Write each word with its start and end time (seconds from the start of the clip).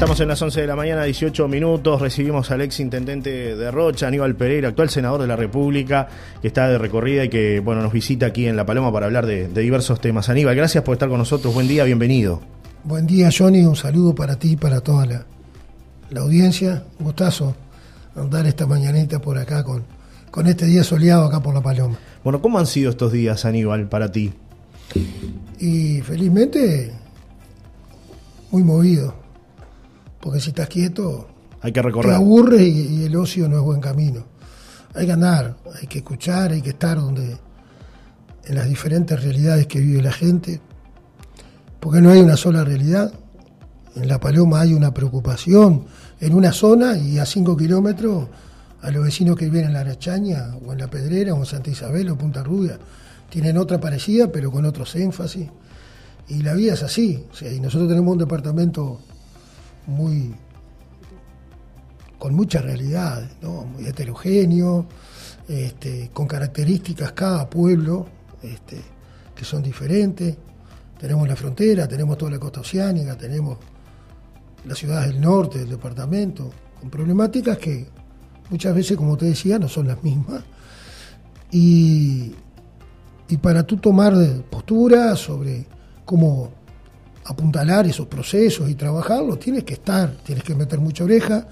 Estamos 0.00 0.18
en 0.20 0.28
las 0.28 0.40
11 0.40 0.62
de 0.62 0.66
la 0.66 0.76
mañana, 0.76 1.04
18 1.04 1.46
minutos. 1.46 2.00
Recibimos 2.00 2.50
al 2.50 2.62
ex 2.62 2.80
intendente 2.80 3.54
de 3.54 3.70
Rocha, 3.70 4.06
Aníbal 4.06 4.34
Pereira, 4.34 4.68
actual 4.68 4.88
senador 4.88 5.20
de 5.20 5.26
la 5.26 5.36
República, 5.36 6.08
que 6.40 6.48
está 6.48 6.70
de 6.70 6.78
recorrida 6.78 7.24
y 7.24 7.28
que 7.28 7.60
bueno 7.60 7.82
nos 7.82 7.92
visita 7.92 8.24
aquí 8.24 8.46
en 8.46 8.56
La 8.56 8.64
Paloma 8.64 8.90
para 8.90 9.04
hablar 9.04 9.26
de, 9.26 9.48
diversos 9.48 10.00
temas. 10.00 10.30
Aníbal, 10.30 10.56
gracias 10.56 10.84
por 10.84 10.94
estar 10.94 11.10
con 11.10 11.18
nosotros. 11.18 11.52
Buen 11.52 11.68
día, 11.68 11.84
bienvenido. 11.84 12.40
Buen 12.82 13.06
día, 13.06 13.28
Johnny. 13.30 13.62
Un 13.66 13.76
saludo 13.76 14.14
para 14.14 14.38
ti 14.38 14.52
y 14.52 14.56
para 14.56 14.80
toda 14.80 15.04
la, 15.04 15.26
la 16.08 16.20
audiencia. 16.22 16.82
Un 16.98 17.04
gustazo 17.04 17.54
andar 18.16 18.46
esta 18.46 18.66
mañanita 18.66 19.20
por 19.20 19.36
acá 19.36 19.64
con, 19.64 19.84
con 20.30 20.46
este 20.46 20.64
día 20.64 20.82
soleado 20.82 21.26
acá 21.26 21.42
por 21.42 21.52
La 21.52 21.60
Paloma. 21.60 21.98
Bueno, 22.24 22.40
¿cómo 22.40 22.58
han 22.58 22.66
sido 22.66 22.88
estos 22.88 23.12
días, 23.12 23.44
Aníbal, 23.44 23.86
para 23.90 24.10
ti? 24.10 24.32
Y 25.58 26.00
felizmente 26.00 26.90
muy 28.50 28.64
movido 28.64 29.19
porque 30.20 30.40
si 30.40 30.50
estás 30.50 30.68
quieto, 30.68 31.28
hay 31.62 31.72
que 31.72 31.82
recorrer. 31.82 32.12
Te 32.12 32.16
aburre 32.16 32.62
y, 32.62 33.04
el 33.04 33.16
ocio 33.16 33.48
no 33.48 33.58
es 33.58 33.62
buen 33.62 33.80
camino. 33.80 34.24
Hay 34.94 35.06
que 35.06 35.12
andar, 35.12 35.56
hay 35.80 35.86
que 35.86 35.98
escuchar, 35.98 36.52
hay 36.52 36.62
que 36.62 36.70
estar 36.70 36.98
donde 36.98 37.36
en 38.44 38.54
las 38.54 38.68
diferentes 38.68 39.22
realidades 39.22 39.66
que 39.66 39.80
vive 39.80 40.02
la 40.02 40.12
gente, 40.12 40.60
porque 41.78 42.00
no 42.00 42.10
hay 42.10 42.20
una 42.20 42.36
sola 42.36 42.64
realidad. 42.64 43.12
En 43.96 44.08
La 44.08 44.20
Paloma 44.20 44.60
hay 44.60 44.74
una 44.74 44.94
preocupación 44.94 45.84
en 46.20 46.34
una 46.34 46.52
zona 46.52 46.96
y 46.96 47.18
a 47.18 47.26
cinco 47.26 47.56
kilómetros 47.56 48.28
a 48.82 48.90
los 48.90 49.04
vecinos 49.04 49.36
que 49.36 49.46
viven 49.46 49.66
en 49.66 49.72
La 49.72 49.80
Arachaña 49.80 50.54
o 50.64 50.72
en 50.72 50.78
La 50.78 50.88
Pedrera 50.88 51.34
o 51.34 51.38
en 51.38 51.46
Santa 51.46 51.70
Isabel 51.70 52.08
o 52.10 52.16
Punta 52.16 52.42
Rubia 52.42 52.78
tienen 53.30 53.56
otra 53.56 53.80
parecida 53.80 54.30
pero 54.30 54.50
con 54.50 54.66
otros 54.66 54.94
énfasis. 54.96 55.48
Y 56.28 56.42
la 56.42 56.54
vida 56.54 56.74
es 56.74 56.82
así. 56.82 57.24
y 57.40 57.60
nosotros 57.60 57.88
tenemos 57.88 58.12
un 58.12 58.18
departamento 58.18 59.00
muy 59.90 60.34
con 62.20 62.34
mucha 62.34 62.60
realidad, 62.60 63.26
muy 63.42 63.86
heterogéneo, 63.86 64.86
este, 65.48 66.10
con 66.12 66.26
características 66.26 67.12
cada 67.12 67.48
pueblo 67.48 68.06
este, 68.42 68.78
que 69.34 69.44
son 69.44 69.62
diferentes. 69.62 70.36
Tenemos 70.98 71.26
la 71.26 71.34
frontera, 71.34 71.88
tenemos 71.88 72.18
toda 72.18 72.32
la 72.32 72.38
costa 72.38 72.60
oceánica, 72.60 73.16
tenemos 73.16 73.56
las 74.66 74.76
ciudades 74.76 75.08
del 75.08 75.20
norte 75.22 75.60
del 75.60 75.70
departamento, 75.70 76.50
con 76.78 76.90
problemáticas 76.90 77.56
que 77.56 77.88
muchas 78.50 78.74
veces, 78.74 78.98
como 78.98 79.16
te 79.16 79.24
decía, 79.24 79.58
no 79.58 79.68
son 79.68 79.88
las 79.88 80.02
mismas. 80.04 80.44
Y, 81.50 82.34
y 83.28 83.36
para 83.38 83.62
tú 83.62 83.78
tomar 83.78 84.14
postura 84.50 85.16
sobre 85.16 85.64
cómo 86.04 86.50
apuntalar 87.24 87.86
esos 87.86 88.06
procesos 88.06 88.68
y 88.70 88.74
trabajarlos, 88.74 89.38
tienes 89.38 89.64
que 89.64 89.74
estar, 89.74 90.10
tienes 90.24 90.44
que 90.44 90.54
meter 90.54 90.80
mucha 90.80 91.04
oreja, 91.04 91.46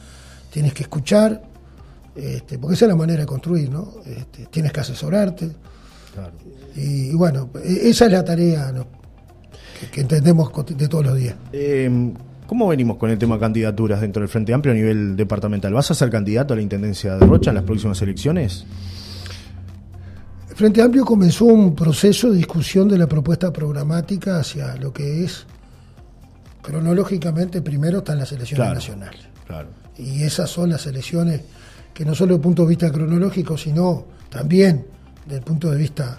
tienes 0.51 0.73
que 0.73 0.83
escuchar, 0.83 1.43
este, 2.15 2.59
porque 2.59 2.75
esa 2.75 2.87
es 2.87 2.89
la 2.89 2.97
manera 2.97 3.21
de 3.21 3.27
construir, 3.27 3.71
¿no? 3.71 3.95
Este, 4.05 4.47
tienes 4.47 4.73
que 4.73 4.81
asesorarte. 4.81 5.51
Y, 6.75 7.15
bueno, 7.15 7.51
e, 7.65 7.91
esa 7.91 8.07
es 8.07 8.13
la 8.13 8.25
tarea 8.25 8.73
que, 9.93 10.01
entendemos 10.01 10.51
de 10.77 10.89
todos 10.89 11.07
los 11.07 11.17
días. 11.17 11.37
Em, 11.53 12.15
¿Cómo 12.47 12.67
venimos 12.67 12.97
con 12.97 13.11
el 13.11 13.19
tema 13.19 13.35
de 13.35 13.41
candidaturas 13.41 14.01
dentro 14.01 14.21
del 14.21 14.29
Frente 14.29 14.55
Amplio 14.55 14.73
a 14.73 14.75
nivel 14.75 15.17
departamental? 15.17 15.73
¿Vas 15.75 15.91
a 15.91 15.95
ser 15.95 16.11
candidato 16.11 16.55
a 16.55 16.57
la 16.57 16.63
Intendencia 16.63 17.17
de 17.17 17.27
Rocha 17.27 17.51
en 17.51 17.57
las 17.57 17.65
próximas 17.65 18.01
elecciones? 18.01 18.65
El 20.49 20.57
Frente 20.57 20.81
Amplio 20.81 21.05
comenzó 21.05 21.45
un 21.45 21.75
proceso 21.75 22.31
de 22.31 22.39
discusión 22.39 22.89
de 22.89 22.99
la 22.99 23.07
propuesta 23.07 23.53
programática 23.53 24.41
hacia 24.41 24.75
lo 24.77 24.93
que 24.93 25.25
es 25.25 25.47
cronológicamente 26.69 27.63
primero 27.63 27.99
están 27.99 28.19
las 28.19 28.31
elecciones 28.31 28.75
nacionales. 28.75 29.21
Y 29.97 30.23
esas 30.23 30.51
son 30.51 30.69
las 30.69 30.87
elecciones 30.87 31.41
que 31.95 32.05
no 32.05 32.15
solo 32.15 32.35
desde 32.35 32.37
el 32.37 32.43
punto 32.43 32.63
de 32.63 32.69
vista 32.69 32.93
cronológico, 32.93 33.57
sino 33.57 34.05
también 34.29 34.85
desde 35.25 35.39
el 35.39 35.45
punto 35.45 35.71
de 35.71 35.79
vista 35.79 36.19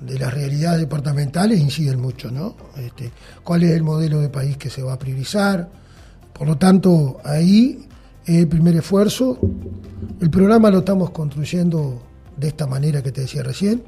de 0.00 0.16
las 0.16 0.32
realidades 0.32 0.78
departamentales 0.78 1.58
inciden 1.58 2.00
mucho, 2.00 2.30
¿no? 2.30 2.54
Este, 2.76 3.10
¿Cuál 3.42 3.64
es 3.64 3.72
el 3.72 3.82
modelo 3.82 4.20
de 4.20 4.28
país 4.28 4.56
que 4.56 4.70
se 4.70 4.80
va 4.80 4.92
a 4.92 4.98
priorizar? 4.98 5.68
Por 6.32 6.46
lo 6.46 6.56
tanto, 6.56 7.20
ahí 7.24 7.84
es 8.24 8.36
el 8.36 8.46
primer 8.46 8.76
esfuerzo. 8.76 9.40
El 10.20 10.30
programa 10.30 10.70
lo 10.70 10.78
estamos 10.78 11.10
construyendo 11.10 12.00
de 12.36 12.46
esta 12.46 12.68
manera 12.68 13.02
que 13.02 13.10
te 13.10 13.22
decía 13.22 13.42
recién. 13.42 13.82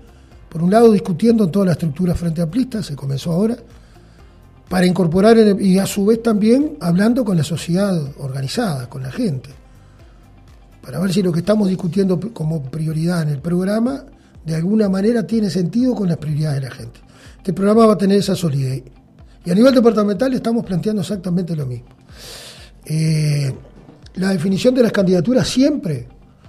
Por 0.48 0.64
un 0.64 0.70
lado, 0.72 0.90
discutiendo 0.90 1.44
en 1.44 1.52
toda 1.52 1.66
la 1.66 1.72
estructura 1.72 2.16
frente 2.16 2.42
amplista, 2.42 2.82
se 2.82 2.96
comenzó 2.96 3.30
ahora, 3.32 3.56
para 4.68 4.86
incorporar 4.86 5.36
y 5.60 5.78
a 5.78 5.86
su 5.86 6.06
vez 6.06 6.22
también 6.22 6.76
hablando 6.80 7.24
con 7.24 7.36
la 7.36 7.44
sociedad 7.44 8.00
organizada, 8.18 8.88
con 8.88 9.02
la 9.02 9.12
gente, 9.12 9.50
para 10.82 10.98
ver 10.98 11.12
si 11.12 11.22
lo 11.22 11.32
que 11.32 11.40
estamos 11.40 11.68
discutiendo 11.68 12.18
como 12.32 12.62
prioridad 12.62 13.22
en 13.22 13.28
el 13.28 13.40
programa 13.40 14.04
de 14.44 14.54
alguna 14.54 14.88
manera 14.88 15.26
tiene 15.26 15.50
sentido 15.50 15.94
con 15.94 16.08
las 16.08 16.18
prioridades 16.18 16.62
de 16.62 16.68
la 16.68 16.74
gente. 16.74 17.00
Este 17.38 17.52
programa 17.52 17.86
va 17.86 17.94
a 17.94 17.98
tener 17.98 18.18
esa 18.18 18.36
solidez. 18.36 18.82
Y 19.44 19.50
a 19.50 19.54
nivel 19.54 19.74
departamental 19.74 20.32
estamos 20.34 20.64
planteando 20.64 21.02
exactamente 21.02 21.54
lo 21.54 21.66
mismo. 21.66 21.88
Eh, 22.84 23.52
la 24.14 24.30
definición 24.30 24.74
de 24.74 24.82
las 24.82 24.92
candidaturas 24.92 25.46
siempre 25.46 26.08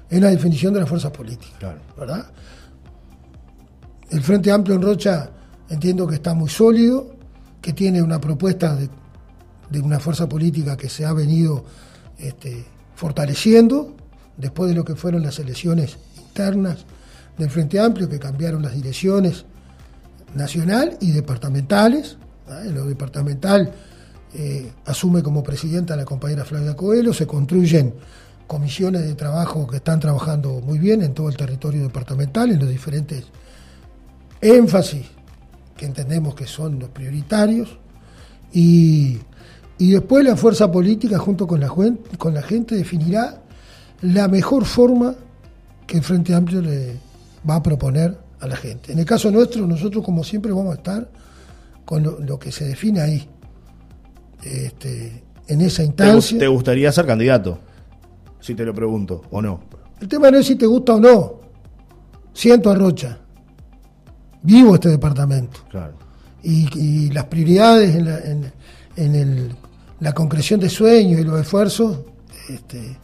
es 0.09 0.21
la 0.21 0.29
definición 0.29 0.73
de 0.73 0.79
las 0.79 0.89
fuerzas 0.89 1.11
políticas, 1.11 1.75
¿verdad? 1.97 2.25
El 4.09 4.21
Frente 4.21 4.51
Amplio 4.51 4.75
en 4.75 4.81
Rocha 4.81 5.29
entiendo 5.69 6.07
que 6.07 6.15
está 6.15 6.33
muy 6.33 6.49
sólido, 6.49 7.16
que 7.61 7.73
tiene 7.73 8.01
una 8.01 8.19
propuesta 8.19 8.75
de, 8.75 8.89
una 9.81 9.99
fuerza 9.99 10.29
política 10.29 10.77
que 10.77 10.89
se 10.89 11.05
ha 11.05 11.13
venido 11.13 11.65
este, 12.17 12.65
fortaleciendo 12.95 13.95
después 14.37 14.69
de 14.69 14.75
lo 14.75 14.85
que 14.85 14.95
fueron 14.95 15.23
las 15.23 15.39
elecciones 15.39 15.97
internas 16.17 16.85
del 17.37 17.49
Frente 17.49 17.79
Amplio, 17.79 18.09
que 18.09 18.19
cambiaron 18.19 18.61
las 18.61 18.73
direcciones 18.73 19.45
nacional 20.33 20.97
y 21.01 21.11
departamentales. 21.11 22.17
En 22.63 22.75
lo 22.75 22.85
departamental 22.85 23.73
eh, 24.33 24.71
asume 24.85 25.21
como 25.21 25.43
presidenta 25.43 25.95
la 25.95 26.05
compañera 26.05 26.45
Flavia 26.45 26.75
Coelho, 26.75 27.13
se 27.13 27.27
construyen 27.27 27.93
comisiones 28.47 29.01
de 29.03 29.13
trabajo 29.15 29.67
que 29.67 29.77
están 29.77 29.99
trabajando 29.99 30.61
muy 30.61 30.79
bien 30.79 31.01
en 31.03 31.13
todo 31.13 31.27
el 31.27 31.35
territorio 31.35 31.81
departamental, 31.83 32.49
en 32.51 32.59
los 32.59 32.69
diferentes 32.69 33.25
énfasis 34.39 35.16
que 35.77 35.85
entendemos 35.85 36.35
que 36.35 36.47
son 36.47 36.79
los 36.79 36.89
prioritarios, 36.89 37.77
y, 38.51 39.19
después 39.77 40.25
la 40.25 40.35
fuerza 40.35 40.71
política 40.71 41.17
junto 41.19 41.45
con 41.45 41.59
la, 41.59 41.69
con 42.17 42.33
la 42.33 42.41
gente 42.41 42.75
definirá 42.75 43.41
la 44.01 44.27
mejor 44.27 44.65
forma 44.65 45.15
que 45.85 45.97
el 45.97 46.03
Frente 46.03 46.33
Amplio 46.33 46.61
le 46.61 46.97
va 47.47 47.55
a 47.55 47.63
proponer 47.63 48.17
a 48.39 48.47
la 48.47 48.55
gente. 48.55 48.91
En 48.91 48.99
el 48.99 49.05
caso 49.05 49.31
nuestro, 49.31 49.67
nosotros 49.67 50.03
como 50.03 50.23
siempre 50.23 50.51
vamos 50.51 50.73
a 50.73 50.77
estar 50.77 51.09
con 51.85 52.03
lo, 52.03 52.39
que 52.39 52.51
se 52.51 52.65
define 52.65 52.99
ahí, 52.99 53.29
este, 54.43 55.23
en 55.47 55.61
esa 55.61 55.83
instancia. 55.83 56.37
¿Te 56.37 56.47
gustaría 56.47 56.91
ser 56.91 57.05
candidato? 57.05 57.59
Si 58.39 58.55
te 58.55 58.65
lo 58.65 58.73
pregunto, 58.73 59.23
o 59.31 59.41
no. 59.41 59.61
El 60.01 60.07
tema 60.07 60.29
no 60.29 60.37
es 60.37 60.47
si 60.47 60.55
te 60.55 60.65
gusta 60.65 60.95
o 60.95 60.99
no. 60.99 61.39
Siento 62.33 62.69
a 62.69 62.75
Rocha 62.75 63.19
vivo 64.47 64.75
este 64.75 64.89
departamento. 64.89 65.59
Y, 66.41 67.11
las 67.11 67.25
prioridades 67.25 67.93
en, 68.95 69.51
la, 69.99 70.13
concreción 70.13 70.59
de 70.59 70.69
sueños 70.69 71.19
y 71.19 71.23
los 71.23 71.41
esfuerzos 71.41 71.99
este, 72.47 72.97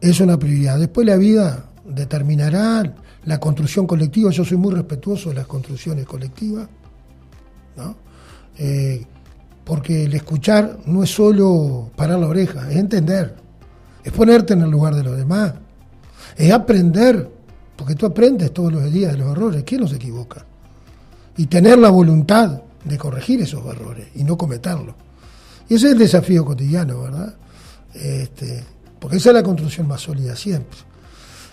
es 0.00 0.20
una 0.20 0.38
prioridad. 0.38 0.78
Después 0.78 1.06
la 1.06 1.16
vida 1.16 1.66
determinará 1.84 2.94
la 3.24 3.40
construcción 3.40 3.86
colectiva. 3.86 4.30
Yo 4.30 4.44
soy 4.44 4.56
muy 4.56 4.72
respetuoso 4.72 5.30
de 5.30 5.36
las 5.36 5.46
construcciones 5.46 6.06
colectivas, 6.06 6.68
eh, 8.58 9.04
porque 9.64 10.04
el 10.04 10.14
escuchar 10.14 10.78
no 10.86 11.02
es 11.02 11.10
solo 11.10 11.90
parar 11.96 12.20
la 12.20 12.28
oreja, 12.28 12.70
es 12.70 12.76
entender, 12.76 13.34
es 14.04 14.12
ponerte 14.12 14.52
en 14.52 14.62
el 14.62 14.70
lugar 14.70 14.94
de 14.94 15.02
los 15.02 15.16
demás, 15.16 15.54
es 16.36 16.52
aprender 16.52 17.31
porque 17.82 17.96
tú 17.96 18.06
aprendes 18.06 18.54
todos 18.54 18.72
los 18.72 18.92
días 18.92 19.10
de 19.10 19.18
los 19.18 19.32
errores. 19.32 19.64
¿Quién 19.64 19.80
no 19.80 19.88
se 19.88 19.96
equivoca? 19.96 20.46
Y 21.36 21.46
tener 21.46 21.80
la 21.80 21.90
voluntad 21.90 22.62
de 22.84 22.96
corregir 22.96 23.40
esos 23.40 23.66
errores 23.66 24.06
y 24.14 24.22
no 24.22 24.38
cometerlos. 24.38 24.94
Y 25.68 25.74
ese 25.74 25.86
es 25.86 25.92
el 25.94 25.98
desafío 25.98 26.44
cotidiano, 26.44 27.00
¿verdad? 27.00 27.34
Este, 27.92 28.62
porque 29.00 29.16
esa 29.16 29.30
es 29.30 29.34
la 29.34 29.42
construcción 29.42 29.88
más 29.88 30.00
sólida 30.00 30.36
siempre. 30.36 30.78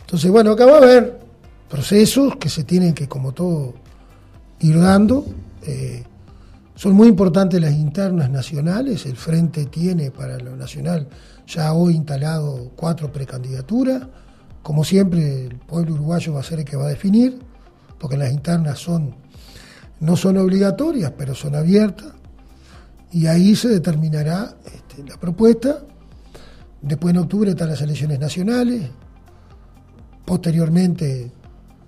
Entonces, 0.02 0.30
bueno, 0.30 0.52
acá 0.52 0.68
va 0.68 0.74
a 0.74 0.78
haber 0.78 1.20
procesos 1.68 2.36
que 2.36 2.48
se 2.48 2.64
tienen 2.64 2.94
que, 2.94 3.08
como 3.08 3.32
todo, 3.32 3.74
ir 4.60 4.80
dando. 4.80 5.26
Eh, 5.64 6.04
son 6.76 6.94
muy 6.94 7.08
importantes 7.08 7.60
las 7.60 7.74
internas 7.74 8.30
nacionales. 8.30 9.04
El 9.08 9.18
Frente 9.18 9.66
tiene 9.66 10.12
para 10.12 10.38
lo 10.38 10.56
nacional 10.56 11.08
ya 11.48 11.74
hoy 11.74 11.96
instalado 11.96 12.70
cuatro 12.76 13.12
precandidaturas. 13.12 14.04
Como 14.62 14.84
siempre, 14.84 15.46
el 15.46 15.56
pueblo 15.58 15.94
uruguayo 15.94 16.34
va 16.34 16.42
a 16.42 16.44
ser 16.44 16.60
el 16.60 16.66
que 16.66 16.76
va 16.76 16.86
a 16.86 16.90
definir, 16.90 17.40
porque 17.98 18.18
las 18.18 18.32
internas 18.32 18.80
son, 18.80 19.16
no 20.00 20.16
son 20.16 20.38
obligatorias, 20.38 21.14
pero 21.18 21.34
son 21.34 21.56
abiertas. 21.56 22.14
y 23.12 23.26
ahí 23.26 23.56
se 23.56 23.70
determinará 23.70 24.56
este, 24.66 25.04
la 25.10 25.18
propuesta. 25.18 25.80
Después 26.82 27.14
en 27.14 27.22
octubre 27.22 27.52
están 27.52 27.70
las 27.70 27.82
elecciones 27.82 28.20
nacionales, 28.20 28.90
posteriormente, 30.26 31.32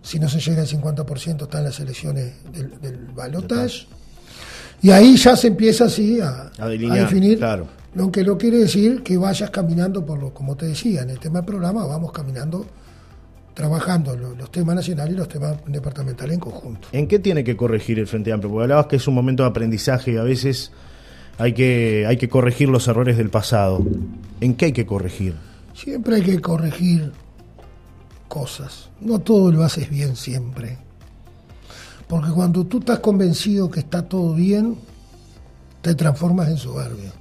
si 0.01 0.19
no 0.19 0.27
se 0.27 0.39
llega 0.39 0.62
al 0.62 0.67
50%, 0.67 1.44
están 1.44 1.63
las 1.63 1.79
elecciones 1.79 2.33
del, 2.51 2.79
del 2.81 2.97
balotage. 3.13 3.88
Y 4.81 4.89
ahí 4.89 5.15
ya 5.15 5.35
se 5.35 5.47
empieza 5.47 5.85
así 5.85 6.19
a, 6.19 6.51
definir 6.67 7.38
claro. 7.38 7.67
Lo 7.93 8.11
que 8.11 8.23
no 8.23 8.38
quiere 8.38 8.57
decir 8.57 9.03
que 9.03 9.17
vayas 9.17 9.49
caminando 9.49 10.05
por 10.05 10.19
lo, 10.19 10.33
como 10.33 10.55
te 10.55 10.67
decía, 10.67 11.01
en 11.01 11.09
el 11.09 11.19
tema 11.19 11.39
del 11.39 11.45
programa 11.45 11.85
vamos 11.85 12.11
caminando 12.11 12.65
trabajando 13.53 14.15
los, 14.15 14.49
temas 14.49 14.75
nacionales 14.75 15.13
y 15.13 15.17
los 15.17 15.27
temas 15.27 15.57
departamentales 15.67 16.35
en 16.35 16.39
conjunto. 16.39 16.88
¿En 16.91 17.07
qué 17.07 17.19
tiene 17.19 17.43
que 17.43 17.57
corregir 17.57 17.99
el 17.99 18.07
Frente 18.07 18.31
Amplio? 18.31 18.49
Porque 18.49 18.63
hablabas 18.63 18.88
que 18.88 18.95
es 18.95 19.07
un 19.07 19.13
momento 19.13 19.43
de 19.43 19.49
aprendizaje 19.49 20.13
y 20.13 20.17
a 20.17 20.23
veces 20.23 20.71
hay 21.38 21.53
que, 21.53 22.05
hay 22.07 22.17
que 22.17 22.29
corregir 22.29 22.69
los 22.69 22.88
errores 22.88 23.17
del 23.17 23.29
pasado. 23.29 23.85
¿En 24.39 24.55
qué 24.55 24.65
hay 24.65 24.71
que 24.71 24.85
corregir? 24.85 25.35
Siempre 25.73 26.17
hay 26.17 26.21
que 26.21 26.39
corregir 26.39 27.11
cosas. 28.27 28.89
No 29.01 29.19
todo 29.19 29.51
lo 29.51 29.63
haces 29.63 29.89
bien 29.89 30.15
siempre. 30.15 30.77
Porque 32.07 32.31
cuando 32.31 32.65
tú 32.65 32.79
estás 32.79 32.99
convencido 32.99 33.69
que 33.69 33.81
está 33.81 34.03
todo 34.03 34.33
bien, 34.33 34.75
te 35.81 35.93
transformas 35.95 36.49
en 36.49 36.57
soberbio. 36.57 37.20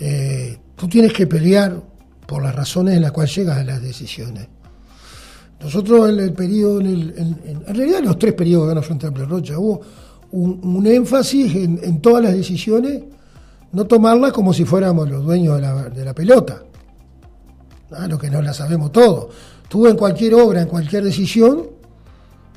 Eh, 0.00 0.58
tú 0.74 0.88
tienes 0.88 1.12
que 1.12 1.26
pelear 1.26 1.80
por 2.26 2.42
las 2.42 2.54
razones 2.54 2.96
en 2.96 3.02
las 3.02 3.12
cuales 3.12 3.34
llegas 3.34 3.58
a 3.58 3.64
las 3.64 3.82
decisiones. 3.82 4.48
Nosotros 5.60 6.08
en 6.08 6.20
el 6.20 6.32
periodo, 6.32 6.80
en, 6.80 7.64
realidad 7.66 7.98
en 7.98 8.06
los 8.06 8.18
tres 8.18 8.32
periodos 8.32 8.70
de 8.70 8.74
la 8.76 8.82
Frente 8.82 9.06
Amplio 9.06 9.26
Rocha, 9.26 9.58
hubo 9.58 9.82
un, 10.32 10.86
énfasis 10.86 11.54
en, 11.54 12.00
todas 12.00 12.24
las 12.24 12.32
decisiones, 12.32 13.02
no 13.72 13.84
tomarlas 13.84 14.32
como 14.32 14.54
si 14.54 14.64
fuéramos 14.64 15.10
los 15.10 15.22
dueños 15.22 15.60
de 15.94 16.04
la, 16.04 16.14
pelota, 16.14 16.62
¿no? 17.90 18.08
lo 18.08 18.18
que 18.18 18.30
no 18.30 18.40
la 18.40 18.54
sabemos 18.54 18.90
todo. 18.90 19.28
Tú 19.68 19.86
en 19.86 19.96
cualquier 19.96 20.34
obra, 20.34 20.62
en 20.62 20.68
cualquier 20.68 21.04
decisión, 21.04 21.64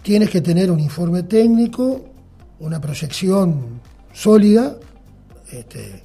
tienes 0.02 0.30
que 0.30 0.40
tener 0.40 0.72
un 0.72 0.80
informe 0.80 1.24
técnico, 1.24 2.06
una 2.60 2.80
proyección 2.80 3.82
sólida, 4.14 4.78
este, 5.52 6.03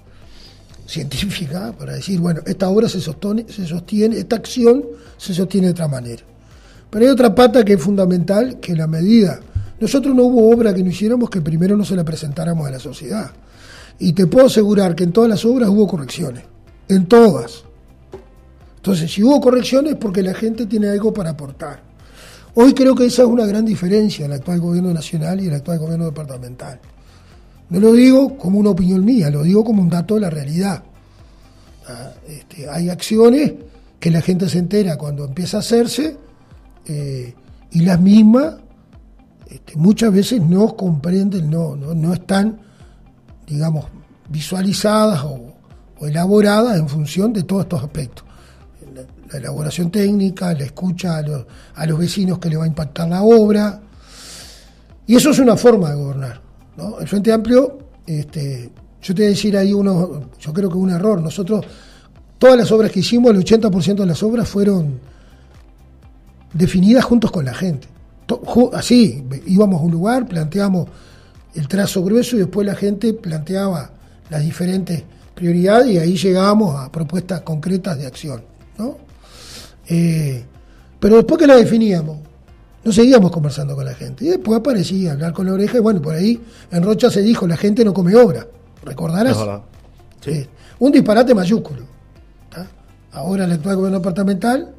científica, 0.88 1.74
para 1.78 1.92
decir, 1.92 2.18
bueno, 2.18 2.40
esta 2.46 2.70
obra 2.70 2.88
se 2.88 3.00
sostiene, 3.00 3.44
se 3.46 3.66
sostiene, 3.66 4.16
esta 4.16 4.36
acción 4.36 4.82
se 5.18 5.34
sostiene 5.34 5.66
de 5.66 5.72
otra 5.72 5.86
manera. 5.86 6.22
Pero 6.88 7.04
hay 7.04 7.10
otra 7.10 7.34
pata 7.34 7.62
que 7.62 7.74
es 7.74 7.82
fundamental, 7.82 8.58
que 8.58 8.74
la 8.74 8.86
medida. 8.86 9.38
Nosotros 9.78 10.14
no 10.14 10.24
hubo 10.24 10.50
obra 10.50 10.72
que 10.72 10.82
no 10.82 10.88
hiciéramos 10.88 11.28
que 11.28 11.42
primero 11.42 11.76
no 11.76 11.84
se 11.84 11.94
la 11.94 12.04
presentáramos 12.04 12.66
a 12.66 12.70
la 12.70 12.78
sociedad. 12.78 13.30
Y 13.98 14.14
te 14.14 14.26
puedo 14.26 14.46
asegurar 14.46 14.94
que 14.94 15.04
en 15.04 15.12
todas 15.12 15.28
las 15.28 15.44
obras 15.44 15.68
hubo 15.68 15.86
correcciones. 15.86 16.44
En 16.88 17.06
todas. 17.06 17.64
Entonces, 18.76 19.12
si 19.12 19.22
hubo 19.22 19.38
correcciones 19.42 19.92
es 19.92 19.98
porque 19.98 20.22
la 20.22 20.32
gente 20.32 20.64
tiene 20.64 20.88
algo 20.88 21.12
para 21.12 21.30
aportar. 21.30 21.82
Hoy 22.54 22.72
creo 22.72 22.94
que 22.94 23.04
esa 23.04 23.22
es 23.22 23.28
una 23.28 23.44
gran 23.44 23.66
diferencia 23.66 24.24
el 24.24 24.32
actual 24.32 24.58
gobierno 24.58 24.94
nacional 24.94 25.38
y 25.40 25.48
el 25.48 25.54
actual 25.54 25.78
gobierno 25.78 26.06
departamental. 26.06 26.80
No 27.70 27.80
lo 27.80 27.92
digo 27.92 28.36
como 28.38 28.58
una 28.58 28.70
opinión 28.70 29.04
mía, 29.04 29.30
lo 29.30 29.42
digo 29.42 29.64
como 29.64 29.82
un 29.82 29.90
dato 29.90 30.14
de 30.14 30.20
la 30.22 30.30
realidad. 30.30 30.82
Ah, 31.86 32.12
este, 32.26 32.68
hay 32.68 32.88
acciones 32.88 33.52
que 34.00 34.10
la 34.10 34.20
gente 34.20 34.48
se 34.48 34.58
entera 34.58 34.96
cuando 34.96 35.24
empieza 35.24 35.58
a 35.58 35.60
hacerse 35.60 36.16
eh, 36.86 37.34
y 37.70 37.80
las 37.80 38.00
mismas 38.00 38.54
este, 39.48 39.76
muchas 39.76 40.12
veces 40.12 40.42
no 40.42 40.76
comprenden, 40.76 41.50
no, 41.50 41.74
no, 41.74 42.12
están, 42.12 42.58
digamos, 43.46 43.86
visualizadas 44.28 45.22
o, 45.24 45.54
elaboradas 46.06 46.78
en 46.78 46.88
función 46.88 47.32
de 47.32 47.42
todos 47.42 47.62
estos 47.62 47.82
aspectos. 47.82 48.24
La, 48.94 49.38
elaboración 49.38 49.90
técnica, 49.90 50.54
la 50.54 50.64
escucha 50.64 51.16
a 51.16 51.22
los, 51.22 51.44
a 51.74 51.86
los, 51.86 51.98
vecinos 51.98 52.38
que 52.38 52.48
le 52.48 52.56
va 52.56 52.64
a 52.64 52.68
impactar 52.68 53.08
la 53.08 53.22
obra. 53.22 53.80
Y 55.06 55.16
eso 55.16 55.30
es 55.30 55.38
una 55.38 55.56
forma 55.56 55.90
de 55.90 55.96
gobernar. 55.96 56.47
El 57.00 57.08
Frente 57.08 57.32
Amplio, 57.32 57.78
este, 58.06 58.70
yo 59.02 59.14
te 59.14 59.22
voy 59.22 59.26
a 59.26 59.30
decir 59.30 59.56
ahí 59.56 59.72
uno, 59.72 60.30
yo 60.38 60.52
creo 60.52 60.70
que 60.70 60.76
un 60.76 60.90
error. 60.90 61.20
Nosotros, 61.20 61.64
todas 62.38 62.56
las 62.56 62.70
obras 62.70 62.92
que 62.92 63.00
hicimos, 63.00 63.30
el 63.32 63.44
80% 63.44 63.96
de 63.96 64.06
las 64.06 64.22
obras 64.22 64.48
fueron 64.48 65.00
definidas 66.52 67.04
juntos 67.04 67.30
con 67.30 67.44
la 67.44 67.54
gente. 67.54 67.88
Así, 68.72 69.24
íbamos 69.46 69.80
a 69.80 69.84
un 69.84 69.90
lugar, 69.90 70.28
planteamos 70.28 70.88
el 71.54 71.66
trazo 71.66 72.02
grueso 72.04 72.36
y 72.36 72.40
después 72.40 72.66
la 72.66 72.74
gente 72.74 73.14
planteaba 73.14 73.90
las 74.30 74.42
diferentes 74.42 75.02
prioridades 75.34 75.88
y 75.88 75.98
ahí 75.98 76.16
llegábamos 76.16 76.76
a 76.76 76.92
propuestas 76.92 77.40
concretas 77.40 77.98
de 77.98 78.06
acción. 78.06 78.42
¿no? 78.76 78.98
Eh, 79.88 80.44
pero 81.00 81.16
después 81.16 81.40
que 81.40 81.46
la 81.46 81.56
definíamos, 81.56 82.18
no 82.88 82.92
seguíamos 82.94 83.30
conversando 83.30 83.76
con 83.76 83.84
la 83.84 83.92
gente. 83.92 84.24
Y 84.24 84.28
después 84.28 84.58
aparecía 84.58 85.12
hablar 85.12 85.34
con 85.34 85.44
la 85.46 85.52
oreja 85.52 85.76
y 85.76 85.80
bueno, 85.80 86.00
por 86.00 86.14
ahí 86.14 86.40
en 86.70 86.82
Rocha 86.82 87.10
se 87.10 87.20
dijo, 87.20 87.46
la 87.46 87.58
gente 87.58 87.84
no 87.84 87.92
come 87.92 88.16
obra. 88.16 88.46
¿Recordarás? 88.82 89.36
Sí. 90.22 90.46
un 90.78 90.90
disparate 90.90 91.34
mayúsculo. 91.34 91.82
Ahora 93.12 93.44
el 93.44 93.52
actual 93.52 93.76
gobierno 93.76 93.98
departamental 93.98 94.74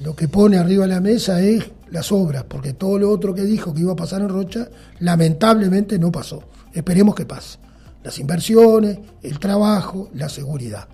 lo 0.00 0.16
que 0.16 0.26
pone 0.26 0.58
arriba 0.58 0.82
de 0.84 0.94
la 0.94 1.00
mesa 1.00 1.40
es 1.40 1.70
las 1.90 2.10
obras, 2.10 2.44
porque 2.48 2.72
todo 2.72 2.98
lo 2.98 3.08
otro 3.08 3.34
que 3.34 3.42
dijo 3.42 3.72
que 3.72 3.82
iba 3.82 3.92
a 3.92 3.96
pasar 3.96 4.20
en 4.20 4.28
Rocha, 4.28 4.68
lamentablemente 4.98 5.96
no 5.98 6.10
pasó. 6.10 6.42
Esperemos 6.72 7.14
que 7.14 7.24
pase. 7.24 7.58
Las 8.02 8.18
inversiones, 8.18 8.98
el 9.22 9.38
trabajo, 9.38 10.10
la 10.14 10.28
seguridad. 10.28 10.88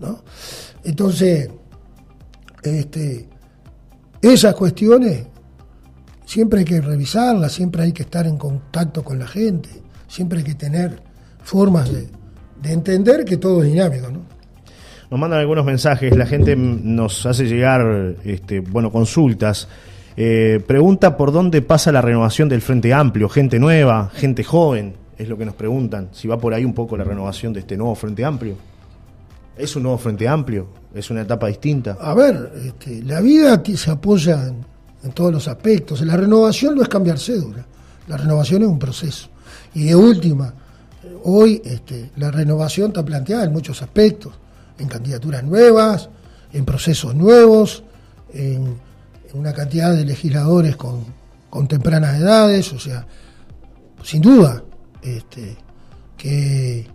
¿no? 0.00 0.22
Entonces, 0.84 1.50
este, 2.62 3.28
esas 4.22 4.54
cuestiones 4.54 5.26
siempre 6.28 6.58
hay 6.58 6.64
que 6.66 6.80
revisarlas, 6.82 7.52
siempre 7.52 7.82
hay 7.82 7.92
que 7.92 8.02
estar 8.02 8.26
en 8.26 8.36
contacto 8.36 9.02
con 9.02 9.18
la 9.18 9.26
gente, 9.26 9.70
siempre 10.06 10.40
hay 10.40 10.44
que 10.44 10.54
tener 10.54 11.00
formas 11.42 11.90
de, 11.90 12.06
de 12.60 12.72
entender 12.72 13.24
que 13.24 13.38
todo 13.38 13.62
es 13.62 13.72
dinámico. 13.72 14.10
¿no? 14.10 14.20
Nos 15.10 15.18
mandan 15.18 15.40
algunos 15.40 15.64
mensajes, 15.64 16.14
la 16.14 16.26
gente 16.26 16.54
nos 16.54 17.24
hace 17.24 17.46
llegar 17.46 18.14
este, 18.24 18.60
bueno, 18.60 18.92
consultas. 18.92 19.68
Eh, 20.18 20.62
pregunta 20.66 21.16
por 21.16 21.32
dónde 21.32 21.62
pasa 21.62 21.92
la 21.92 22.02
renovación 22.02 22.46
del 22.50 22.60
Frente 22.60 22.92
Amplio, 22.92 23.30
gente 23.30 23.58
nueva, 23.58 24.10
gente 24.12 24.44
joven, 24.44 24.96
es 25.16 25.30
lo 25.30 25.38
que 25.38 25.46
nos 25.46 25.54
preguntan, 25.54 26.10
si 26.12 26.28
va 26.28 26.36
por 26.36 26.52
ahí 26.52 26.64
un 26.64 26.74
poco 26.74 26.98
la 26.98 27.04
renovación 27.04 27.54
de 27.54 27.60
este 27.60 27.74
nuevo 27.78 27.94
Frente 27.94 28.22
Amplio. 28.22 28.54
¿Es 29.56 29.74
un 29.76 29.84
nuevo 29.84 29.96
Frente 29.96 30.28
Amplio? 30.28 30.68
¿Es 30.94 31.10
una 31.10 31.22
etapa 31.22 31.46
distinta? 31.46 31.96
A 31.98 32.12
ver, 32.12 32.52
este, 32.66 33.02
la 33.02 33.22
vida 33.22 33.62
se 33.64 33.90
apoya 33.90 34.46
en, 34.46 34.77
en, 35.02 35.12
todos 35.12 35.32
los 35.32 35.48
aspectos. 35.48 36.00
La 36.02 36.16
renovación 36.16 36.74
no 36.74 36.82
es 36.82 36.88
cambiar 36.88 37.18
cédula, 37.18 37.64
la 38.06 38.16
renovación 38.16 38.62
es 38.62 38.68
un 38.68 38.78
proceso. 38.78 39.28
Y 39.74 39.84
de 39.84 39.96
última, 39.96 40.52
hoy 41.24 41.60
este, 41.64 42.10
la 42.16 42.30
renovación 42.30 42.88
está 42.88 43.04
planteada 43.04 43.44
en 43.44 43.52
muchos 43.52 43.82
aspectos 43.82 44.32
en 44.78 44.88
candidaturas 44.88 45.44
nuevas, 45.44 46.08
en 46.52 46.64
procesos 46.64 47.14
nuevos, 47.14 47.82
en, 48.32 48.76
una 49.34 49.52
cantidad 49.52 49.94
de 49.94 50.06
legisladores 50.06 50.76
con, 50.76 51.04
tempranas 51.68 52.18
edades, 52.18 52.72
o 52.72 52.78
sea, 52.78 53.06
sin 54.02 54.22
duda 54.22 54.62
este, 55.02 55.56
que, 56.16 56.86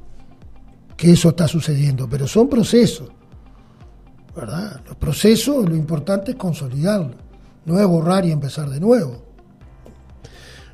que 0.97 1.11
eso 1.11 1.29
está 1.29 1.47
sucediendo, 1.47 2.09
pero 2.09 2.27
son 2.27 2.49
procesos, 2.49 3.09
¿verdad? 4.35 4.81
Los 4.87 4.95
procesos, 4.95 5.69
lo 5.69 5.75
importante 5.75 6.31
es 6.31 6.37
consolidarlos, 6.37 7.17
no 7.65 7.79
es 7.79 7.87
borrar 7.87 8.25
y 8.25 8.31
empezar 8.31 8.69
de 8.69 8.79
nuevo. 8.79 9.23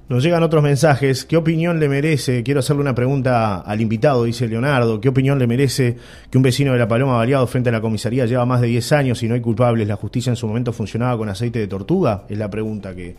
Nos 0.09 0.23
llegan 0.23 0.41
otros 0.41 0.63
mensajes. 0.63 1.23
¿Qué 1.23 1.37
opinión 1.37 1.79
le 1.79 1.87
merece? 1.87 2.41
Quiero 2.41 2.61
hacerle 2.61 2.81
una 2.81 2.95
pregunta 2.95 3.57
al 3.57 3.79
invitado, 3.79 4.23
dice 4.23 4.47
Leonardo. 4.47 4.99
¿Qué 4.99 5.07
opinión 5.07 5.37
le 5.37 5.45
merece 5.45 5.97
que 6.31 6.37
un 6.39 6.41
vecino 6.41 6.73
de 6.73 6.79
La 6.79 6.87
Paloma 6.87 7.15
baleado 7.15 7.45
frente 7.45 7.69
a 7.69 7.71
la 7.71 7.79
comisaría 7.79 8.25
lleva 8.25 8.43
más 8.43 8.59
de 8.59 8.67
10 8.67 8.91
años 8.93 9.21
y 9.21 9.27
no 9.27 9.35
hay 9.35 9.41
culpables? 9.41 9.87
¿La 9.87 9.97
justicia 9.97 10.31
en 10.31 10.35
su 10.35 10.47
momento 10.47 10.73
funcionaba 10.73 11.15
con 11.15 11.29
aceite 11.29 11.59
de 11.59 11.67
tortuga? 11.67 12.23
Es 12.27 12.39
la 12.39 12.49
pregunta 12.49 12.95
que, 12.95 13.15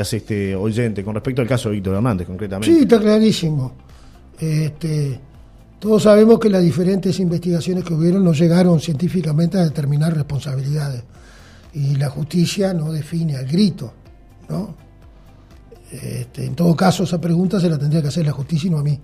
hace 0.00 0.16
este 0.16 0.56
oyente 0.56 1.04
con 1.04 1.12
respecto 1.14 1.42
al 1.42 1.46
caso 1.46 1.68
de 1.68 1.74
Víctor 1.74 1.94
Amantes, 1.94 2.26
concretamente. 2.26 2.74
Sí, 2.74 2.82
está 2.84 2.98
clarísimo. 2.98 3.74
Este, 4.40 5.20
todos 5.78 6.04
sabemos 6.04 6.38
que 6.38 6.48
las 6.48 6.62
diferentes 6.62 7.20
investigaciones 7.20 7.84
que 7.84 7.92
hubieron 7.92 8.24
no 8.24 8.32
llegaron 8.32 8.80
científicamente 8.80 9.58
a 9.58 9.64
determinar 9.64 10.14
responsabilidades. 10.14 11.02
Y 11.74 11.96
la 11.96 12.08
justicia 12.08 12.72
no 12.72 12.92
define 12.92 13.36
al 13.36 13.46
grito, 13.46 13.92
¿no? 14.48 14.76
Este, 15.90 16.46
en 16.46 16.54
todo 16.54 16.74
caso, 16.74 17.04
esa 17.04 17.20
pregunta 17.20 17.60
se 17.60 17.68
la 17.68 17.78
tendría 17.78 18.02
que 18.02 18.08
hacer 18.08 18.26
la 18.26 18.32
justicia 18.32 18.68
y 18.68 18.70
no 18.70 18.78
a 18.78 18.82
mí. 18.82 18.98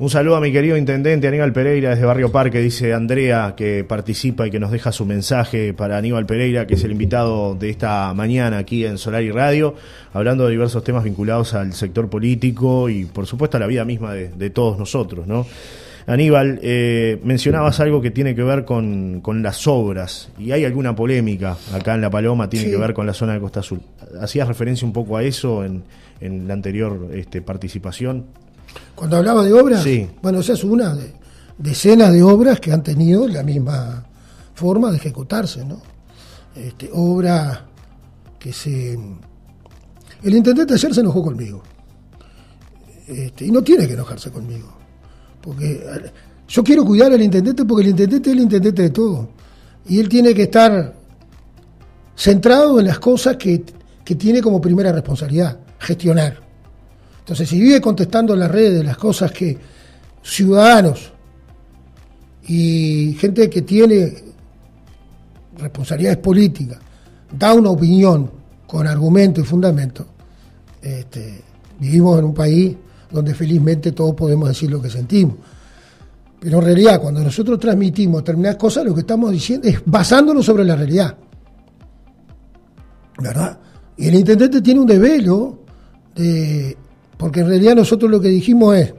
Un 0.00 0.10
saludo 0.10 0.36
a 0.36 0.40
mi 0.40 0.52
querido 0.52 0.76
intendente 0.76 1.26
Aníbal 1.26 1.52
Pereira 1.52 1.90
desde 1.90 2.04
Barrio 2.04 2.30
Parque, 2.30 2.60
dice 2.60 2.94
Andrea, 2.94 3.54
que 3.56 3.82
participa 3.82 4.46
y 4.46 4.50
que 4.52 4.60
nos 4.60 4.70
deja 4.70 4.92
su 4.92 5.04
mensaje 5.04 5.74
para 5.74 5.98
Aníbal 5.98 6.24
Pereira, 6.24 6.68
que 6.68 6.74
es 6.74 6.84
el 6.84 6.92
invitado 6.92 7.56
de 7.56 7.70
esta 7.70 8.14
mañana 8.14 8.58
aquí 8.58 8.84
en 8.84 8.96
Solar 8.96 9.24
y 9.24 9.32
Radio, 9.32 9.74
hablando 10.12 10.44
de 10.44 10.52
diversos 10.52 10.84
temas 10.84 11.02
vinculados 11.02 11.52
al 11.54 11.72
sector 11.72 12.08
político 12.08 12.88
y 12.88 13.06
por 13.06 13.26
supuesto 13.26 13.56
a 13.56 13.60
la 13.60 13.66
vida 13.66 13.84
misma 13.84 14.12
de, 14.14 14.50
todos 14.50 14.78
nosotros, 14.78 15.26
¿no? 15.26 15.46
Aníbal, 16.08 16.58
eh, 16.62 17.20
mencionabas 17.22 17.80
algo 17.80 18.00
que 18.00 18.10
tiene 18.10 18.34
que 18.34 18.42
ver 18.42 18.64
con, 18.64 19.22
las 19.42 19.66
obras 19.66 20.30
y 20.38 20.52
hay 20.52 20.64
alguna 20.64 20.96
polémica 20.96 21.58
acá 21.74 21.94
en 21.94 22.00
La 22.00 22.08
Paloma, 22.08 22.48
tiene 22.48 22.70
que 22.70 22.78
ver 22.78 22.94
con 22.94 23.06
la 23.06 23.12
zona 23.12 23.34
de 23.34 23.40
Costa 23.40 23.60
Azul. 23.60 23.82
¿Hacías 24.18 24.48
referencia 24.48 24.86
un 24.86 24.94
poco 24.94 25.18
a 25.18 25.22
eso 25.22 25.62
en, 25.62 25.84
en 26.18 26.48
la 26.48 26.54
anterior 26.54 27.10
este, 27.12 27.42
participación? 27.42 28.24
Cuando 28.94 29.18
hablaba 29.18 29.44
de 29.44 29.52
obras, 29.52 29.86
bueno, 30.22 30.40
esa 30.40 30.54
es 30.54 30.64
una 30.64 30.94
de 30.94 31.12
decenas 31.58 32.10
de 32.10 32.22
obras 32.22 32.58
que 32.58 32.72
han 32.72 32.82
tenido 32.82 33.28
la 33.28 33.42
misma 33.42 34.06
forma 34.54 34.90
de 34.90 34.96
ejecutarse, 34.96 35.62
¿no? 35.62 35.82
Este, 36.54 36.88
obra 36.90 37.66
que 38.38 38.52
se... 38.52 38.98
El 40.22 40.34
intendente 40.34 40.72
ayer 40.72 40.94
se 40.94 41.00
enojó 41.00 41.22
conmigo. 41.22 41.62
Este, 43.06 43.44
y 43.44 43.50
no 43.50 43.62
tiene 43.62 43.86
que 43.86 43.92
enojarse 43.92 44.30
conmigo. 44.30 44.77
Porque 45.48 45.82
yo 46.46 46.62
quiero 46.62 46.84
cuidar 46.84 47.10
al 47.10 47.22
intendente 47.22 47.64
porque 47.64 47.84
el 47.84 47.90
intendente 47.92 48.28
es 48.28 48.36
el 48.36 48.42
intendente 48.42 48.82
de 48.82 48.90
todo. 48.90 49.30
Y 49.88 49.98
él 49.98 50.06
tiene 50.06 50.34
que 50.34 50.42
estar 50.42 50.94
centrado 52.14 52.78
en 52.78 52.86
las 52.86 52.98
cosas 52.98 53.38
que, 53.38 53.64
que 54.04 54.14
tiene 54.14 54.42
como 54.42 54.60
primera 54.60 54.92
responsabilidad, 54.92 55.58
gestionar. 55.78 56.38
Entonces, 57.20 57.48
si 57.48 57.58
vive 57.58 57.80
contestando 57.80 58.34
en 58.34 58.40
las 58.40 58.50
redes 58.50 58.84
las 58.84 58.98
cosas 58.98 59.32
que 59.32 59.56
ciudadanos 60.22 61.12
y 62.46 63.16
gente 63.18 63.48
que 63.48 63.62
tiene 63.62 64.12
responsabilidades 65.56 66.18
políticas 66.18 66.78
da 67.32 67.54
una 67.54 67.70
opinión 67.70 68.30
con 68.66 68.86
argumento 68.86 69.40
y 69.40 69.44
fundamento, 69.44 70.04
este, 70.82 71.40
vivimos 71.80 72.18
en 72.18 72.24
un 72.26 72.34
país 72.34 72.76
donde 73.10 73.34
felizmente 73.34 73.92
todos 73.92 74.14
podemos 74.14 74.48
decir 74.48 74.70
lo 74.70 74.80
que 74.80 74.90
sentimos. 74.90 75.36
Pero 76.40 76.58
en 76.58 76.64
realidad, 76.64 77.00
cuando 77.00 77.20
nosotros 77.20 77.58
transmitimos 77.58 78.22
determinadas 78.22 78.56
cosas, 78.56 78.84
lo 78.84 78.94
que 78.94 79.00
estamos 79.00 79.32
diciendo 79.32 79.66
es 79.68 79.80
basándonos 79.84 80.46
sobre 80.46 80.64
la 80.64 80.76
realidad. 80.76 81.16
¿Verdad? 83.20 83.58
Y 83.96 84.06
el 84.06 84.14
intendente 84.14 84.60
tiene 84.60 84.80
un 84.80 84.86
desvelo 84.86 85.58
de 86.14 86.76
porque 87.18 87.40
en 87.40 87.48
realidad 87.48 87.74
nosotros 87.74 88.10
lo 88.10 88.20
que 88.20 88.28
dijimos 88.28 88.76
es, 88.76 88.94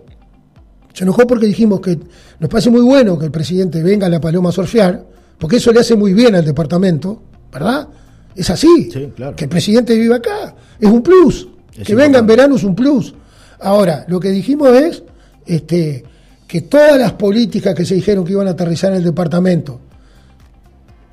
se 0.94 1.04
enojó 1.06 1.26
porque 1.26 1.48
dijimos 1.48 1.80
que 1.80 1.98
nos 2.40 2.50
parece 2.50 2.70
muy 2.70 2.82
bueno 2.82 3.18
que 3.18 3.26
el 3.26 3.32
presidente 3.32 3.82
venga 3.82 4.08
a 4.08 4.10
la 4.10 4.20
Paloma 4.20 4.50
a 4.50 4.52
surfear, 4.52 5.06
porque 5.38 5.56
eso 5.56 5.72
le 5.72 5.80
hace 5.80 5.96
muy 5.96 6.14
bien 6.14 6.36
al 6.36 6.44
departamento, 6.44 7.22
¿verdad? 7.52 7.88
Es 8.36 8.50
así. 8.50 8.90
Que 8.90 9.46
el 9.46 9.50
presidente 9.50 9.96
viva 9.98 10.18
acá 10.18 10.54
es 10.80 10.90
un 10.90 11.02
plus. 11.02 11.48
que 11.84 11.96
venga 11.96 12.20
en 12.20 12.28
verano 12.28 12.56
es 12.58 12.64
un 12.66 12.76
plus. 12.76 13.16
Ahora, 13.60 14.06
lo 14.08 14.20
que 14.20 14.30
dijimos 14.30 14.70
es 14.70 15.04
este, 15.46 16.04
que 16.48 16.62
todas 16.62 16.98
las 16.98 17.14
políticas 17.14 17.76
que 17.76 17.86
se 17.86 17.96
dijeron 17.96 18.26
que 18.26 18.32
iban 18.32 18.48
a 18.48 18.52
aterrizar 18.52 18.92
en 18.92 18.98
el 18.98 19.04
departamento, 19.04 19.80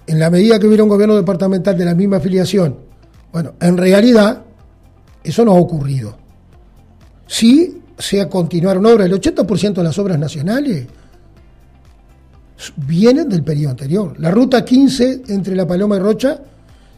en 0.07 0.19
la 0.19 0.31
medida 0.31 0.59
que 0.59 0.67
hubiera 0.67 0.85
un 0.85 0.89
gobierno 0.89 1.17
departamental 1.17 1.77
de 1.77 1.85
la 1.85 1.95
misma 1.95 2.19
afiliación, 2.19 2.77
bueno, 3.33 3.55
en 3.61 3.77
realidad 3.77 4.43
eso 5.23 5.45
no 5.45 5.53
ha 5.53 5.61
ocurrido 5.61 6.17
si 7.27 7.83
se 7.99 8.29
continuaron 8.29 8.87
obras. 8.87 9.07
El 9.07 9.21
80% 9.21 9.75
de 9.75 9.83
las 9.83 9.99
obras 9.99 10.19
nacionales 10.19 10.87
vienen 12.77 13.29
del 13.29 13.43
periodo 13.43 13.71
anterior. 13.71 14.15
La 14.19 14.31
ruta 14.31 14.65
15 14.65 15.23
entre 15.29 15.55
La 15.57 15.67
Paloma 15.67 15.97
y 15.97 15.99
Rocha 15.99 16.41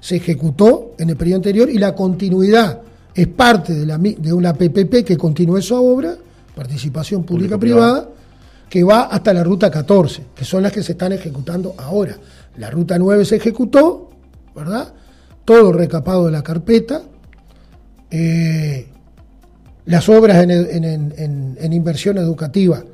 se 0.00 0.16
ejecutó 0.16 0.94
en 0.98 1.10
el 1.10 1.16
periodo 1.16 1.36
anterior 1.36 1.70
y 1.70 1.78
la 1.78 1.94
continuidad 1.94 2.82
es 3.18 3.26
parte 3.26 3.74
de, 3.74 3.84
la, 3.84 3.98
de 3.98 4.32
una 4.32 4.54
PPP 4.54 5.04
que 5.04 5.16
continúa 5.16 5.58
esa 5.58 5.74
obra, 5.74 6.14
participación 6.54 7.24
pública-privada, 7.24 8.08
que 8.70 8.84
va 8.84 9.06
hasta 9.06 9.34
la 9.34 9.42
ruta 9.42 9.72
14, 9.72 10.22
que 10.36 10.44
son 10.44 10.62
las 10.62 10.70
que 10.70 10.84
se 10.84 10.92
están 10.92 11.12
ejecutando 11.12 11.74
ahora. 11.78 12.16
La 12.58 12.70
ruta 12.70 12.96
9 12.96 13.24
se 13.24 13.34
ejecutó, 13.34 14.10
¿verdad? 14.54 14.94
Todo 15.44 15.72
recapado 15.72 16.26
de 16.26 16.30
la 16.30 16.44
carpeta. 16.44 17.02
Eh, 18.08 18.86
las 19.86 20.08
obras 20.08 20.40
en, 20.40 21.72
inversión 21.72 22.18
educativa 22.18 22.84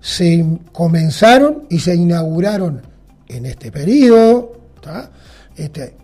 se 0.00 0.46
comenzaron 0.70 1.64
y 1.68 1.80
se 1.80 1.96
inauguraron 1.96 2.82
en 3.26 3.44
este 3.44 3.72
periodo. 3.72 4.52
Este, 5.56 5.94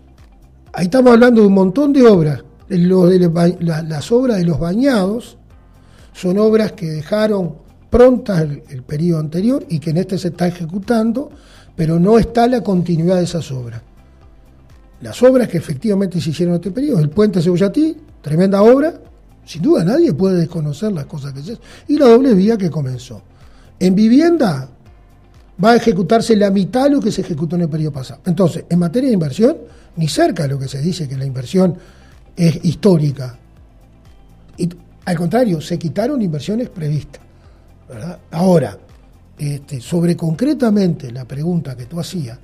ahí 0.73 0.87
estamos 0.87 1.13
hablando 1.13 1.43
de 1.43 1.47
un 1.47 1.55
montón 1.55 1.93
de 1.93 2.05
obras. 2.05 2.44
Las 2.69 4.13
obras 4.13 4.39
de 4.39 4.45
los 4.45 4.59
bañados 4.59 5.37
son 6.13 6.39
obras 6.39 6.73
que 6.73 6.87
dejaron 6.87 7.57
prontas 7.91 8.43
el, 8.43 8.63
el 8.71 8.83
periodo 8.83 9.21
anterior 9.21 9.65
y 9.69 9.79
que 9.79 9.91
en 9.91 9.99
este 9.99 10.19
se 10.19 10.29
está 10.29 10.47
ejecutando, 10.47 11.31
pero 11.77 11.99
no 12.01 12.19
está 12.19 12.47
la 12.47 12.63
continuidad 12.63 13.17
de 13.17 13.25
esas 13.25 13.51
obras. 13.53 13.83
Las 15.01 15.23
obras 15.23 15.49
que 15.49 15.59
efectivamente 15.59 16.21
se 16.21 16.31
hicieron 16.31 16.55
en 16.55 16.61
este 16.61 16.71
periodo, 16.71 17.01
el 17.01 17.11
puente 17.11 17.43
Cebollatí, 17.43 17.97
tremenda 18.23 18.63
obra, 18.63 18.95
sin 19.45 19.63
duda 19.63 19.85
nadie 19.85 20.13
puede 20.13 20.39
desconocer 20.39 20.93
las 20.93 21.07
cosas 21.07 21.33
que 21.33 21.43
se 21.43 21.59
Y 21.89 21.99
la 21.99 22.09
doble 22.09 22.35
vía 22.35 22.57
que 22.57 22.71
comenzó. 22.71 23.23
En 23.79 23.95
vivienda 23.95 24.69
va 25.63 25.73
a 25.73 25.77
ejecutarse 25.77 26.35
la 26.37 26.51
mitad 26.51 26.85
de 26.85 26.91
lo 26.91 27.01
que 27.01 27.13
se 27.13 27.21
ejecutó 27.21 27.57
en 27.57 27.63
el 27.63 27.69
periodo 27.69 27.93
pasado. 27.93 28.21
Entonces, 28.25 28.65
en 28.69 28.79
materia 28.79 29.09
de 29.09 29.15
inversión, 29.15 29.57
ni 29.97 30.09
cerca 30.09 30.45
de 30.45 30.49
lo 30.49 30.59
que 30.59 30.69
se 30.69 30.81
dice 30.81 31.09
que 31.09 31.17
la 31.17 31.27
inversión 31.27 31.77
es 32.37 32.65
histórica. 32.65 33.39
Y, 34.57 34.69
al 35.05 35.17
contrario, 35.17 35.61
se 35.61 35.79
quitaron 35.79 36.23
inversiones 36.23 36.69
previstas. 36.69 37.23
Ahora, 38.31 38.79
este, 39.39 39.81
sobre 39.81 40.17
concretamente 40.17 41.11
la 41.13 41.25
pregunta 41.25 41.77
que 41.77 41.87
tú 41.87 42.01
hacías 42.01 42.39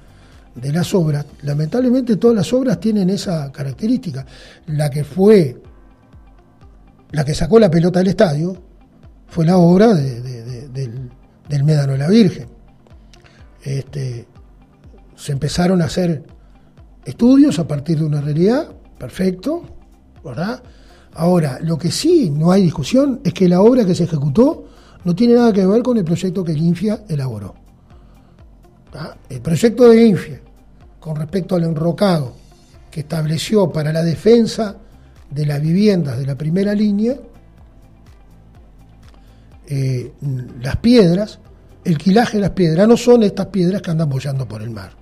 de 0.55 0.73
las 0.73 0.93
obras, 0.95 1.25
lamentablemente 1.43 2.17
todas 2.17 2.37
las 2.37 2.53
obras 2.53 2.79
tienen 2.81 3.11
esa 3.11 3.51
característica. 3.53 4.27
La 4.67 4.91
que 4.91 5.05
fue 5.05 5.57
la 7.13 7.25
que 7.25 7.35
sacó 7.35 7.59
la 7.59 7.71
pelota 7.71 7.99
del 7.99 8.09
estadio 8.09 8.57
fue 9.27 9.45
la 9.45 9.59
obra 9.59 9.95
del, 9.95 11.11
Médano 11.65 11.93
de 11.93 11.99
la 11.99 12.09
Virgen. 12.09 12.49
Este, 13.63 14.27
se 15.17 15.33
empezaron 15.33 15.83
a 15.83 15.87
hacer 15.87 16.23
estudios 17.05 17.59
a 17.59 17.67
partir 17.67 17.99
de 17.99 18.05
una 18.05 18.21
realidad, 18.21 18.73
perfecto, 18.99 19.65
Ahora, 21.15 21.59
lo 21.63 21.79
que 21.79 21.91
sí 21.91 22.31
no 22.31 22.53
hay 22.53 22.63
discusión 22.63 23.21
es 23.25 23.33
que 23.33 23.49
la 23.49 23.61
obra 23.61 23.85
que 23.85 23.95
se 23.95 24.05
ejecutó 24.05 24.65
no 25.05 25.15
tiene 25.15 25.35
nada 25.35 25.53
que 25.53 25.67
ver 25.67 25.83
con 25.83 25.97
el 25.97 26.05
proyecto 26.05 26.45
que 26.45 26.53
el 26.53 26.59
INFIA 26.59 27.05
elaboró. 27.09 27.55
El 29.29 29.41
proyecto 29.41 29.89
de 29.89 30.07
INFIA, 30.07 30.41
con 30.99 31.17
respecto 31.17 31.57
al 31.57 31.65
enrocado 31.65 32.35
que 32.91 33.01
estableció 33.01 33.71
para 33.71 33.93
la 33.93 34.03
defensa 34.03 34.77
de 35.31 35.47
las 35.47 35.61
viviendas 35.61 36.19
de 36.19 36.27
la 36.27 36.37
primera 36.37 36.75
línea, 36.75 37.17
eh, 39.69 40.13
las 40.61 40.77
piedras, 40.77 41.39
el 41.85 41.97
quilaje 41.97 42.39
de 42.39 42.43
las 42.43 42.51
piedras 42.51 42.89
no 42.89 42.97
son 42.97 43.23
estas 43.23 43.47
piedras 43.47 43.81
que 43.81 43.91
andan 43.93 44.11
bollando 44.11 44.47
por 44.47 44.63
el 44.63 44.71
mar. 44.71 44.93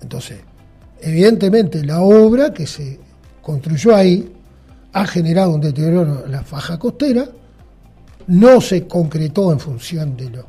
Entonces, 0.00 0.38
evidentemente 1.00 1.84
la 1.84 2.00
obra 2.00 2.54
que 2.54 2.66
se 2.66 3.00
construyó 3.46 3.94
ahí 3.94 4.28
ha 4.92 5.06
generado 5.06 5.50
un 5.50 5.60
deterioro 5.60 6.24
en 6.24 6.32
la 6.32 6.42
faja 6.42 6.76
costera, 6.80 7.28
no 8.26 8.60
se 8.60 8.88
concretó 8.88 9.52
en 9.52 9.60
función 9.60 10.16
de, 10.16 10.30
lo, 10.30 10.46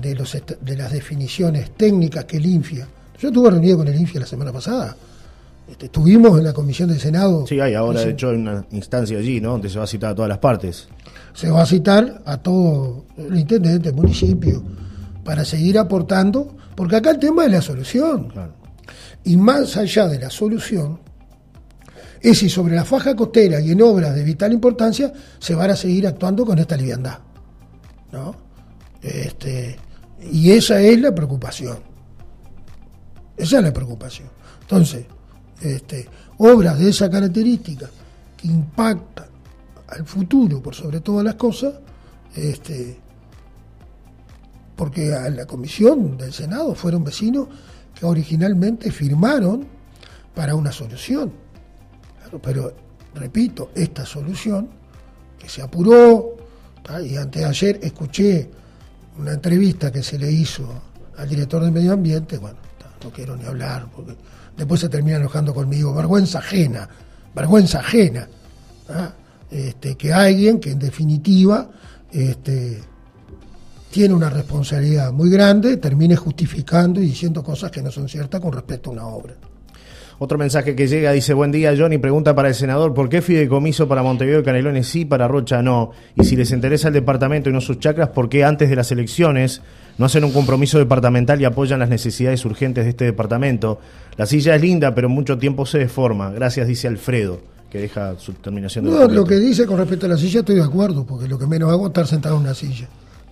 de, 0.00 0.14
los, 0.14 0.38
de 0.58 0.76
las 0.76 0.90
definiciones 0.90 1.72
técnicas 1.72 2.24
que 2.24 2.38
el 2.38 2.46
INFIA. 2.46 2.88
Yo 3.18 3.28
estuve 3.28 3.50
reunido 3.50 3.76
con 3.76 3.88
el 3.88 3.94
INFIA 3.94 4.20
la 4.20 4.26
semana 4.26 4.52
pasada 4.54 4.96
este, 5.68 5.86
estuvimos 5.86 6.38
en 6.38 6.44
la 6.44 6.54
comisión 6.54 6.88
del 6.88 6.98
Senado. 6.98 7.46
Sí, 7.46 7.60
hay 7.60 7.74
ahora, 7.74 8.00
de 8.00 8.12
hecho, 8.12 8.30
hay 8.30 8.36
una 8.36 8.64
instancia 8.70 9.18
allí, 9.18 9.38
¿no? 9.38 9.50
Donde 9.50 9.68
se 9.68 9.76
va 9.76 9.84
a 9.84 9.86
citar 9.86 10.12
a 10.12 10.14
todas 10.14 10.30
las 10.30 10.38
partes. 10.38 10.88
Se 11.34 11.50
va 11.50 11.62
a 11.62 11.66
citar 11.66 12.22
a 12.24 12.38
todo 12.38 13.04
el 13.18 13.36
intendente, 13.36 13.90
el 13.90 13.94
municipio, 13.94 14.62
para 15.24 15.44
seguir 15.44 15.78
aportando, 15.78 16.56
porque 16.74 16.96
acá 16.96 17.10
el 17.10 17.18
tema 17.18 17.44
es 17.44 17.50
la 17.50 17.60
solución. 17.60 18.32
Y 19.24 19.36
más 19.36 19.76
allá 19.76 20.06
de 20.08 20.18
la 20.18 20.30
solución, 20.30 21.00
es 22.24 22.38
si 22.38 22.48
sobre 22.48 22.74
la 22.74 22.86
faja 22.86 23.14
costera 23.14 23.60
y 23.60 23.72
en 23.72 23.82
obras 23.82 24.14
de 24.14 24.24
vital 24.24 24.50
importancia 24.54 25.12
se 25.38 25.54
van 25.54 25.70
a 25.70 25.76
seguir 25.76 26.06
actuando 26.06 26.46
con 26.46 26.58
esta 26.58 26.74
liviandad. 26.74 27.18
¿no? 28.12 28.34
Este, 29.02 29.76
y 30.32 30.50
esa 30.52 30.80
es 30.80 30.98
la 30.98 31.14
preocupación. 31.14 31.78
Esa 33.36 33.58
es 33.58 33.62
la 33.62 33.72
preocupación. 33.74 34.28
Entonces, 34.62 35.04
este, 35.60 36.08
obras 36.38 36.78
de 36.78 36.88
esa 36.88 37.10
característica 37.10 37.90
que 38.38 38.48
impactan 38.48 39.26
al 39.88 40.06
futuro 40.06 40.62
por 40.62 40.74
sobre 40.74 41.00
todas 41.00 41.24
las 41.24 41.34
cosas, 41.34 41.74
Este, 42.34 42.96
porque 44.74 45.14
a 45.14 45.28
la 45.28 45.46
comisión 45.46 46.16
del 46.16 46.32
Senado 46.32 46.74
fueron 46.74 47.04
vecinos 47.04 47.46
que 47.94 48.06
originalmente 48.06 48.90
firmaron 48.90 49.66
para 50.34 50.56
una 50.56 50.72
solución. 50.72 51.43
Pero, 52.40 52.74
repito, 53.14 53.70
esta 53.74 54.04
solución 54.04 54.68
que 55.38 55.48
se 55.48 55.62
apuró, 55.62 56.36
y 57.04 57.16
antes 57.16 57.42
de 57.42 57.48
ayer 57.48 57.80
escuché 57.82 58.50
una 59.18 59.32
entrevista 59.32 59.90
que 59.90 60.02
se 60.02 60.18
le 60.18 60.30
hizo 60.30 60.68
al 61.16 61.28
director 61.28 61.64
de 61.64 61.70
Medio 61.70 61.92
Ambiente, 61.92 62.38
bueno, 62.38 62.58
no 63.02 63.10
quiero 63.10 63.36
ni 63.36 63.44
hablar, 63.44 63.86
porque 63.94 64.16
después 64.56 64.80
se 64.80 64.88
termina 64.88 65.16
enojando 65.16 65.54
conmigo, 65.54 65.94
vergüenza 65.94 66.38
ajena, 66.38 66.88
vergüenza 67.34 67.80
ajena, 67.80 68.28
este, 69.50 69.96
que 69.96 70.12
alguien 70.12 70.58
que 70.58 70.72
en 70.72 70.78
definitiva 70.78 71.70
este, 72.10 72.80
tiene 73.90 74.14
una 74.14 74.30
responsabilidad 74.30 75.12
muy 75.12 75.30
grande, 75.30 75.76
termine 75.76 76.16
justificando 76.16 77.00
y 77.00 77.06
diciendo 77.06 77.42
cosas 77.42 77.70
que 77.70 77.82
no 77.82 77.90
son 77.90 78.08
ciertas 78.08 78.40
con 78.40 78.52
respecto 78.52 78.90
a 78.90 78.92
una 78.94 79.06
obra. 79.06 79.34
Otro 80.18 80.38
mensaje 80.38 80.76
que 80.76 80.86
llega 80.86 81.10
dice, 81.12 81.34
buen 81.34 81.50
día 81.50 81.74
Johnny, 81.76 81.98
pregunta 81.98 82.34
para 82.34 82.48
el 82.48 82.54
senador, 82.54 82.94
¿por 82.94 83.08
qué 83.08 83.20
fideicomiso 83.20 83.88
para 83.88 84.02
Montevideo 84.02 84.40
y 84.40 84.42
Canelones 84.44 84.86
sí, 84.86 85.04
para 85.04 85.26
Rocha 85.26 85.62
no? 85.62 85.90
Y 86.14 86.24
si 86.24 86.36
les 86.36 86.52
interesa 86.52 86.88
el 86.88 86.94
departamento 86.94 87.50
y 87.50 87.52
no 87.52 87.60
sus 87.60 87.80
chacras, 87.80 88.10
¿por 88.10 88.28
qué 88.28 88.44
antes 88.44 88.70
de 88.70 88.76
las 88.76 88.92
elecciones 88.92 89.60
no 89.98 90.06
hacen 90.06 90.22
un 90.22 90.32
compromiso 90.32 90.78
departamental 90.78 91.40
y 91.40 91.44
apoyan 91.44 91.80
las 91.80 91.88
necesidades 91.88 92.44
urgentes 92.44 92.84
de 92.84 92.90
este 92.90 93.04
departamento? 93.06 93.80
La 94.16 94.26
silla 94.26 94.54
es 94.54 94.62
linda, 94.62 94.94
pero 94.94 95.08
mucho 95.08 95.36
tiempo 95.36 95.66
se 95.66 95.78
deforma. 95.78 96.30
Gracias, 96.30 96.68
dice 96.68 96.86
Alfredo, 96.86 97.40
que 97.68 97.80
deja 97.80 98.16
su 98.16 98.34
terminación 98.34 98.84
de... 98.84 98.92
No, 98.92 99.08
lo 99.08 99.24
que 99.24 99.36
dice 99.36 99.66
con 99.66 99.78
respecto 99.78 100.06
a 100.06 100.10
la 100.10 100.16
silla 100.16 100.40
estoy 100.40 100.56
de 100.56 100.62
acuerdo, 100.62 101.04
porque 101.04 101.26
lo 101.26 101.36
que 101.38 101.46
menos 101.46 101.70
hago 101.70 101.86
es 101.86 101.88
estar 101.88 102.06
sentado 102.06 102.36
en 102.36 102.42
una 102.42 102.54
silla. 102.54 102.88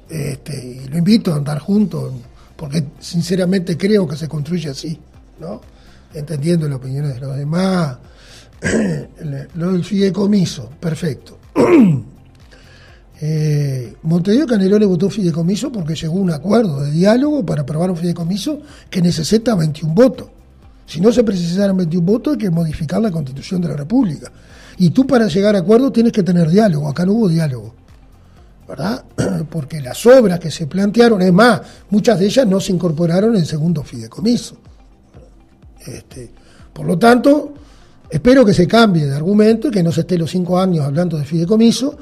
Este, 0.09 0.83
y 0.85 0.89
lo 0.89 0.99
invito 0.99 1.33
a 1.33 1.37
andar 1.37 1.61
juntos, 1.61 2.13
porque 2.57 2.83
sinceramente 2.99 3.77
creo 3.77 4.07
que 4.07 4.17
se 4.17 4.29
construye 4.29 4.69
así, 4.69 4.99
¿no? 5.41 5.61
Entendiendo 6.15 6.69
las 6.69 6.77
opiniones 6.79 7.15
de 7.15 7.21
los 7.21 7.37
demás. 7.37 7.99
lo 9.55 9.73
del 9.73 9.85
fideicomiso, 9.85 10.71
perfecto. 10.79 11.39
eh, 13.21 13.95
Montevideo 14.03 14.47
Canelones 14.47 14.89
votó 14.89 15.11
fideicomiso 15.11 15.73
porque 15.73 15.95
llegó 15.95 16.19
a 16.19 16.23
un 16.23 16.31
acuerdo 16.31 16.81
de 16.83 16.91
diálogo 16.93 17.45
para 17.45 17.63
aprobar 17.63 17.91
un 17.91 17.97
fideicomiso 17.97 18.61
que 18.89 19.03
necesita 19.03 19.55
21 19.55 19.95
votos. 19.95 20.29
Si 20.87 21.01
no 21.01 21.11
se 21.11 21.25
precisaran 21.25 21.77
21 21.77 22.05
votos, 22.05 22.35
hay 22.35 22.39
que 22.39 22.51
modificar 22.51 23.01
la 23.01 23.11
constitución 23.11 23.61
de 23.61 23.69
la 23.69 23.77
República. 23.77 24.31
Y 24.79 24.91
tú 24.91 25.07
para 25.07 25.27
llegar 25.27 25.57
a 25.57 25.61
acuerdo 25.61 25.91
tienes 25.91 26.13
que 26.13 26.23
tener 26.23 26.49
diálogo. 26.49 26.89
Acá 26.89 27.05
no 27.05 27.13
hubo 27.13 27.29
diálogo. 27.29 27.75
¿verdad? 28.69 29.05
Porque 29.51 29.81
las 29.81 30.05
obras 30.07 30.39
que 30.39 30.51
se 30.51 30.67
plantearon, 30.67 31.21
es 31.23 31.33
más, 31.33 31.61
muchas 31.91 32.19
de 32.19 32.27
ellas 32.27 32.47
no 32.47 32.61
se 32.61 32.73
incorporaron 32.73 33.37
en 33.37 33.45
segundo 33.45 33.83
fideicomiso. 33.83 34.57
Este, 35.87 36.31
por 36.73 36.87
lo 36.87 36.99
tanto, 36.99 37.55
espero 38.09 38.45
que 38.45 38.55
se 38.55 38.67
cambie 38.67 39.07
de 39.07 39.15
argumento 39.15 39.69
y 39.69 39.71
que 39.71 39.83
no 39.83 39.93
se 39.93 40.03
esté 40.03 40.17
los 40.19 40.31
cinco 40.31 40.59
años 40.59 40.85
hablando 40.85 41.19
de 41.19 41.25
fideicomiso, 41.25 41.97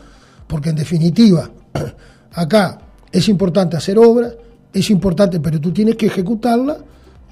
porque 0.46 0.70
en 0.70 0.76
definitiva, 0.76 1.50
acá 2.32 2.78
es 3.10 3.28
importante 3.28 3.76
hacer 3.76 3.98
obras, 3.98 4.34
es 4.72 4.90
importante, 4.90 5.40
pero 5.40 5.60
tú 5.60 5.72
tienes 5.72 5.96
que 5.96 6.06
ejecutarla, 6.06 6.78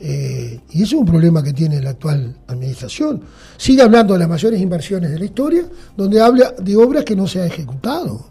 eh, 0.01 0.61
y 0.71 0.83
ese 0.83 0.95
es 0.95 1.01
un 1.01 1.07
problema 1.07 1.43
que 1.43 1.53
tiene 1.53 1.81
la 1.81 1.91
actual 1.91 2.37
administración. 2.47 3.21
Sigue 3.57 3.83
hablando 3.83 4.15
de 4.15 4.21
las 4.21 4.29
mayores 4.29 4.61
inversiones 4.61 5.11
de 5.11 5.19
la 5.19 5.25
historia, 5.25 5.65
donde 5.97 6.21
habla 6.21 6.53
de 6.53 6.77
obras 6.77 7.05
que 7.05 7.17
no 7.17 7.27
se 7.27 7.41
ha 7.41 7.47
ejecutado. 7.47 8.27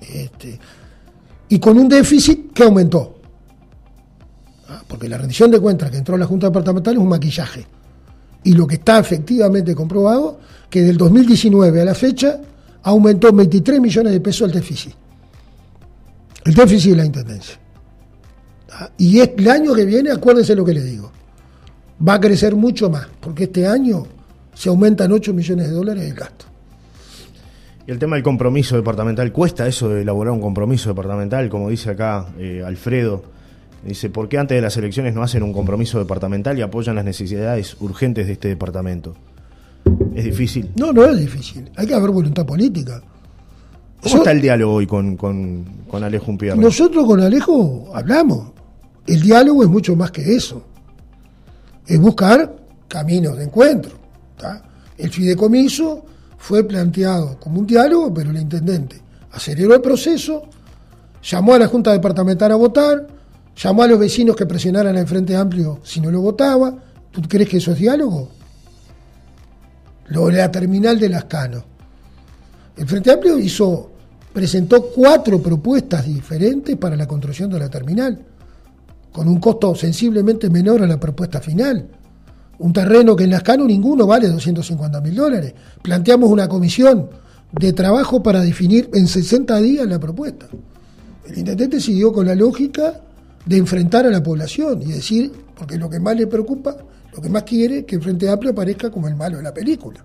Este, 0.00 0.58
y 1.48 1.58
con 1.58 1.78
un 1.78 1.88
déficit 1.88 2.52
que 2.52 2.64
aumentó. 2.64 3.11
¿Ah? 4.72 4.82
Porque 4.88 5.08
la 5.08 5.18
rendición 5.18 5.50
de 5.50 5.60
cuentas 5.60 5.90
que 5.90 5.98
entró 5.98 6.16
la 6.16 6.24
Junta 6.24 6.46
Departamental 6.46 6.94
es 6.94 7.00
un 7.00 7.08
maquillaje. 7.08 7.66
Y 8.44 8.54
lo 8.54 8.66
que 8.66 8.76
está 8.76 8.98
efectivamente 8.98 9.74
comprobado, 9.74 10.40
que 10.70 10.82
del 10.82 10.96
2019 10.96 11.82
a 11.82 11.84
la 11.84 11.94
fecha 11.94 12.40
aumentó 12.82 13.32
23 13.32 13.80
millones 13.80 14.12
de 14.12 14.20
pesos 14.20 14.48
el 14.48 14.54
déficit. 14.54 14.94
El 16.44 16.54
déficit 16.54 16.92
de 16.92 16.96
la 16.96 17.04
Intendencia. 17.04 17.56
¿Ah? 18.72 18.90
Y 18.96 19.20
el 19.20 19.50
año 19.50 19.74
que 19.74 19.84
viene, 19.84 20.10
acuérdense 20.10 20.56
lo 20.56 20.64
que 20.64 20.72
le 20.72 20.82
digo, 20.82 21.12
va 22.06 22.14
a 22.14 22.20
crecer 22.20 22.56
mucho 22.56 22.88
más, 22.88 23.06
porque 23.20 23.44
este 23.44 23.66
año 23.66 24.06
se 24.54 24.70
aumentan 24.70 25.12
8 25.12 25.34
millones 25.34 25.68
de 25.68 25.74
dólares 25.74 26.04
el 26.04 26.14
gasto. 26.14 26.46
Y 27.86 27.90
el 27.90 27.98
tema 27.98 28.16
del 28.16 28.22
compromiso 28.22 28.76
departamental, 28.76 29.30
¿cuesta 29.32 29.66
eso 29.66 29.90
de 29.90 30.02
elaborar 30.02 30.32
un 30.32 30.40
compromiso 30.40 30.88
departamental? 30.88 31.48
Como 31.50 31.68
dice 31.68 31.90
acá 31.90 32.28
eh, 32.38 32.62
Alfredo, 32.64 33.24
dice, 33.84 34.10
¿por 34.10 34.28
qué 34.28 34.38
antes 34.38 34.56
de 34.56 34.62
las 34.62 34.76
elecciones 34.76 35.14
no 35.14 35.22
hacen 35.22 35.42
un 35.42 35.52
compromiso 35.52 35.98
departamental 35.98 36.58
y 36.58 36.62
apoyan 36.62 36.96
las 36.96 37.04
necesidades 37.04 37.76
urgentes 37.80 38.26
de 38.26 38.34
este 38.34 38.48
departamento? 38.48 39.14
¿Es 40.14 40.24
difícil? 40.24 40.70
No, 40.76 40.92
no 40.92 41.04
es 41.04 41.18
difícil. 41.18 41.70
Hay 41.76 41.86
que 41.86 41.94
haber 41.94 42.10
voluntad 42.10 42.46
política. 42.46 43.02
¿Cómo 44.02 44.16
está 44.16 44.32
el 44.32 44.40
diálogo 44.40 44.74
hoy 44.74 44.86
con, 44.86 45.16
con, 45.16 45.64
Alejo 45.92 46.30
Umpierre? 46.30 46.58
Nosotros 46.58 47.06
con 47.06 47.20
Alejo 47.20 47.90
hablamos. 47.94 48.52
El 49.06 49.20
diálogo 49.20 49.62
es 49.62 49.68
mucho 49.68 49.96
más 49.96 50.10
que 50.10 50.34
eso. 50.34 50.64
Es 51.86 52.00
buscar 52.00 52.56
caminos 52.88 53.36
de 53.36 53.44
encuentro. 53.44 53.92
El 54.98 55.10
fideicomiso 55.10 56.04
fue 56.38 56.64
planteado 56.64 57.38
como 57.38 57.60
un 57.60 57.66
diálogo, 57.66 58.12
pero 58.12 58.30
el 58.30 58.38
intendente 58.38 59.00
aceleró 59.32 59.74
el 59.74 59.80
proceso, 59.80 60.42
llamó 61.22 61.54
a 61.54 61.58
la 61.58 61.66
Junta 61.66 61.92
Departamental 61.92 62.52
a 62.52 62.56
votar, 62.56 63.06
llamó 63.56 63.82
a 63.82 63.88
los 63.88 63.98
vecinos 63.98 64.36
que 64.36 64.46
presionaran 64.46 64.96
al 64.96 65.06
Frente 65.06 65.36
Amplio 65.36 65.80
si 65.82 66.00
no 66.00 66.10
lo 66.10 66.20
votaba. 66.20 66.74
¿Tú 67.10 67.20
crees 67.28 67.48
que 67.48 67.58
eso 67.58 67.72
es 67.72 67.78
diálogo? 67.78 68.28
Lo 70.08 70.26
de 70.26 70.34
la 70.34 70.50
terminal 70.50 70.98
de 70.98 71.08
las 71.08 71.24
Cano. 71.24 71.64
El 72.76 72.86
Frente 72.86 73.12
Amplio 73.12 73.38
hizo, 73.38 73.90
presentó 74.32 74.86
cuatro 74.86 75.40
propuestas 75.42 76.06
diferentes 76.06 76.76
para 76.76 76.96
la 76.96 77.06
construcción 77.06 77.50
de 77.50 77.58
la 77.58 77.68
terminal, 77.68 78.18
con 79.12 79.28
un 79.28 79.38
costo 79.38 79.74
sensiblemente 79.74 80.48
menor 80.48 80.82
a 80.82 80.86
la 80.86 80.98
propuesta 80.98 81.40
final 81.40 81.88
un 82.62 82.72
terreno 82.72 83.16
que 83.16 83.24
en 83.24 83.30
las 83.30 83.42
Cano 83.42 83.66
ninguno 83.66 84.06
vale 84.06 84.28
250 84.28 85.00
mil 85.00 85.16
dólares. 85.16 85.52
Planteamos 85.82 86.30
una 86.30 86.48
comisión 86.48 87.10
de 87.50 87.72
trabajo 87.72 88.22
para 88.22 88.40
definir 88.40 88.88
en 88.94 89.08
60 89.08 89.60
días 89.60 89.86
la 89.86 89.98
propuesta. 89.98 90.46
El 91.26 91.38
intendente 91.38 91.80
siguió 91.80 92.12
con 92.12 92.24
la 92.24 92.36
lógica 92.36 93.00
de 93.44 93.56
enfrentar 93.56 94.06
a 94.06 94.10
la 94.10 94.22
población 94.22 94.82
y 94.82 94.92
decir, 94.92 95.32
porque 95.56 95.76
lo 95.76 95.88
que 95.90 96.00
más 96.00 96.16
le 96.16 96.26
preocupa, 96.26 96.76
lo 97.14 97.22
que 97.22 97.28
más 97.28 97.42
quiere, 97.42 97.78
es 97.78 97.84
que 97.84 97.96
el 97.96 98.02
Frente 98.02 98.28
Amplio 98.28 98.52
aparezca 98.52 98.90
como 98.90 99.08
el 99.08 99.16
malo 99.16 99.36
de 99.36 99.42
la 99.42 99.54
película. 99.54 100.04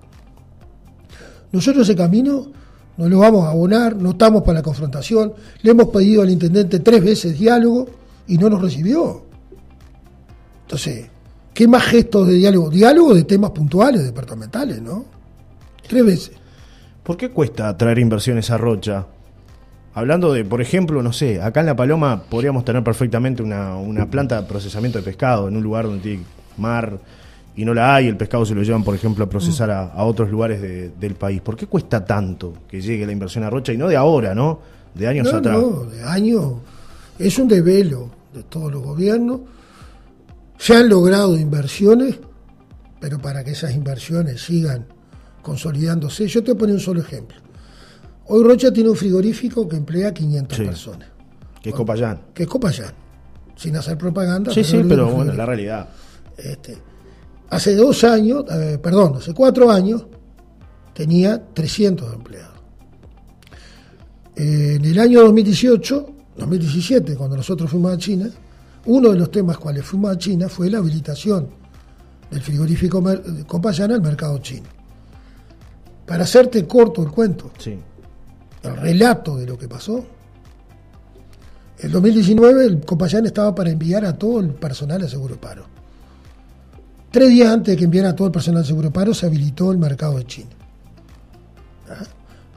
Nosotros 1.51 1.87
ese 1.87 1.95
camino 1.95 2.51
no 2.97 3.07
lo 3.07 3.19
vamos 3.19 3.45
a 3.45 3.51
abonar, 3.51 3.95
no 3.95 4.11
estamos 4.11 4.41
para 4.41 4.59
la 4.59 4.63
confrontación, 4.63 5.33
le 5.61 5.71
hemos 5.71 5.87
pedido 5.89 6.21
al 6.21 6.29
intendente 6.29 6.79
tres 6.79 7.03
veces 7.03 7.37
diálogo 7.37 7.87
y 8.27 8.37
no 8.37 8.49
nos 8.49 8.61
recibió. 8.61 9.23
Entonces, 10.63 11.07
¿Qué 11.57 11.67
más 11.67 11.85
gestos 11.85 12.27
de 12.27 12.35
diálogo? 12.35 12.69
Diálogo 12.69 13.15
de 13.15 13.23
temas 13.23 13.49
puntuales, 13.49 14.03
departamentales, 14.03 14.79
¿no? 14.79 15.05
Tres 15.87 16.05
veces. 16.05 16.31
¿Por 17.01 17.17
qué 17.17 17.31
cuesta 17.31 17.75
traer 17.75 17.97
inversiones 17.97 18.51
a 18.51 18.59
Rocha? 18.59 19.07
Hablando 19.97 20.31
de, 20.31 20.45
por 20.45 20.61
ejemplo, 20.61 21.01
no 21.01 21.11
sé, 21.11 21.41
acá 21.41 21.61
en 21.61 21.65
La 21.65 21.75
Paloma 21.75 22.21
podríamos 22.29 22.63
tener 22.63 22.83
perfectamente 22.83 23.41
una, 23.41 24.05
planta 24.11 24.41
de 24.41 24.47
procesamiento 24.47 24.99
de 24.99 25.03
pescado 25.03 25.47
en 25.47 25.57
un 25.57 25.63
lugar 25.63 25.85
donde 25.85 26.03
tiene 26.03 26.23
mar 26.57 26.99
y 27.55 27.65
no 27.65 27.73
la 27.73 27.95
hay, 27.95 28.07
el 28.07 28.15
pescado 28.15 28.45
se 28.45 28.53
lo 28.53 28.61
llevan, 28.61 28.83
por 28.83 28.93
ejemplo, 28.93 29.25
a 29.25 29.29
procesar 29.29 29.71
a, 29.71 30.03
otros 30.03 30.29
lugares 30.29 30.61
del 30.61 31.15
país. 31.15 31.41
¿Por 31.41 31.55
qué 31.55 31.65
cuesta 31.65 32.05
tanto 32.05 32.53
que 32.67 32.79
llegue 32.79 33.07
la 33.07 33.11
inversión 33.11 33.43
a 33.43 33.49
Rocha 33.49 33.73
y 33.73 33.77
no 33.77 33.87
de 33.87 33.95
ahora, 33.95 34.35
¿no? 34.35 34.59
De 34.93 35.07
años 35.07 35.33
atrás. 35.33 35.57
No, 35.57 35.85
de 35.85 36.03
años. 36.03 36.53
Es 37.17 37.39
un 37.39 37.47
desvelo 37.47 38.11
de 38.33 38.43
todos 38.43 38.71
los 38.71 38.83
gobiernos 38.83 39.39
se 40.57 40.75
han 40.75 40.89
logrado 40.89 41.37
inversiones, 41.37 42.19
pero 42.99 43.19
para 43.19 43.43
que 43.43 43.51
esas 43.51 43.73
inversiones 43.73 44.41
sigan 44.41 44.85
consolidándose, 45.41 46.27
yo 46.27 46.43
te 46.43 46.51
voy 46.51 46.57
a 46.57 46.59
poner 46.59 46.75
un 46.75 46.81
solo 46.81 47.01
ejemplo. 47.01 47.46
Hoy 48.29 48.43
Rocha 48.43 48.71
tiene 48.71 48.89
un 48.89 48.95
frigorífico 48.95 49.67
que 49.67 49.77
emplea 49.77 50.13
500 50.13 50.57
personas. 50.57 51.07
Que 51.61 51.69
es 51.69 51.75
Copayán. 51.75 52.21
Que 52.33 52.43
es 52.43 52.49
Copayán. 52.49 52.93
Sin 53.55 53.75
hacer 53.75 53.97
propaganda. 53.97 54.53
Sí, 54.53 54.63
sí, 54.63 54.81
pero 54.87 55.09
bueno, 55.09 55.33
la 55.33 55.45
realidad. 55.45 55.89
Este, 56.37 56.77
hace 57.49 57.75
dos 57.75 58.03
años, 58.03 58.45
eh, 58.51 58.77
perdón, 58.81 59.15
hace 59.17 59.33
cuatro 59.33 59.71
años, 59.71 60.05
tenía 60.93 61.41
300 61.53 62.13
empleados. 62.13 62.57
en 64.35 64.85
el 64.85 64.99
año 64.99 65.21
2018, 65.21 66.09
2017, 66.37 67.15
cuando 67.15 67.35
nosotros 67.37 67.71
fuimos 67.71 67.93
a 67.93 67.97
China, 67.97 68.29
uno 68.85 69.09
de 69.09 69.17
los 69.17 69.31
temas 69.31 69.57
cuales 69.57 69.83
fuimos 69.83 70.11
a 70.11 70.17
China 70.17 70.47
fue 70.47 70.69
la 70.69 70.77
habilitación 70.77 71.47
del 72.29 72.41
frigorífico 72.41 73.03
Copayana 73.47 73.95
al 73.95 74.01
mercado 74.01 74.37
chino. 74.39 74.67
Para 76.05 76.23
hacerte 76.23 76.67
corto 76.67 77.01
el 77.01 77.09
cuento, 77.09 77.51
sí. 77.57 77.77
El 78.63 78.75
relato 78.77 79.37
de 79.37 79.45
lo 79.45 79.57
que 79.57 79.67
pasó. 79.67 80.03
En 81.79 81.91
2019 81.91 82.65
el 82.65 82.85
Copayán 82.85 83.25
estaba 83.25 83.53
para 83.53 83.69
enviar 83.69 84.03
a 84.05 84.17
todo 84.17 84.39
el 84.39 84.49
personal 84.49 85.03
a 85.03 85.07
Seguro 85.07 85.39
Paro. 85.39 85.65
Tres 87.11 87.29
días 87.29 87.51
antes 87.51 87.73
de 87.73 87.77
que 87.77 87.85
enviara 87.85 88.09
a 88.09 88.15
todo 88.15 88.27
el 88.27 88.33
personal 88.33 88.63
a 88.63 88.65
Seguro 88.65 88.91
Paro 88.91 89.13
se 89.13 89.25
habilitó 89.25 89.71
el 89.71 89.77
mercado 89.77 90.17
de 90.17 90.25
China. 90.25 90.49
¿Ah? 91.89 92.03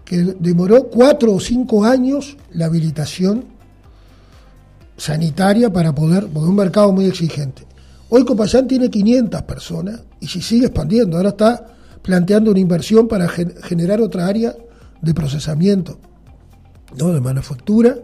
Que 0.05 0.17
demoró 0.39 0.85
cuatro 0.89 1.35
o 1.35 1.41
cinco 1.41 1.85
años 1.85 2.37
la 2.53 2.67
habilitación 2.67 3.45
sanitaria 4.97 5.73
para 5.73 5.95
poder, 5.95 6.27
porque 6.27 6.49
un 6.49 6.57
mercado 6.57 6.93
muy 6.93 7.07
exigente. 7.07 7.63
Hoy 8.09 8.25
Copayán 8.25 8.67
tiene 8.67 8.91
500 8.91 9.43
personas 9.43 10.01
y 10.19 10.27
si 10.27 10.43
sigue 10.43 10.67
expandiendo, 10.67 11.17
ahora 11.17 11.31
está 11.31 11.67
planteando 12.03 12.51
una 12.51 12.61
inversión 12.61 13.07
para 13.07 13.29
generar 13.29 14.01
otra 14.01 14.27
área 14.27 14.55
de 15.01 15.15
procesamiento, 15.15 15.99
¿no? 16.97 17.13
de 17.13 17.21
manufactura, 17.21 17.97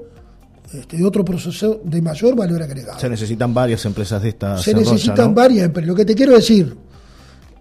este, 0.73 0.97
de 0.97 1.05
otro 1.05 1.25
proceso 1.25 1.81
de 1.85 2.03
mayor 2.03 2.35
valor 2.35 2.63
agregado. 2.63 2.99
Se 2.99 3.09
necesitan 3.09 3.55
varias 3.55 3.85
empresas 3.85 4.23
de 4.23 4.31
esta. 4.31 4.59
Se 4.59 4.75
necesitan 4.75 5.35
varias 5.35 5.67
empresas. 5.67 5.89
Lo 5.89 5.95
que 5.95 6.05
te 6.05 6.15
quiero 6.15 6.35
decir, 6.35 6.77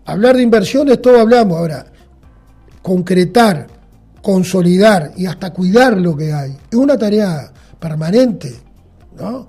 hablar 0.05 0.35
de 0.35 0.43
inversiones, 0.43 1.01
todo 1.01 1.19
hablamos 1.19 1.57
ahora. 1.57 1.85
Concretar, 2.81 3.67
consolidar 4.21 5.11
y 5.17 5.25
hasta 5.25 5.51
cuidar 5.53 5.97
lo 5.97 6.15
que 6.15 6.33
hay 6.33 6.51
es 6.69 6.77
una 6.77 6.97
tarea 6.97 7.51
permanente, 7.79 8.55
¿no? 9.17 9.47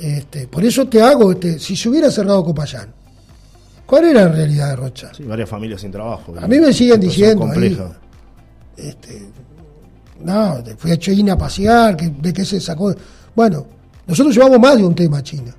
Este, 0.00 0.46
por 0.46 0.64
eso 0.64 0.86
te 0.88 1.02
hago, 1.02 1.32
este, 1.32 1.58
si 1.58 1.74
se 1.74 1.88
hubiera 1.88 2.10
cerrado 2.10 2.44
Copayán, 2.44 2.92
¿cuál 3.84 4.04
era 4.04 4.24
la 4.24 4.28
realidad 4.28 4.70
de 4.70 4.76
Rocha? 4.76 5.10
Sí, 5.12 5.24
varias 5.24 5.48
familias 5.48 5.80
sin 5.80 5.90
trabajo. 5.90 6.34
A 6.40 6.46
mí 6.46 6.58
me 6.60 6.72
siguen 6.72 7.00
diciendo, 7.00 7.48
este, 8.78 9.28
no, 10.24 10.62
fui 10.76 10.92
a 10.92 10.98
China 10.98 11.34
a 11.34 11.38
pasear, 11.38 11.96
que, 11.96 12.08
de 12.08 12.32
qué 12.32 12.44
se 12.44 12.60
sacó. 12.60 12.94
Bueno, 13.34 13.66
nosotros 14.06 14.34
llevamos 14.34 14.58
más 14.58 14.76
de 14.76 14.84
un 14.84 14.94
tema 14.94 15.18
a 15.18 15.22
China. 15.22 15.54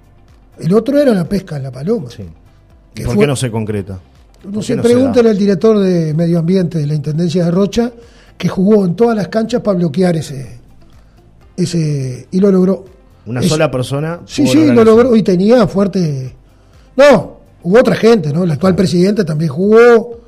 El 0.58 0.74
otro 0.74 0.98
era 0.98 1.14
la 1.14 1.24
pesca 1.24 1.58
en 1.58 1.64
la 1.64 1.72
paloma. 1.72 2.10
Sí. 2.10 2.24
¿Por 3.04 3.18
qué 3.18 3.28
no 3.28 3.36
se 3.36 3.50
concreta? 3.50 4.00
No 4.44 4.62
se 4.62 4.78
pregunta 4.78 5.20
al 5.20 5.38
director 5.38 5.80
de 5.80 6.14
Medio 6.14 6.40
Ambiente 6.40 6.80
de 6.80 6.88
la 6.88 6.94
Intendencia 6.96 7.46
de 7.46 7.52
Rocha, 7.52 7.92
que 8.38 8.48
jugó 8.48 8.86
en 8.86 8.96
todas 8.96 9.16
las 9.16 9.28
canchas 9.28 9.62
para 9.62 9.78
bloquear 9.78 10.16
ese, 10.16 10.60
ese 11.56 12.28
y 12.32 12.40
lo 12.40 12.52
logró. 12.52 12.86
¿Una 13.26 13.42
sola 13.42 13.70
persona? 13.70 14.22
Sí, 14.26 14.48
sí, 14.48 14.72
lo 14.72 14.84
logró 14.84 15.16
y 15.16 15.24
tenía 15.24 15.68
fuerte... 15.68 16.34
No, 16.96 17.40
hubo 17.64 17.80
otra 17.80 17.96
gente, 17.96 18.34
¿no? 18.34 18.44
El 18.44 18.52
actual 18.52 18.76
presidente 18.76 19.24
también 19.24 19.52
jugó, 19.52 20.19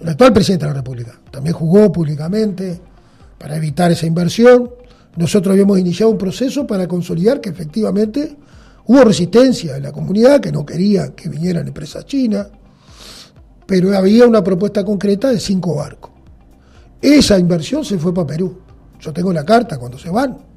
el 0.00 0.08
actual 0.08 0.32
presidente 0.32 0.64
de 0.64 0.70
la 0.70 0.76
República 0.78 1.20
también 1.30 1.54
jugó 1.54 1.92
públicamente 1.92 2.80
para 3.38 3.56
evitar 3.56 3.90
esa 3.90 4.06
inversión. 4.06 4.70
Nosotros 5.16 5.52
habíamos 5.52 5.78
iniciado 5.78 6.10
un 6.12 6.18
proceso 6.18 6.66
para 6.66 6.86
consolidar 6.86 7.40
que 7.40 7.50
efectivamente 7.50 8.36
hubo 8.86 9.04
resistencia 9.04 9.76
en 9.76 9.82
la 9.82 9.92
comunidad 9.92 10.40
que 10.40 10.52
no 10.52 10.64
quería 10.64 11.14
que 11.14 11.28
vinieran 11.28 11.66
empresas 11.66 12.04
chinas, 12.06 12.48
pero 13.66 13.96
había 13.96 14.26
una 14.26 14.42
propuesta 14.42 14.84
concreta 14.84 15.30
de 15.30 15.38
cinco 15.38 15.76
barcos. 15.76 16.10
Esa 17.00 17.38
inversión 17.38 17.84
se 17.84 17.98
fue 17.98 18.12
para 18.12 18.26
Perú. 18.26 18.58
Yo 19.00 19.12
tengo 19.12 19.32
la 19.32 19.44
carta 19.44 19.78
cuando 19.78 19.98
se 19.98 20.10
van. 20.10 20.49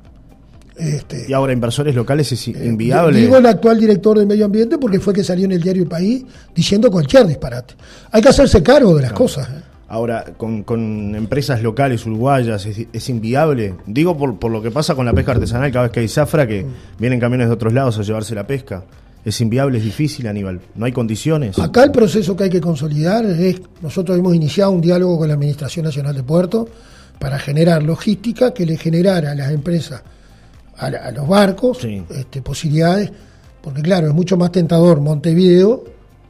Este, 0.76 1.26
y 1.28 1.34
ahora 1.34 1.54
inversores 1.54 1.94
locales 1.94 2.32
es 2.32 2.48
eh, 2.48 2.66
inviable. 2.66 3.20
digo 3.20 3.38
el 3.38 3.46
actual 3.46 3.80
director 3.80 4.18
de 4.18 4.26
Medio 4.26 4.46
Ambiente 4.46 4.78
porque 4.80 5.00
fue 5.00 5.14
que 5.14 5.24
salió 5.24 5.46
en 5.46 5.52
el 5.52 5.62
diario 5.62 5.84
El 5.84 5.90
País 5.90 6.26
diciendo 6.56 6.90
cualquier 6.90 7.28
disparate. 7.28 7.76
Hay 8.12 8.22
que 8.22 8.30
hacerse 8.30 8.64
cargo 8.64 8.96
de 8.96 9.04
las 9.04 9.14
cosas. 9.14 9.48
¿eh? 9.50 9.62
Ahora, 9.88 10.26
con, 10.38 11.14
empresas 11.16 11.62
locales 11.62 12.06
uruguayas, 12.08 12.66
es, 12.66 13.10
inviable? 13.10 13.76
Digo 13.86 14.18
por, 14.18 14.40
por, 14.40 14.52
lo 14.52 14.62
que 14.62 14.72
pasa 14.72 14.96
con 14.96 15.06
la 15.06 15.14
pesca 15.14 15.34
artesanal, 15.34 15.72
cada 15.72 15.84
vez 15.84 15.92
que 15.92 16.00
hay 16.00 16.08
zafra, 16.08 16.48
que 16.48 16.66
vienen 16.98 17.20
camiones 17.20 17.48
de 17.48 17.54
otros 17.54 17.74
lados 17.74 18.00
a 18.00 18.02
llevarse 18.02 18.34
la 18.34 18.48
pesca. 18.48 18.84
¿Es 19.26 19.40
inviable, 19.40 19.78
es 19.78 19.84
difícil, 19.84 20.28
Aníbal? 20.28 20.60
¿No 20.76 20.86
hay 20.86 20.92
condiciones? 20.92 21.58
Acá 21.58 21.84
el 21.84 21.92
proceso 21.92 22.36
que 22.36 22.46
hay 22.46 22.50
que 22.50 22.60
consolidar 22.60 23.24
es, 23.26 23.62
nosotros 23.82 24.18
hemos 24.18 24.36
iniciado 24.36 24.72
un 24.72 24.82
diálogo 24.82 25.20
con 25.20 25.30
la 25.30 25.36
Administración 25.36 25.86
Nacional 25.86 26.16
de 26.16 26.24
Puerto 26.24 26.68
para 27.20 27.40
generar 27.40 27.84
logística 27.84 28.54
que 28.54 28.66
le 28.66 28.78
generara 28.78 29.32
a 29.32 29.36
las 29.36 29.52
empresas, 29.52 30.02
a, 30.86 31.12
los 31.12 31.28
barcos, 31.28 31.84
este, 31.84 32.42
posibilidades, 32.42 33.12
porque 33.62 33.82
claro, 33.82 34.08
es 34.08 34.14
mucho 34.14 34.38
más 34.38 34.52
tentador 34.52 35.00
Montevideo, 35.00 35.84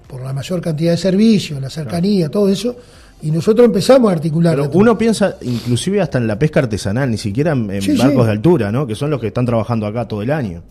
por 0.08 0.22
la 0.22 0.34
mayor 0.34 0.62
cantidad 0.62 0.92
de 0.92 0.98
servicios, 0.98 1.60
la 1.60 1.70
cercanía, 1.70 2.30
todo 2.30 2.48
eso, 2.50 2.76
y 3.24 3.32
nosotros 3.32 3.66
empezamos 3.66 4.12
a 4.12 4.13
articular. 4.13 4.56
Pero 4.56 4.70
uno 4.74 4.98
piensa 4.98 5.38
inclusive 5.42 6.02
hasta 6.02 6.18
en 6.18 6.28
la 6.28 6.38
pesca 6.38 6.60
artesanal, 6.60 7.10
ni 7.10 7.18
siquiera 7.18 7.54
en, 7.54 7.68
barcos 7.98 8.26
de 8.26 8.32
altura, 8.32 8.72
¿no? 8.72 8.86
Que 8.86 8.96
son 8.96 9.10
los 9.10 9.20
que 9.20 9.28
están 9.28 9.46
trabajando 9.46 9.88
acá 9.88 10.08
todo 10.08 10.22
el 10.22 10.30
año. 10.30 10.62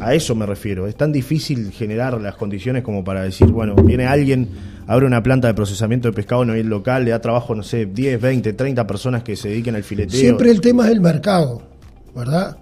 A 0.00 0.14
eso 0.14 0.34
me 0.34 0.46
refiero. 0.46 0.86
Es 0.86 0.96
tan 0.96 1.12
difícil 1.12 1.70
generar 1.70 2.20
las 2.20 2.36
condiciones 2.36 2.82
como 2.82 3.04
para 3.04 3.22
decir, 3.22 3.48
bueno, 3.48 3.74
viene 3.76 4.06
alguien, 4.06 4.48
abre 4.86 5.06
una 5.06 5.22
planta 5.22 5.48
de 5.48 5.54
procesamiento 5.54 6.08
de 6.08 6.14
pescado 6.14 6.42
a 6.42 6.46
nivel 6.46 6.68
local, 6.68 7.04
le 7.04 7.12
da 7.12 7.20
trabajo, 7.20 7.54
no 7.54 7.62
sé, 7.62 7.86
10, 7.86 8.20
20, 8.20 8.52
30 8.52 8.86
personas 8.86 9.22
que 9.22 9.36
se 9.36 9.48
dediquen 9.48 9.76
al 9.76 9.84
fileteo. 9.84 10.18
Siempre 10.18 10.50
el 10.50 10.60
tema 10.60 10.86
es 10.86 10.92
el 10.92 11.00
mercado, 11.00 11.62
¿verdad? 12.14 12.56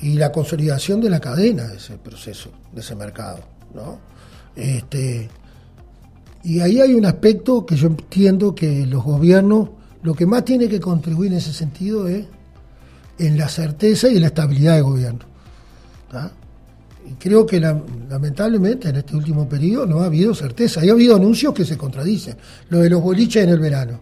Y 0.00 0.14
la 0.14 0.32
consolidación 0.32 1.00
de 1.00 1.10
la 1.10 1.20
cadena 1.20 1.68
de 1.68 1.76
ese 1.76 1.96
proceso, 1.98 2.50
de 2.72 2.80
ese 2.80 2.94
mercado, 2.94 3.40
¿no? 3.74 3.98
Este, 4.56 5.28
y 6.42 6.60
ahí 6.60 6.80
hay 6.80 6.94
un 6.94 7.06
aspecto 7.06 7.64
que 7.64 7.76
yo 7.76 7.88
entiendo 7.88 8.54
que 8.54 8.86
los 8.86 9.02
gobiernos 9.02 9.70
lo 10.04 10.14
que 10.14 10.26
más 10.26 10.44
tiene 10.44 10.68
que 10.68 10.80
contribuir 10.80 11.32
en 11.32 11.38
ese 11.38 11.54
sentido 11.54 12.06
es 12.06 12.26
en 13.18 13.38
la 13.38 13.48
certeza 13.48 14.08
y 14.10 14.16
en 14.16 14.20
la 14.20 14.26
estabilidad 14.28 14.74
del 14.74 14.84
gobierno. 14.84 15.20
Y 17.10 17.14
creo 17.14 17.46
que 17.46 17.58
lamentablemente 17.58 18.90
en 18.90 18.96
este 18.96 19.16
último 19.16 19.48
periodo 19.48 19.86
no 19.86 20.00
ha 20.00 20.04
habido 20.04 20.34
certeza. 20.34 20.80
ha 20.80 20.90
habido 20.90 21.16
anuncios 21.16 21.54
que 21.54 21.64
se 21.64 21.78
contradicen. 21.78 22.36
Lo 22.68 22.80
de 22.80 22.90
los 22.90 23.02
boliches 23.02 23.44
en 23.44 23.48
el 23.48 23.58
verano. 23.58 23.98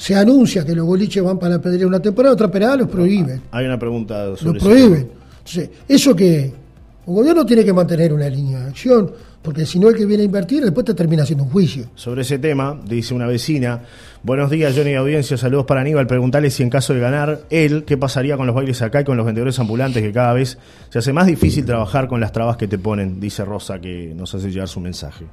Se 0.00 0.14
anuncia 0.14 0.64
que 0.64 0.74
los 0.74 0.86
boliches 0.86 1.22
van 1.22 1.38
para 1.38 1.58
la 1.58 1.86
una 1.86 2.00
temporada, 2.00 2.32
otra 2.32 2.46
temporada 2.46 2.76
los 2.76 2.88
prohíben. 2.88 3.42
Hay 3.50 3.66
una 3.66 3.78
pregunta 3.78 4.34
sobre 4.34 4.54
Los 4.54 4.62
prohíben. 4.64 5.10
Entonces, 5.40 5.68
eso 5.86 6.16
que 6.16 6.44
el 6.44 7.14
gobierno 7.14 7.44
tiene 7.44 7.62
que 7.62 7.72
mantener 7.74 8.14
una 8.14 8.26
línea 8.26 8.60
de 8.60 8.68
acción 8.70 9.12
porque 9.42 9.66
si 9.66 9.78
no 9.78 9.90
el 9.90 9.96
que 9.96 10.06
viene 10.06 10.22
a 10.22 10.24
invertir 10.24 10.62
después 10.64 10.86
te 10.86 10.94
termina 10.94 11.24
haciendo 11.24 11.44
un 11.44 11.50
juicio. 11.50 11.84
Sobre 11.96 12.22
ese 12.22 12.38
tema, 12.38 12.80
dice 12.82 13.12
una 13.12 13.26
vecina, 13.26 13.82
buenos 14.22 14.50
días 14.50 14.74
Johnny 14.74 14.94
Audiencia, 14.94 15.36
saludos 15.36 15.66
para 15.66 15.82
Aníbal, 15.82 16.06
preguntarle 16.06 16.48
si 16.48 16.62
en 16.62 16.70
caso 16.70 16.94
de 16.94 17.00
ganar 17.00 17.42
él, 17.50 17.84
¿qué 17.84 17.98
pasaría 17.98 18.38
con 18.38 18.46
los 18.46 18.56
bailes 18.56 18.80
acá 18.80 19.02
y 19.02 19.04
con 19.04 19.18
los 19.18 19.26
vendedores 19.26 19.58
ambulantes 19.58 20.02
que 20.02 20.12
cada 20.12 20.32
vez 20.32 20.56
se 20.88 20.98
hace 20.98 21.12
más 21.12 21.26
difícil 21.26 21.66
trabajar 21.66 22.08
con 22.08 22.20
las 22.20 22.32
trabas 22.32 22.56
que 22.56 22.68
te 22.68 22.78
ponen? 22.78 23.20
Dice 23.20 23.44
Rosa 23.44 23.78
que 23.78 24.14
nos 24.16 24.34
hace 24.34 24.50
llegar 24.50 24.66
su 24.66 24.80
mensaje. 24.80 25.26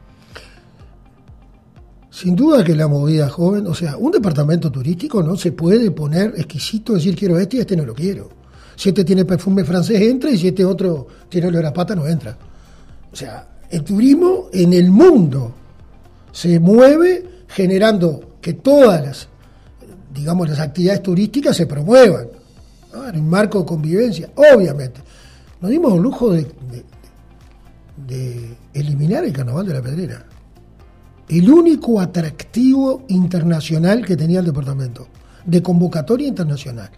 Sin 2.17 2.35
duda 2.35 2.63
que 2.63 2.75
la 2.75 2.87
movida 2.87 3.29
joven, 3.29 3.67
o 3.67 3.75
sea, 3.75 3.95
un 3.95 4.11
departamento 4.11 4.71
turístico 4.71 5.21
no 5.21 5.37
se 5.37 5.51
puede 5.51 5.91
poner 5.91 6.33
exquisito, 6.35 6.93
decir 6.93 7.15
quiero 7.15 7.37
este 7.37 7.57
y 7.57 7.59
este 7.59 7.77
no 7.77 7.85
lo 7.85 7.93
quiero. 7.93 8.27
Si 8.75 8.89
este 8.89 9.03
tiene 9.05 9.23
perfume 9.23 9.63
francés 9.63 10.01
entra 10.01 10.31
y 10.31 10.37
si 10.39 10.47
este 10.47 10.65
otro 10.65 11.05
tiene 11.29 11.49
olor 11.49 11.67
a 11.67 11.71
pata 11.71 11.93
no 11.93 12.07
entra. 12.07 12.35
O 13.13 13.15
sea, 13.15 13.47
el 13.69 13.83
turismo 13.83 14.49
en 14.51 14.73
el 14.73 14.89
mundo 14.89 15.53
se 16.31 16.59
mueve 16.59 17.23
generando 17.49 18.37
que 18.41 18.53
todas 18.53 19.05
las, 19.05 19.27
digamos, 20.11 20.49
las 20.49 20.59
actividades 20.59 21.03
turísticas 21.03 21.55
se 21.55 21.67
promuevan 21.67 22.29
en 23.13 23.19
un 23.19 23.29
marco 23.29 23.59
de 23.59 23.65
convivencia, 23.65 24.31
obviamente. 24.33 25.01
Nos 25.61 25.69
dimos 25.69 25.93
el 25.93 26.01
lujo 26.01 26.31
de, 26.31 26.47
de 28.07 28.55
eliminar 28.73 29.23
el 29.23 29.33
Carnaval 29.33 29.67
de 29.67 29.73
la 29.75 29.83
Pedrera, 29.83 30.25
el 31.29 31.49
único 31.49 31.99
atractivo 31.99 33.03
internacional 33.09 34.05
que 34.05 34.15
tenía 34.15 34.39
el 34.39 34.45
departamento, 34.45 35.07
de 35.45 35.61
convocatoria 35.61 36.27
internacional, 36.27 36.89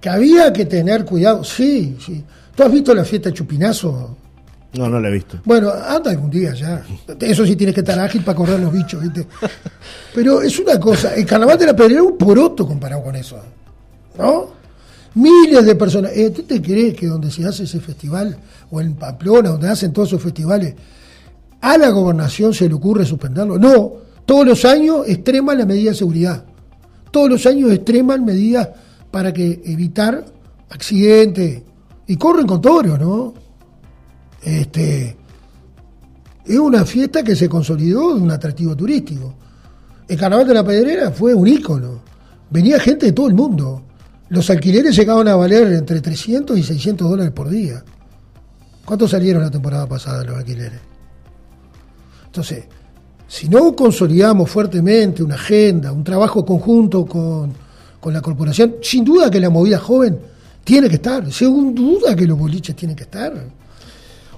que 0.00 0.08
había 0.08 0.52
que 0.52 0.66
tener 0.66 1.04
cuidado, 1.04 1.44
sí, 1.44 1.96
sí. 2.04 2.24
¿Tú 2.54 2.62
has 2.62 2.72
visto 2.72 2.94
la 2.94 3.04
fiesta 3.04 3.30
de 3.30 3.34
Chupinazo 3.34 4.16
no, 4.74 4.88
no 4.88 4.98
la 5.00 5.08
he 5.08 5.12
visto. 5.12 5.38
Bueno, 5.44 5.70
anda 5.70 6.10
algún 6.10 6.30
día 6.30 6.54
ya. 6.54 6.82
Eso 7.20 7.44
sí 7.44 7.56
tienes 7.56 7.74
que 7.74 7.80
estar 7.80 7.98
ágil 7.98 8.24
para 8.24 8.36
correr 8.36 8.58
los 8.58 8.72
bichos, 8.72 9.02
¿viste? 9.02 9.26
Pero 10.14 10.40
es 10.40 10.58
una 10.58 10.80
cosa, 10.80 11.14
el 11.14 11.26
carnaval 11.26 11.58
de 11.58 11.66
la 11.66 11.76
Pedrera 11.76 12.00
es 12.00 12.06
un 12.06 12.16
poroto 12.16 12.66
comparado 12.66 13.02
con 13.02 13.14
eso. 13.14 13.38
¿No? 14.18 14.62
Miles 15.14 15.66
de 15.66 15.74
personas. 15.74 16.12
Eh, 16.14 16.30
¿Tú 16.30 16.44
te 16.44 16.62
crees 16.62 16.94
que 16.94 17.06
donde 17.06 17.30
se 17.30 17.46
hace 17.46 17.64
ese 17.64 17.80
festival, 17.80 18.36
o 18.70 18.80
en 18.80 18.94
Pamplona, 18.94 19.50
donde 19.50 19.68
hacen 19.68 19.92
todos 19.92 20.08
esos 20.08 20.22
festivales, 20.22 20.74
a 21.62 21.78
la 21.78 21.90
gobernación 21.90 22.52
se 22.52 22.68
le 22.68 22.74
ocurre 22.74 23.06
suspenderlo? 23.06 23.56
No, 23.56 23.92
todos 24.26 24.44
los 24.44 24.64
años 24.64 25.04
extreman 25.06 25.58
la 25.58 25.64
medida 25.64 25.90
de 25.90 25.96
seguridad. 25.96 26.44
Todos 27.10 27.30
los 27.30 27.46
años 27.46 27.70
extreman 27.70 28.24
medidas 28.24 28.68
para 29.10 29.32
que 29.32 29.62
evitar 29.64 30.24
accidentes. 30.70 31.62
Y 32.08 32.16
corren 32.16 32.46
con 32.46 32.60
toro, 32.60 32.98
¿no? 32.98 33.34
Este, 34.42 35.16
es 36.44 36.58
una 36.58 36.84
fiesta 36.84 37.22
que 37.22 37.36
se 37.36 37.48
consolidó 37.48 38.16
de 38.16 38.22
un 38.22 38.30
atractivo 38.32 38.76
turístico. 38.76 39.32
El 40.08 40.18
Carnaval 40.18 40.48
de 40.48 40.54
la 40.54 40.64
Pedrera 40.64 41.12
fue 41.12 41.32
un 41.32 41.46
ícono. 41.46 42.00
Venía 42.50 42.80
gente 42.80 43.06
de 43.06 43.12
todo 43.12 43.28
el 43.28 43.34
mundo. 43.34 43.84
los 44.30 44.50
alquileres 44.50 44.96
llegaban 44.96 45.28
a 45.28 45.36
valer 45.36 45.72
entre 45.74 46.00
300 46.00 46.58
y 46.58 46.62
600 46.64 47.08
dólares 47.08 47.32
por 47.32 47.48
día. 47.48 47.84
¿Cuántos 48.84 49.12
salieron 49.12 49.42
la 49.42 49.50
temporada 49.50 49.86
pasada 49.86 50.24
los 50.24 50.36
alquileres? 50.36 50.91
Entonces, 52.32 52.64
si 53.28 53.46
no 53.46 53.76
consolidamos 53.76 54.48
fuertemente 54.48 55.22
una 55.22 55.34
agenda, 55.34 55.92
un 55.92 56.02
trabajo 56.02 56.46
conjunto 56.46 57.04
con, 57.04 57.52
con 58.00 58.14
la 58.14 58.22
corporación, 58.22 58.76
sin 58.80 59.04
duda 59.04 59.30
que 59.30 59.38
la 59.38 59.50
movida 59.50 59.78
joven 59.78 60.18
tiene 60.64 60.88
que 60.88 60.94
estar, 60.94 61.30
sin 61.30 61.74
duda 61.74 62.16
que 62.16 62.26
los 62.26 62.38
boliches 62.38 62.74
tienen 62.74 62.96
que 62.96 63.02
estar. 63.02 63.34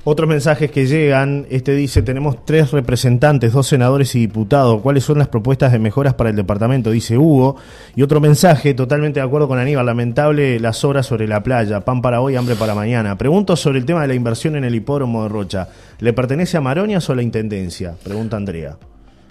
Otros 0.07 0.29
mensajes 0.29 0.71
que 0.71 0.87
llegan, 0.87 1.47
este 1.49 1.75
dice, 1.75 2.03
tenemos 2.03 2.45
tres 2.45 2.73
representantes, 2.73 3.55
dos 3.55 3.67
senadores 3.67 4.15
y 4.15 4.19
diputados, 4.19 4.83
¿cuáles 4.83 5.03
son 5.03 5.17
las 5.17 5.29
propuestas 5.29 5.73
de 5.73 5.79
mejoras 5.79 6.13
para 6.13 6.29
el 6.29 6.37
departamento? 6.37 6.91
Dice 6.91 7.17
Hugo. 7.17 7.57
Y 7.97 8.03
otro 8.03 8.21
mensaje, 8.21 8.75
totalmente 8.75 9.21
de 9.21 9.25
acuerdo 9.25 9.49
con 9.49 9.59
Aníbal, 9.59 9.87
lamentable 9.87 10.61
las 10.61 10.85
horas 10.85 11.07
sobre 11.07 11.27
la 11.27 11.43
playa, 11.43 11.81
pan 11.87 12.03
para 12.03 12.21
hoy, 12.21 12.37
hambre 12.37 12.55
para 12.55 12.75
mañana. 12.75 13.17
Pregunto 13.17 13.57
sobre 13.57 13.79
el 13.79 13.87
tema 13.87 14.03
de 14.03 14.09
la 14.09 14.15
inversión 14.15 14.57
en 14.57 14.65
el 14.65 14.75
hipódromo 14.75 15.23
de 15.23 15.31
Rocha. 15.31 15.69
¿Le 16.01 16.13
pertenece 16.13 16.59
a 16.59 16.61
Maroñas 16.61 17.09
o 17.09 17.15
a 17.15 17.17
la 17.17 17.23
Intendencia? 17.23 17.95
Pregunta 18.05 18.37
Andrea. 18.37 18.77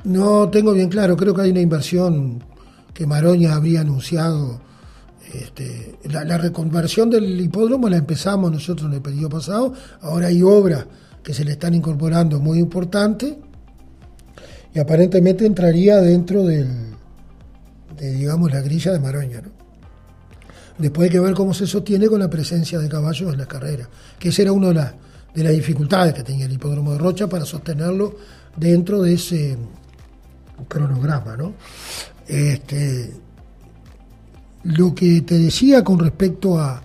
No 0.06 0.50
tengo 0.50 0.74
bien 0.74 0.90
claro, 0.90 1.16
creo 1.16 1.36
que 1.36 1.42
hay 1.44 1.52
una 1.52 1.62
inversión 1.62 2.44
que 2.96 3.06
Maroña 3.06 3.54
habría 3.54 3.82
anunciado 3.82 4.60
este, 5.34 5.96
la, 6.10 6.38
reconversión 6.38 7.10
del 7.10 7.40
hipódromo 7.40 7.90
la 7.90 7.98
empezamos 7.98 8.52
nosotros 8.52 8.90
en 8.90 8.96
el 8.96 9.02
periodo 9.02 9.30
pasado, 9.30 9.74
ahora 10.02 10.28
hay 10.28 10.42
obras 10.42 10.86
que 11.24 11.34
se 11.34 11.44
le 11.44 11.54
están 11.54 11.74
incorporando 11.74 12.40
muy 12.40 12.60
importantes 12.60 13.36
y 14.74 14.80
aparentemente 14.80 15.46
entraría 15.46 15.98
dentro 15.98 16.44
del, 16.44 16.68
de, 17.98 18.12
digamos, 18.12 18.52
la 18.52 18.62
grilla 18.62 18.92
de 18.92 19.00
Maroña. 19.00 19.42
Después 20.78 21.06
hay 21.06 21.12
que 21.12 21.20
ver 21.20 21.34
cómo 21.34 21.54
se 21.54 21.68
sostiene 21.68 22.08
con 22.08 22.20
la 22.20 22.30
presencia 22.30 22.80
de 22.80 22.90
caballos 22.90 23.32
en 23.32 23.38
las 23.38 23.48
carreras, 23.48 23.88
que 24.20 24.30
esa 24.30 24.42
era 24.42 24.52
una 24.52 24.70
de, 24.70 24.74
las, 24.74 24.94
de 25.34 25.44
las 25.44 25.54
dificultades 25.54 26.14
que 26.14 26.24
tenía 26.24 26.46
el 26.46 26.54
hipódromo 26.54 26.94
de 26.94 26.98
Rocha 26.98 27.28
para 27.28 27.46
sostenerlo 27.46 28.18
dentro 28.56 29.02
de 29.02 29.14
ese 29.14 29.58
cronograma. 30.68 31.38
¿no? 31.38 31.54
Este, 32.28 33.23
lo 34.64 34.94
que 34.94 35.22
te 35.22 35.38
decía 35.38 35.84
con 35.84 36.00
respecto 36.00 36.60
a 36.60 36.82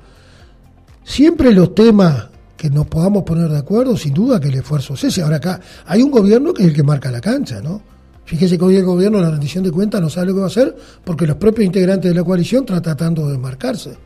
siempre 1.05 1.53
los 1.53 1.75
temas 1.75 2.27
que 2.57 2.69
nos 2.71 2.87
podamos 2.87 3.23
poner 3.23 3.49
de 3.49 3.59
acuerdo, 3.59 3.97
sin 3.97 4.13
duda 4.13 4.41
que 4.41 4.49
el 4.49 4.57
esfuerzo 4.57 4.95
es 4.95 5.05
ese. 5.05 5.23
Ahora 5.23 5.37
acá 5.37 5.61
hay 5.87 6.03
un 6.03 6.11
gobierno 6.11 6.53
que 6.53 6.63
es 6.63 6.69
el 6.69 6.75
que 6.75 6.83
marca 6.83 7.11
la 7.11 7.21
cancha, 7.21 7.61
¿no? 7.61 7.81
Fíjese 8.25 8.59
que 8.59 8.65
hoy 8.65 8.77
el 8.77 8.85
gobierno, 8.85 9.21
la 9.21 9.31
rendición 9.31 9.65
de 9.65 9.71
cuentas, 9.71 10.03
no 10.03 10.11
sabe 10.11 10.27
lo 10.27 10.35
que 10.35 10.41
va 10.41 10.47
a 10.47 10.49
hacer 10.49 10.77
porque 11.05 11.27
los 11.27 11.37
propios 11.37 11.65
integrantes 11.65 12.11
de 12.11 12.15
la 12.15 12.25
coalición 12.25 12.65
están 12.65 12.83
tratando 12.83 13.29
de 13.29 13.39
marcarse, 13.39 13.97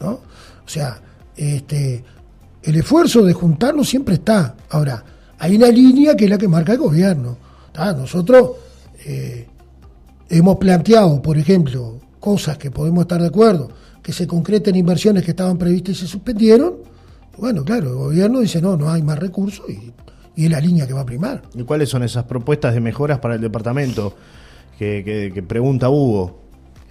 ¿no? 0.00 0.10
O 0.10 0.68
sea, 0.68 0.98
este, 1.36 2.02
el 2.62 2.76
esfuerzo 2.76 3.22
de 3.22 3.32
juntarnos 3.32 3.88
siempre 3.88 4.14
está. 4.14 4.54
Ahora, 4.70 5.04
hay 5.38 5.56
una 5.56 5.68
línea 5.68 6.16
que 6.16 6.24
es 6.24 6.30
la 6.30 6.38
que 6.38 6.48
marca 6.48 6.72
el 6.72 6.78
gobierno. 6.78 7.36
Nosotros 7.74 8.52
eh, 9.04 9.46
hemos 10.28 10.56
planteado, 10.56 11.20
por 11.20 11.38
ejemplo, 11.38 11.99
cosas 12.20 12.58
que 12.58 12.70
podemos 12.70 13.02
estar 13.02 13.20
de 13.20 13.26
acuerdo, 13.26 13.70
que 14.02 14.12
se 14.12 14.26
concreten 14.26 14.76
inversiones 14.76 15.24
que 15.24 15.32
estaban 15.32 15.58
previstas 15.58 15.96
y 15.96 16.00
se 16.00 16.06
suspendieron, 16.06 16.74
bueno, 17.38 17.64
claro, 17.64 17.88
el 17.88 17.94
gobierno 17.94 18.40
dice 18.40 18.60
no, 18.60 18.76
no 18.76 18.90
hay 18.90 19.02
más 19.02 19.18
recursos 19.18 19.64
y, 19.68 19.92
y 20.36 20.44
es 20.44 20.50
la 20.50 20.60
línea 20.60 20.86
que 20.86 20.92
va 20.92 21.00
a 21.00 21.06
primar. 21.06 21.42
¿Y 21.54 21.62
cuáles 21.64 21.88
son 21.88 22.02
esas 22.02 22.24
propuestas 22.24 22.74
de 22.74 22.80
mejoras 22.80 23.18
para 23.18 23.34
el 23.34 23.40
departamento 23.40 24.14
que, 24.78 25.44
pregunta 25.46 25.90
Hugo? 25.90 26.38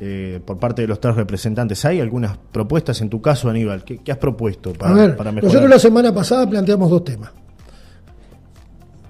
Eh, 0.02 0.40
por 0.46 0.58
parte 0.58 0.84
de 0.84 0.88
los 0.88 1.02
tres 1.02 1.14
representantes. 1.18 1.84
¿Hay 1.84 2.00
algunas 2.00 2.38
propuestas 2.38 3.02
en 3.02 3.10
tu 3.10 3.22
caso, 3.22 3.50
Aníbal? 3.50 3.84
¿Qué, 3.84 4.00
has 4.10 4.18
propuesto 4.18 4.72
para, 4.72 4.94
mejorar? 4.96 5.44
Nosotros 5.44 5.70
la 5.70 5.78
semana 5.78 6.14
pasada 6.14 6.50
planteamos 6.50 6.90
dos 6.90 7.04
temas. 7.04 7.32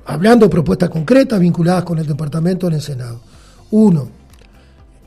Hablando 0.08 0.48
de 0.48 0.50
propuestas 0.50 0.90
concretas 0.90 1.40
vinculadas 1.40 1.84
con 1.84 2.00
el 2.00 2.08
departamento 2.08 2.66
en 2.68 2.74
el 2.74 2.82
Senado. 2.82 3.22
Uno, 3.70 4.10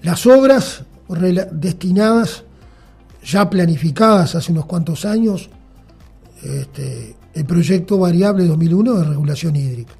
las 0.03 0.25
obras 0.27 0.85
destinadas, 1.19 2.45
ya 3.25 3.49
planificadas 3.49 4.35
hace 4.35 4.53
unos 4.53 4.67
cuantos 4.67 5.05
años, 5.05 5.49
este, 6.43 7.15
el 7.35 7.45
proyecto 7.45 7.99
variable 7.99 8.47
2001 8.47 8.95
de 8.95 9.05
regulación 9.05 9.57
hídrica, 9.57 9.93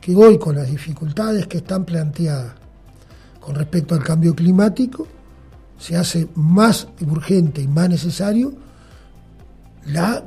que 0.00 0.14
hoy 0.14 0.38
con 0.38 0.56
las 0.56 0.70
dificultades 0.70 1.46
que 1.46 1.58
están 1.58 1.84
planteadas 1.84 2.52
con 3.40 3.54
respecto 3.54 3.94
al 3.94 4.02
cambio 4.02 4.34
climático, 4.34 5.06
se 5.78 5.96
hace 5.96 6.28
más 6.34 6.88
urgente 7.00 7.62
y 7.62 7.68
más 7.68 7.88
necesario 7.88 8.52
la, 9.86 10.24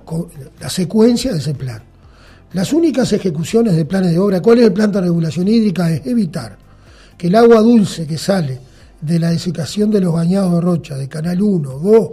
la 0.59 0.69
secuencia 0.69 1.33
de 1.33 1.39
ese 1.39 1.53
plan. 1.53 1.83
Las 2.53 2.73
únicas 2.73 3.13
ejecuciones 3.13 3.75
de 3.75 3.85
planes 3.85 4.11
de 4.11 4.19
obra, 4.19 4.41
¿cuál 4.41 4.59
es 4.59 4.65
el 4.65 4.73
plan 4.73 4.91
de 4.91 5.01
regulación 5.01 5.47
hídrica? 5.47 5.89
Es 5.91 6.05
evitar 6.05 6.57
que 7.17 7.27
el 7.27 7.35
agua 7.35 7.61
dulce 7.61 8.07
que 8.07 8.17
sale 8.17 8.59
de 9.01 9.19
la 9.19 9.31
desecación 9.31 9.89
de 9.91 10.01
los 10.01 10.13
bañados 10.13 10.53
de 10.53 10.61
Rocha, 10.61 10.95
de 10.95 11.07
Canal 11.07 11.41
1, 11.41 11.79
2 11.79 12.09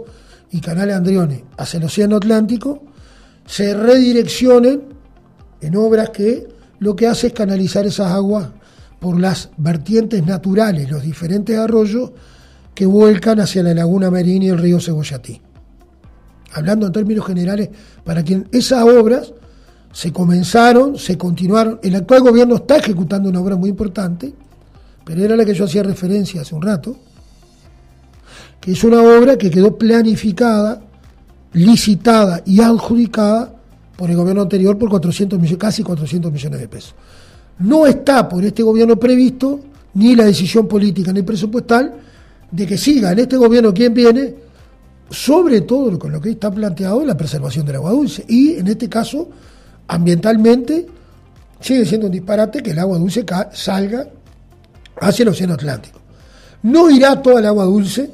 y 0.51 0.61
Canal 0.61 0.91
Andrione 0.91 1.45
hacia 1.57 1.77
el 1.77 1.83
Océano 1.85 2.17
Atlántico, 2.17 2.83
se 3.45 3.73
redireccionen 3.73 4.83
en 5.61 5.75
obras 5.75 6.09
que 6.09 6.47
lo 6.79 6.95
que 6.95 7.07
hace 7.07 7.27
es 7.27 7.33
canalizar 7.33 7.85
esas 7.85 8.11
aguas 8.11 8.49
por 8.99 9.19
las 9.19 9.49
vertientes 9.57 10.25
naturales, 10.25 10.89
los 10.89 11.03
diferentes 11.03 11.57
arroyos 11.57 12.11
que 12.73 12.85
vuelcan 12.85 13.39
hacia 13.39 13.63
la 13.63 13.73
Laguna 13.73 14.09
Merina 14.09 14.45
y 14.45 14.49
el 14.49 14.57
río 14.57 14.79
Cebollatí. 14.79 15.41
Hablando 16.53 16.87
en 16.87 16.93
términos 16.93 17.25
generales, 17.25 17.69
para 18.03 18.23
quien 18.23 18.47
esas 18.51 18.83
obras 18.83 19.33
se 19.91 20.11
comenzaron, 20.11 20.97
se 20.97 21.17
continuaron, 21.17 21.79
el 21.83 21.95
actual 21.95 22.21
gobierno 22.21 22.55
está 22.55 22.77
ejecutando 22.77 23.29
una 23.29 23.39
obra 23.39 23.55
muy 23.55 23.69
importante, 23.69 24.33
pero 25.03 25.23
era 25.23 25.35
la 25.35 25.45
que 25.45 25.53
yo 25.53 25.65
hacía 25.65 25.83
referencia 25.83 26.41
hace 26.41 26.55
un 26.55 26.61
rato, 26.61 26.95
que 28.59 28.71
es 28.71 28.83
una 28.83 29.01
obra 29.01 29.37
que 29.37 29.49
quedó 29.49 29.77
planificada, 29.77 30.81
licitada 31.53 32.43
y 32.45 32.61
adjudicada 32.61 33.53
por 33.95 34.09
el 34.09 34.15
gobierno 34.15 34.43
anterior 34.43 34.77
por 34.77 34.89
400 34.89 35.39
millones, 35.39 35.59
casi 35.59 35.83
400 35.83 36.31
millones 36.31 36.59
de 36.59 36.67
pesos. 36.67 36.95
No 37.59 37.85
está 37.85 38.29
por 38.29 38.43
este 38.45 38.63
gobierno 38.63 38.97
previsto 38.97 39.59
ni 39.93 40.15
la 40.15 40.25
decisión 40.25 40.67
política 40.67 41.11
ni 41.11 41.21
presupuestal 41.23 41.93
de 42.51 42.65
que 42.65 42.77
siga 42.77 43.11
en 43.11 43.19
este 43.19 43.37
gobierno 43.37 43.73
quien 43.73 43.93
viene, 43.93 44.33
sobre 45.09 45.61
todo 45.61 45.97
con 45.99 46.11
lo 46.11 46.21
que 46.21 46.31
está 46.31 46.51
planteado 46.51 47.03
la 47.03 47.17
preservación 47.17 47.65
del 47.65 47.77
agua 47.77 47.91
dulce. 47.91 48.23
Y 48.27 48.53
en 48.53 48.67
este 48.67 48.87
caso, 48.87 49.29
ambientalmente, 49.87 50.85
sigue 51.59 51.85
siendo 51.85 52.07
un 52.07 52.13
disparate 52.13 52.61
que 52.63 52.71
el 52.71 52.79
agua 52.79 52.97
dulce 52.97 53.25
salga 53.51 54.07
hacia 55.01 55.23
el 55.23 55.29
Océano 55.29 55.53
Atlántico. 55.53 55.99
No 56.63 56.89
irá 56.89 57.21
toda 57.21 57.39
el 57.39 57.45
agua 57.45 57.65
dulce, 57.65 58.11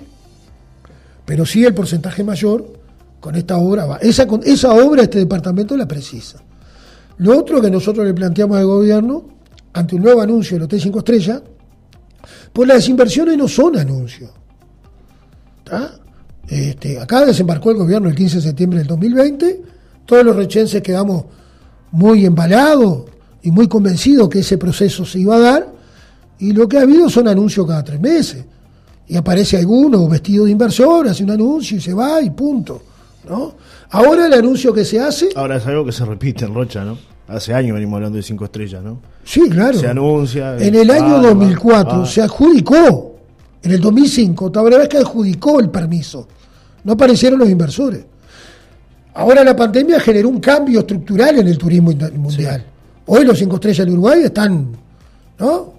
pero 1.25 1.45
sí 1.45 1.65
el 1.65 1.73
porcentaje 1.73 2.23
mayor 2.23 2.73
con 3.19 3.35
esta 3.35 3.57
obra 3.57 3.85
va. 3.85 3.97
Esa, 3.97 4.27
esa 4.43 4.73
obra 4.73 5.03
este 5.03 5.19
departamento 5.19 5.75
la 5.75 5.87
precisa. 5.87 6.41
Lo 7.17 7.39
otro 7.39 7.61
que 7.61 7.71
nosotros 7.71 8.05
le 8.05 8.13
planteamos 8.13 8.57
al 8.57 8.65
gobierno, 8.65 9.25
ante 9.73 9.95
un 9.95 10.03
nuevo 10.03 10.21
anuncio 10.21 10.55
del 10.55 10.63
Hotel 10.63 10.81
5 10.81 10.99
Estrellas, 10.99 11.41
pues 12.53 12.67
las 12.67 12.87
inversiones 12.87 13.37
no 13.37 13.47
son 13.47 13.77
anuncios. 13.77 14.31
Este, 16.47 16.99
acá 16.99 17.25
desembarcó 17.25 17.71
el 17.71 17.77
gobierno 17.77 18.07
el 18.07 18.15
15 18.15 18.35
de 18.35 18.41
septiembre 18.41 18.79
del 18.79 18.87
2020, 18.87 19.61
todos 20.05 20.23
los 20.23 20.35
rechenses 20.35 20.81
quedamos 20.81 21.25
muy 21.91 22.25
embalados 22.25 23.05
y 23.41 23.51
muy 23.51 23.67
convencidos 23.67 24.29
que 24.29 24.39
ese 24.39 24.57
proceso 24.57 25.05
se 25.05 25.19
iba 25.19 25.35
a 25.35 25.39
dar, 25.39 25.74
y 26.39 26.51
lo 26.53 26.67
que 26.67 26.77
ha 26.77 26.81
habido 26.81 27.09
son 27.09 27.27
anuncios 27.27 27.65
cada 27.67 27.83
tres 27.83 27.99
meses. 27.99 28.45
Y 29.07 29.15
aparece 29.15 29.57
alguno 29.57 30.07
vestido 30.07 30.45
de 30.45 30.51
inversor, 30.51 31.07
hace 31.07 31.23
un 31.23 31.31
anuncio 31.31 31.77
y 31.77 31.81
se 31.81 31.93
va 31.93 32.21
y 32.21 32.31
punto. 32.31 32.81
¿no? 33.29 33.53
Ahora 33.91 34.27
el 34.27 34.33
anuncio 34.33 34.73
que 34.73 34.85
se 34.85 34.99
hace. 34.99 35.29
Ahora 35.35 35.57
es 35.57 35.65
algo 35.67 35.85
que 35.85 35.91
se 35.91 36.05
repite 36.05 36.45
en 36.45 36.53
Rocha, 36.53 36.83
¿no? 36.83 36.97
Hace 37.27 37.53
años 37.53 37.73
venimos 37.73 37.95
hablando 37.95 38.17
de 38.17 38.23
cinco 38.23 38.45
estrellas, 38.45 38.83
¿no? 38.83 38.99
Sí, 39.23 39.49
claro. 39.49 39.79
Se 39.79 39.87
anuncia. 39.87 40.57
En 40.57 40.75
el 40.75 40.89
año 40.91 41.19
2004 41.21 42.05
se 42.05 42.21
adjudicó. 42.21 43.15
En 43.63 43.71
el 43.71 43.81
2005, 43.81 44.51
la 44.53 44.77
vez 44.77 44.89
que 44.89 44.97
adjudicó 44.97 45.59
el 45.59 45.69
permiso. 45.69 46.27
No 46.83 46.93
aparecieron 46.93 47.39
los 47.39 47.49
inversores. 47.49 48.05
Ahora 49.15 49.43
la 49.43 49.55
pandemia 49.55 49.99
generó 49.99 50.29
un 50.29 50.39
cambio 50.39 50.81
estructural 50.81 51.39
en 51.39 51.47
el 51.47 51.57
turismo 51.57 51.91
mundial. 52.15 52.63
Hoy 53.07 53.25
los 53.25 53.39
cinco 53.39 53.55
estrellas 53.55 53.87
de 53.87 53.93
Uruguay 53.93 54.23
están, 54.23 54.75
¿no? 55.39 55.73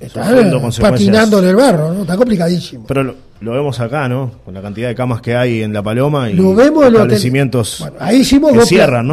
Está 0.00 0.32
patinando 0.80 1.38
en 1.40 1.48
el 1.48 1.56
barro, 1.56 1.92
¿no? 1.92 2.02
Está 2.02 2.16
complicadísimo. 2.16 2.84
Pero 2.86 3.14
lo, 3.40 3.52
vemos 3.52 3.78
acá, 3.80 4.08
¿no? 4.08 4.32
Con 4.44 4.54
la 4.54 4.62
cantidad 4.62 4.88
de 4.88 4.94
camas 4.94 5.20
que 5.20 5.36
hay 5.36 5.62
en 5.62 5.72
La 5.72 5.82
Paloma 5.82 6.30
y 6.30 6.34
lo 6.34 6.54
vemos 6.54 6.84
los 6.84 6.92
establecimientos 6.92 7.84
ahí 7.98 8.18
hicimos 8.18 8.54
dos, 8.54 8.70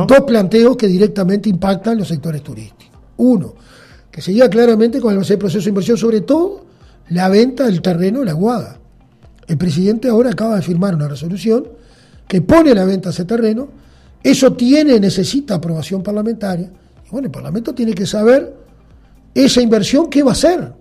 dos 0.08 0.21
planteos 0.21 0.78
que 0.78 0.88
directamente 0.88 1.49
impactan 1.49 1.97
los 1.97 2.08
sectores 2.08 2.41
turísticos. 2.41 2.86
Uno, 3.17 3.54
que 4.12 4.21
seguía 4.21 4.49
claramente 4.49 4.99
con 4.99 5.13
el 5.13 5.38
proceso 5.38 5.63
de 5.63 5.69
inversión, 5.69 5.97
sobre 5.97 6.21
todo 6.21 6.65
la 7.10 7.30
venta 7.30 7.65
del 7.65 7.82
terreno 7.82 8.19
de 8.19 8.25
la 8.25 8.34
Guada. 8.34 8.80
El 9.47 9.58
presidente 9.58 10.10
ahora 10.10 10.32
acaba 10.32 10.56
de 10.56 10.62
firmar 10.62 10.95
una 10.95 11.08
resolución 11.08 11.67
que 12.28 12.41
pone 12.41 12.71
a 12.71 12.75
la 12.75 12.86
venta 12.86 13.12
ese 13.12 13.25
terreno, 13.25 13.67
eso 14.23 14.54
tiene, 14.54 14.99
necesita 14.99 15.56
aprobación 15.56 16.01
parlamentaria, 16.01 16.71
y 17.06 17.10
bueno, 17.12 17.28
el 17.28 17.32
Parlamento 17.32 17.75
tiene 17.75 17.93
que 17.93 18.08
saber 18.08 18.64
esa 19.36 19.62
inversión 19.62 20.10
qué 20.10 20.24
va 20.24 20.32
a 20.32 20.34
hacer. 20.34 20.74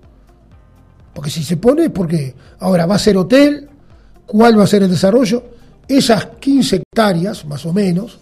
Porque 1.12 1.28
si 1.28 1.44
se 1.44 1.58
pone, 1.58 1.90
porque 1.90 2.34
ahora 2.60 2.86
va 2.86 2.94
a 2.94 2.98
ser 2.98 3.16
hotel, 3.16 3.68
cuál 4.24 4.58
va 4.58 4.64
a 4.64 4.66
ser 4.66 4.82
el 4.82 4.90
desarrollo, 4.90 5.44
esas 5.86 6.26
15 6.40 6.76
hectáreas, 6.76 7.44
más 7.44 7.66
o 7.66 7.72
menos, 7.72 8.18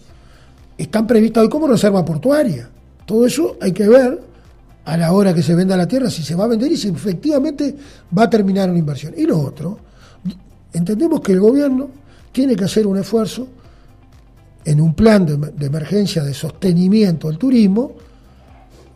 están 0.77 1.07
previstas 1.07 1.43
hoy 1.43 1.49
como 1.49 1.67
reserva 1.67 2.03
portuaria. 2.03 2.69
Todo 3.05 3.25
eso 3.25 3.57
hay 3.61 3.71
que 3.71 3.87
ver 3.87 4.19
a 4.85 4.97
la 4.97 5.13
hora 5.13 5.33
que 5.33 5.41
se 5.41 5.55
venda 5.55 5.77
la 5.77 5.87
tierra 5.87 6.09
si 6.09 6.23
se 6.23 6.35
va 6.35 6.43
a 6.43 6.47
vender 6.47 6.71
y 6.71 6.77
si 6.77 6.89
efectivamente 6.89 7.75
va 8.17 8.23
a 8.23 8.29
terminar 8.29 8.69
una 8.69 8.79
inversión. 8.79 9.13
Y 9.15 9.25
lo 9.25 9.39
otro, 9.39 9.79
entendemos 10.73 11.21
que 11.21 11.31
el 11.31 11.39
gobierno 11.39 11.89
tiene 12.31 12.55
que 12.55 12.65
hacer 12.65 12.85
un 12.85 12.97
esfuerzo 12.97 13.47
en 14.65 14.81
un 14.81 14.93
plan 14.93 15.25
de, 15.25 15.65
emergencia 15.65 16.23
de 16.23 16.33
sostenimiento 16.33 17.27
del 17.29 17.37
turismo, 17.37 17.93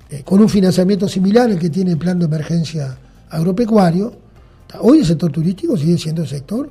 eh, 0.09 0.23
con 0.23 0.39
un 0.39 0.47
financiamiento 0.47 1.07
similar 1.07 1.49
al 1.49 1.59
que 1.59 1.69
tiene 1.69 1.91
el 1.91 1.97
plan 1.97 2.17
de 2.17 2.25
emergencia 2.25 2.97
agropecuario. 3.29 4.13
Hoy 4.79 4.99
el 4.99 5.05
sector 5.05 5.31
turístico 5.31 5.75
sigue 5.75 5.97
siendo 5.97 6.21
el 6.21 6.27
sector 6.27 6.69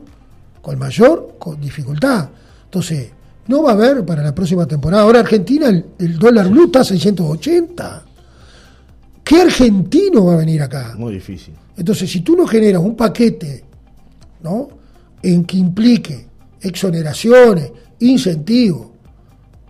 con 0.63 0.79
mayor 0.79 1.37
dificultad. 1.61 2.31
Entonces, 2.65 3.11
no 3.49 3.63
va 3.63 3.71
a 3.71 3.75
haber 3.75 4.05
para 4.05 4.23
la 4.23 4.35
próxima 4.35 4.67
temporada. 4.67 5.03
Ahora 5.03 5.21
Argentina, 5.21 5.69
el, 5.69 6.19
dólar 6.19 6.49
blue 6.49 6.67
está 6.67 6.81
a 6.81 6.85
680. 6.85 8.05
¿Qué 9.23 9.43
argentino 9.43 10.25
va 10.25 10.35
a 10.35 10.37
venir 10.39 10.63
acá? 10.63 10.95
Muy 10.97 11.15
difícil. 11.15 11.55
Entonces, 11.77 12.11
si 12.11 12.21
tú 12.21 12.37
no 12.37 12.47
generas 12.47 12.83
un 12.83 12.97
paquete, 12.97 13.65
¿no? 14.43 14.69
En 15.23 15.45
que 15.45 15.57
implique 15.59 16.27
exoneraciones, 16.61 17.71
incentivos, 18.01 18.89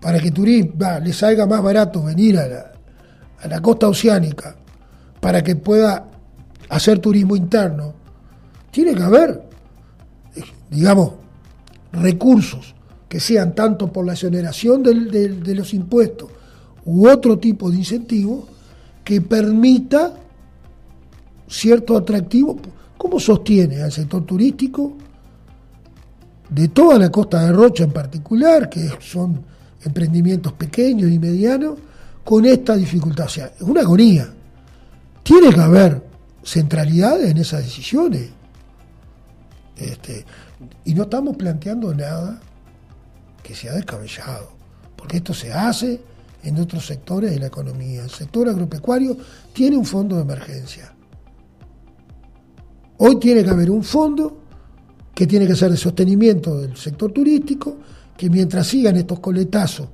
para 0.01 0.21
que 0.21 0.31
turismo 0.31 0.73
le 1.03 1.13
salga 1.13 1.47
más 1.47 1.63
barato 1.63 2.03
venir 2.05 2.39
a 2.39 2.49
la, 2.49 2.76
a 3.41 3.49
la 3.49 3.61
costa 3.61 3.89
oceánica, 3.89 4.57
para 5.21 5.43
que 5.43 5.57
pueda 5.57 6.09
hacer 6.69 6.99
turismo 6.99 7.37
interno, 7.37 7.95
tiene 8.71 8.95
que 8.95 9.03
haber, 9.03 9.43
digamos, 10.71 11.13
recursos 11.93 12.75
que 13.09 13.21
sean 13.21 13.55
tanto 13.55 13.93
por 13.93 14.05
la 14.05 14.13
exoneración 14.15 14.83
de 14.83 15.55
los 15.55 15.73
impuestos 15.75 16.31
u 16.85 17.09
otro 17.09 17.39
tipo 17.39 17.71
de 17.71 17.79
incentivo 17.79 18.47
que 19.05 19.21
permita 19.21 20.15
cierto 21.49 21.97
atractivo. 21.97 22.59
¿Cómo 22.97 23.21
sostiene 23.21 23.83
al 23.83 23.93
sector 23.93 24.25
turístico 24.25 24.97
de 26.49 26.69
toda 26.69 26.99
la 26.99 27.11
costa 27.11 27.45
de 27.45 27.53
Rocha 27.53 27.85
en 27.85 27.93
particular, 27.93 28.69
que 28.69 28.89
son 29.01 29.43
emprendimientos 29.85 30.53
pequeños 30.55 31.11
y 31.11 31.19
medianos, 31.19 31.79
con 32.27 32.45
esta 32.45 32.75
dificultad? 32.75 33.27
O 33.27 33.29
sea, 33.29 33.53
es 33.55 33.63
una 33.63 33.83
agonía. 33.83 34.29
Tiene 35.23 35.51
que 35.55 35.61
haber 35.61 36.03
centralidad 36.43 37.23
en 37.23 37.39
esas 37.39 37.63
decisiones. 37.63 38.31
Este, 39.77 40.25
y 40.85 40.93
no 40.93 41.05
estamos 41.05 41.37
planteando 41.37 41.95
nada 41.95 42.41
que 43.45 43.55
sea 43.55 43.75
descabellado, 43.75 44.51
porque 44.97 45.19
esto 45.19 45.33
se 45.33 45.53
hace 45.53 46.01
en 46.43 46.59
otros 46.59 46.85
sectores 46.85 47.31
de 47.31 47.39
la 47.39 47.47
economía. 47.47 48.03
El 48.03 48.11
sector 48.11 48.49
agropecuario 48.49 49.17
tiene 49.53 49.77
un 49.77 49.85
fondo 49.85 50.17
de 50.17 50.23
emergencia. 50.23 50.93
Hoy 52.99 53.21
tiene 53.21 53.45
que 53.45 53.51
haber 53.51 53.71
un 53.71 53.85
fondo 53.85 54.43
que 55.15 55.29
tiene 55.29 55.47
que 55.47 55.55
ser 55.55 55.71
de 55.71 55.77
sostenimiento 55.77 56.59
del 56.59 56.77
sector 56.77 57.13
turístico, 57.13 57.77
que 58.17 58.29
mientras 58.29 58.67
sigan 58.67 58.97
estos 58.97 59.21
coletazos 59.21 59.87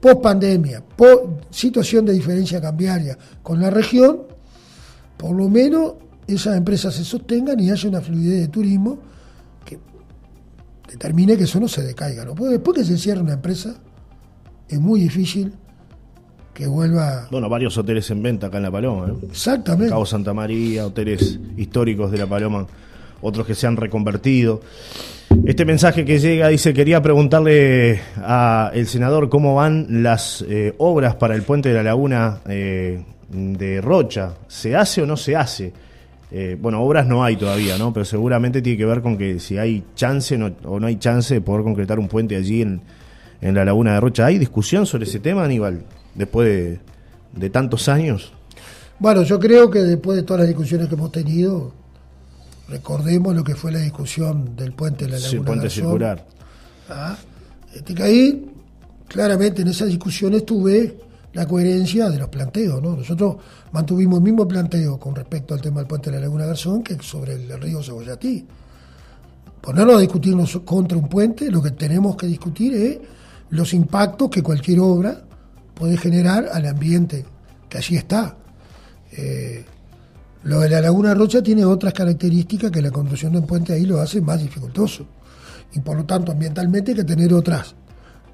post 0.00 0.20
pandemia, 0.22 0.82
post 0.96 1.44
situación 1.50 2.06
de 2.06 2.12
diferencia 2.12 2.60
cambiaria 2.60 3.16
con 3.42 3.60
la 3.60 3.70
región, 3.70 4.22
por 5.16 5.34
lo 5.36 5.48
menos 5.48 5.94
esas 6.26 6.56
empresas 6.56 6.94
se 6.94 7.04
sostengan 7.04 7.58
y 7.58 7.70
haya 7.70 7.88
una 7.88 8.00
fluidez 8.00 8.40
de 8.40 8.48
turismo 8.48 8.98
determine 10.88 11.36
que 11.36 11.44
eso 11.44 11.60
no 11.60 11.68
se 11.68 11.82
decaiga. 11.82 12.24
¿no? 12.24 12.34
Porque 12.34 12.54
después 12.54 12.78
que 12.78 12.84
se 12.84 12.98
cierre 12.98 13.20
una 13.20 13.34
empresa, 13.34 13.76
es 14.68 14.80
muy 14.80 15.00
difícil 15.00 15.52
que 16.54 16.66
vuelva. 16.66 17.28
Bueno, 17.30 17.48
varios 17.48 17.76
hoteles 17.78 18.10
en 18.10 18.22
venta 18.22 18.48
acá 18.48 18.56
en 18.56 18.64
La 18.64 18.70
Paloma. 18.70 19.08
¿eh? 19.08 19.26
Exactamente. 19.30 19.90
Cabo 19.90 20.06
Santa 20.06 20.34
María, 20.34 20.86
hoteles 20.86 21.38
históricos 21.56 22.10
de 22.10 22.18
La 22.18 22.26
Paloma, 22.26 22.66
otros 23.20 23.46
que 23.46 23.54
se 23.54 23.66
han 23.66 23.76
reconvertido. 23.76 24.60
Este 25.44 25.64
mensaje 25.64 26.04
que 26.04 26.18
llega 26.18 26.48
dice, 26.48 26.72
quería 26.72 27.02
preguntarle 27.02 28.00
al 28.22 28.86
senador 28.86 29.28
cómo 29.28 29.54
van 29.54 30.02
las 30.02 30.44
eh, 30.48 30.74
obras 30.78 31.14
para 31.16 31.34
el 31.34 31.42
puente 31.42 31.68
de 31.68 31.74
la 31.74 31.82
laguna 31.82 32.40
eh, 32.48 33.02
de 33.28 33.80
Rocha. 33.80 34.34
¿Se 34.46 34.74
hace 34.74 35.02
o 35.02 35.06
no 35.06 35.16
se 35.16 35.36
hace? 35.36 35.72
Eh, 36.30 36.58
bueno, 36.60 36.82
obras 36.82 37.06
no 37.06 37.24
hay 37.24 37.36
todavía, 37.36 37.78
¿no? 37.78 37.92
Pero 37.92 38.04
seguramente 38.04 38.60
tiene 38.60 38.76
que 38.76 38.84
ver 38.84 39.00
con 39.00 39.16
que 39.16 39.40
si 39.40 39.56
hay 39.56 39.84
chance 39.94 40.38
o 40.64 40.80
no 40.80 40.86
hay 40.86 40.96
chance 40.96 41.34
de 41.34 41.40
poder 41.40 41.64
concretar 41.64 41.98
un 41.98 42.08
puente 42.08 42.36
allí 42.36 42.62
en, 42.62 42.80
la 43.40 43.64
laguna 43.64 43.94
de 43.94 44.00
Rocha. 44.00 44.26
¿Hay 44.26 44.38
discusión 44.38 44.84
sobre 44.84 45.04
ese 45.04 45.20
tema, 45.20 45.44
Aníbal, 45.44 45.82
después 46.14 46.78
de, 47.32 47.50
tantos 47.50 47.88
años? 47.88 48.32
Bueno, 48.98 49.22
yo 49.22 49.38
creo 49.38 49.70
que 49.70 49.78
después 49.78 50.16
de 50.16 50.24
todas 50.24 50.40
las 50.40 50.48
discusiones 50.48 50.88
que 50.88 50.96
hemos 50.96 51.12
tenido, 51.12 51.72
recordemos 52.68 53.34
lo 53.34 53.42
que 53.42 53.54
fue 53.54 53.72
la 53.72 53.78
discusión 53.78 54.54
del 54.56 54.72
puente 54.72 55.06
de 55.06 55.12
la 55.12 55.18
laguna. 55.18 55.40
Sí, 55.40 55.46
puente 55.46 55.70
circular. 55.70 56.26
¿Ah? 56.88 57.16
Este, 57.74 57.94
que 57.94 58.02
ahí, 58.02 58.50
claramente 59.06 59.62
en 59.62 59.68
esas 59.68 59.88
discusiones 59.88 60.44
tuve 60.44 60.98
la 61.32 61.46
coherencia 61.46 62.08
de 62.08 62.18
los 62.18 62.28
planteos. 62.28 62.82
¿no? 62.82 62.96
Nosotros 62.96 63.36
mantuvimos 63.72 64.18
el 64.18 64.24
mismo 64.24 64.46
planteo 64.46 64.98
con 64.98 65.14
respecto 65.14 65.54
al 65.54 65.60
tema 65.60 65.80
del 65.80 65.86
puente 65.86 66.10
de 66.10 66.16
la 66.16 66.22
Laguna 66.22 66.46
Garzón 66.46 66.82
que 66.82 66.96
sobre 67.00 67.34
el 67.34 67.60
río 67.60 67.82
Cebollatí. 67.82 68.46
Ponernos 69.60 69.96
a 69.96 70.00
discutirnos 70.00 70.60
contra 70.64 70.96
un 70.96 71.08
puente, 71.08 71.50
lo 71.50 71.62
que 71.62 71.72
tenemos 71.72 72.16
que 72.16 72.26
discutir 72.26 72.74
es 72.74 72.98
los 73.50 73.74
impactos 73.74 74.30
que 74.30 74.42
cualquier 74.42 74.80
obra 74.80 75.22
puede 75.74 75.96
generar 75.96 76.48
al 76.52 76.66
ambiente, 76.66 77.24
que 77.68 77.78
allí 77.78 77.96
está. 77.96 78.36
Eh, 79.12 79.64
lo 80.48 80.60
de 80.60 80.70
la 80.70 80.80
Laguna 80.80 81.12
Rocha 81.12 81.42
tiene 81.42 81.62
otras 81.62 81.92
características 81.92 82.70
que 82.70 82.80
la 82.80 82.90
construcción 82.90 83.32
de 83.32 83.40
un 83.40 83.46
puente 83.46 83.74
ahí 83.74 83.84
lo 83.84 84.00
hace 84.00 84.22
más 84.22 84.40
dificultoso. 84.40 85.06
Y 85.74 85.80
por 85.80 85.94
lo 85.94 86.06
tanto, 86.06 86.32
ambientalmente 86.32 86.92
hay 86.92 86.96
que 86.96 87.04
tener 87.04 87.34
otras 87.34 87.74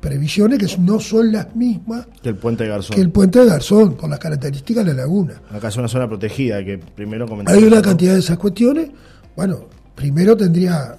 previsiones 0.00 0.60
que 0.60 0.80
no 0.80 1.00
son 1.00 1.32
las 1.32 1.56
mismas 1.56 2.06
que 2.22 2.28
el 2.28 2.36
puente 2.36 2.62
de 2.62 2.70
Garzón. 2.70 2.94
Que 2.94 3.02
el 3.02 3.10
puente 3.10 3.40
de 3.40 3.46
Garzón, 3.46 3.94
por 3.96 4.08
las 4.08 4.20
características 4.20 4.84
de 4.84 4.94
la 4.94 5.00
laguna. 5.00 5.42
Acá 5.50 5.66
es 5.66 5.76
una 5.76 5.88
zona 5.88 6.06
protegida, 6.06 6.64
que 6.64 6.78
primero 6.78 7.26
Hay 7.46 7.64
una 7.64 7.82
cantidad 7.82 8.12
de 8.12 8.20
esas 8.20 8.38
cuestiones. 8.38 8.90
Bueno, 9.34 9.66
primero 9.96 10.36
tendría, 10.36 10.96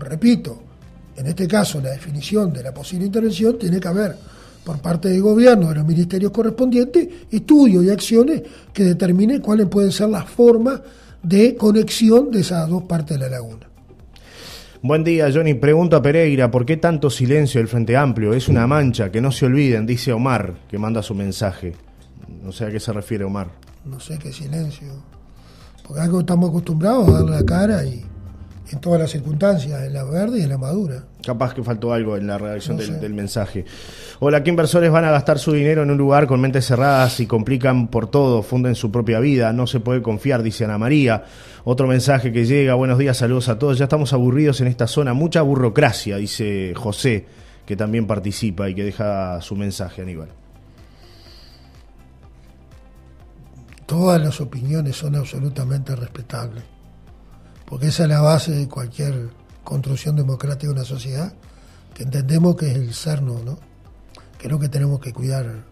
repito, 0.00 0.60
en 1.16 1.28
este 1.28 1.46
caso 1.46 1.80
la 1.80 1.90
definición 1.90 2.52
de 2.52 2.64
la 2.64 2.74
posible 2.74 3.06
intervención 3.06 3.56
tiene 3.56 3.78
que 3.78 3.86
haber 3.86 4.16
por 4.64 4.80
parte 4.80 5.08
del 5.08 5.20
gobierno, 5.20 5.68
de 5.68 5.74
los 5.76 5.86
ministerios 5.86 6.32
correspondientes, 6.32 7.08
estudios 7.30 7.84
y 7.84 7.90
acciones 7.90 8.42
que 8.72 8.84
determinen 8.84 9.40
cuáles 9.40 9.66
pueden 9.66 9.92
ser 9.92 10.08
las 10.08 10.24
formas 10.24 10.80
de 11.22 11.54
conexión 11.56 12.30
de 12.30 12.40
esas 12.40 12.68
dos 12.68 12.84
partes 12.84 13.18
de 13.18 13.24
la 13.24 13.36
laguna. 13.36 13.66
Buen 14.82 15.02
día, 15.02 15.30
Johnny. 15.32 15.54
Pregunto 15.54 15.96
a 15.96 16.02
Pereira, 16.02 16.50
¿por 16.50 16.66
qué 16.66 16.76
tanto 16.76 17.08
silencio 17.08 17.58
del 17.58 17.68
Frente 17.68 17.96
Amplio? 17.96 18.34
Es 18.34 18.48
una 18.48 18.66
mancha, 18.66 19.10
que 19.10 19.20
no 19.20 19.32
se 19.32 19.46
olviden, 19.46 19.86
dice 19.86 20.12
Omar, 20.12 20.54
que 20.68 20.78
manda 20.78 21.02
su 21.02 21.14
mensaje. 21.14 21.74
No 22.42 22.52
sé 22.52 22.66
a 22.66 22.70
qué 22.70 22.78
se 22.78 22.92
refiere 22.92 23.24
Omar. 23.24 23.48
No 23.86 23.98
sé 23.98 24.18
qué 24.18 24.30
silencio. 24.30 24.88
Porque 25.86 26.02
algo 26.02 26.20
estamos 26.20 26.50
acostumbrados 26.50 27.08
a 27.08 27.12
darle 27.12 27.30
la 27.30 27.44
cara 27.44 27.84
y 27.84 28.04
en 28.70 28.80
todas 28.80 29.00
las 29.00 29.10
circunstancias, 29.10 29.82
en 29.82 29.92
la 29.92 30.04
verde 30.04 30.40
y 30.40 30.42
en 30.42 30.48
la 30.48 30.58
madura. 30.58 31.04
Capaz 31.24 31.54
que 31.54 31.62
faltó 31.62 31.92
algo 31.92 32.16
en 32.16 32.26
la 32.26 32.38
redacción 32.38 32.76
del, 32.76 33.14
mensaje. 33.14 33.64
Hola, 34.20 34.42
¿qué 34.42 34.50
inversores 34.50 34.90
van 34.90 35.04
a 35.04 35.10
gastar 35.10 35.38
su 35.38 35.52
dinero 35.52 35.82
en 35.82 35.90
un 35.90 35.98
lugar 35.98 36.26
con 36.26 36.40
mentes 36.40 36.66
cerradas 36.66 37.20
y 37.20 37.26
complican 37.26 37.88
por 37.88 38.10
todo, 38.10 38.42
funden 38.42 38.74
su 38.74 38.90
propia 38.90 39.20
vida? 39.20 39.52
No 39.52 39.66
se 39.66 39.80
puede 39.80 40.02
confiar, 40.02 40.42
dice 40.42 40.64
Ana 40.64 40.78
María. 40.78 41.24
Otro 41.64 41.86
mensaje 41.86 42.32
que 42.32 42.46
llega, 42.46 42.74
buenos 42.74 42.98
días, 42.98 43.16
saludos 43.16 43.48
a 43.48 43.58
todos. 43.58 43.78
Ya 43.78 43.84
estamos 43.84 44.12
aburridos 44.12 44.60
en 44.60 44.66
esta 44.66 44.86
zona, 44.86 45.14
mucha 45.14 45.42
burocracia, 45.42 46.16
dice 46.16 46.72
José, 46.74 47.26
que 47.66 47.76
también 47.76 48.06
participa 48.06 48.68
y 48.68 48.74
que 48.74 48.84
deja 48.84 49.40
su 49.40 49.56
mensaje, 49.56 50.02
Aníbal. 50.02 50.28
Todas 53.86 54.20
las 54.20 54.40
opiniones 54.40 54.96
son 54.96 55.14
absolutamente 55.14 55.94
respetables, 55.94 56.64
porque 57.74 57.88
esa 57.88 58.04
es 58.04 58.08
la 58.08 58.20
base 58.20 58.52
de 58.52 58.68
cualquier 58.68 59.30
construcción 59.64 60.14
democrática 60.14 60.68
de 60.68 60.74
una 60.74 60.84
sociedad, 60.84 61.32
que 61.92 62.04
entendemos 62.04 62.54
que 62.54 62.70
es 62.70 62.76
el 62.76 62.94
serno, 62.94 63.40
¿no? 63.44 63.58
que 64.38 64.46
es 64.46 64.52
lo 64.52 64.60
que 64.60 64.68
tenemos 64.68 65.00
que 65.00 65.12
cuidar, 65.12 65.64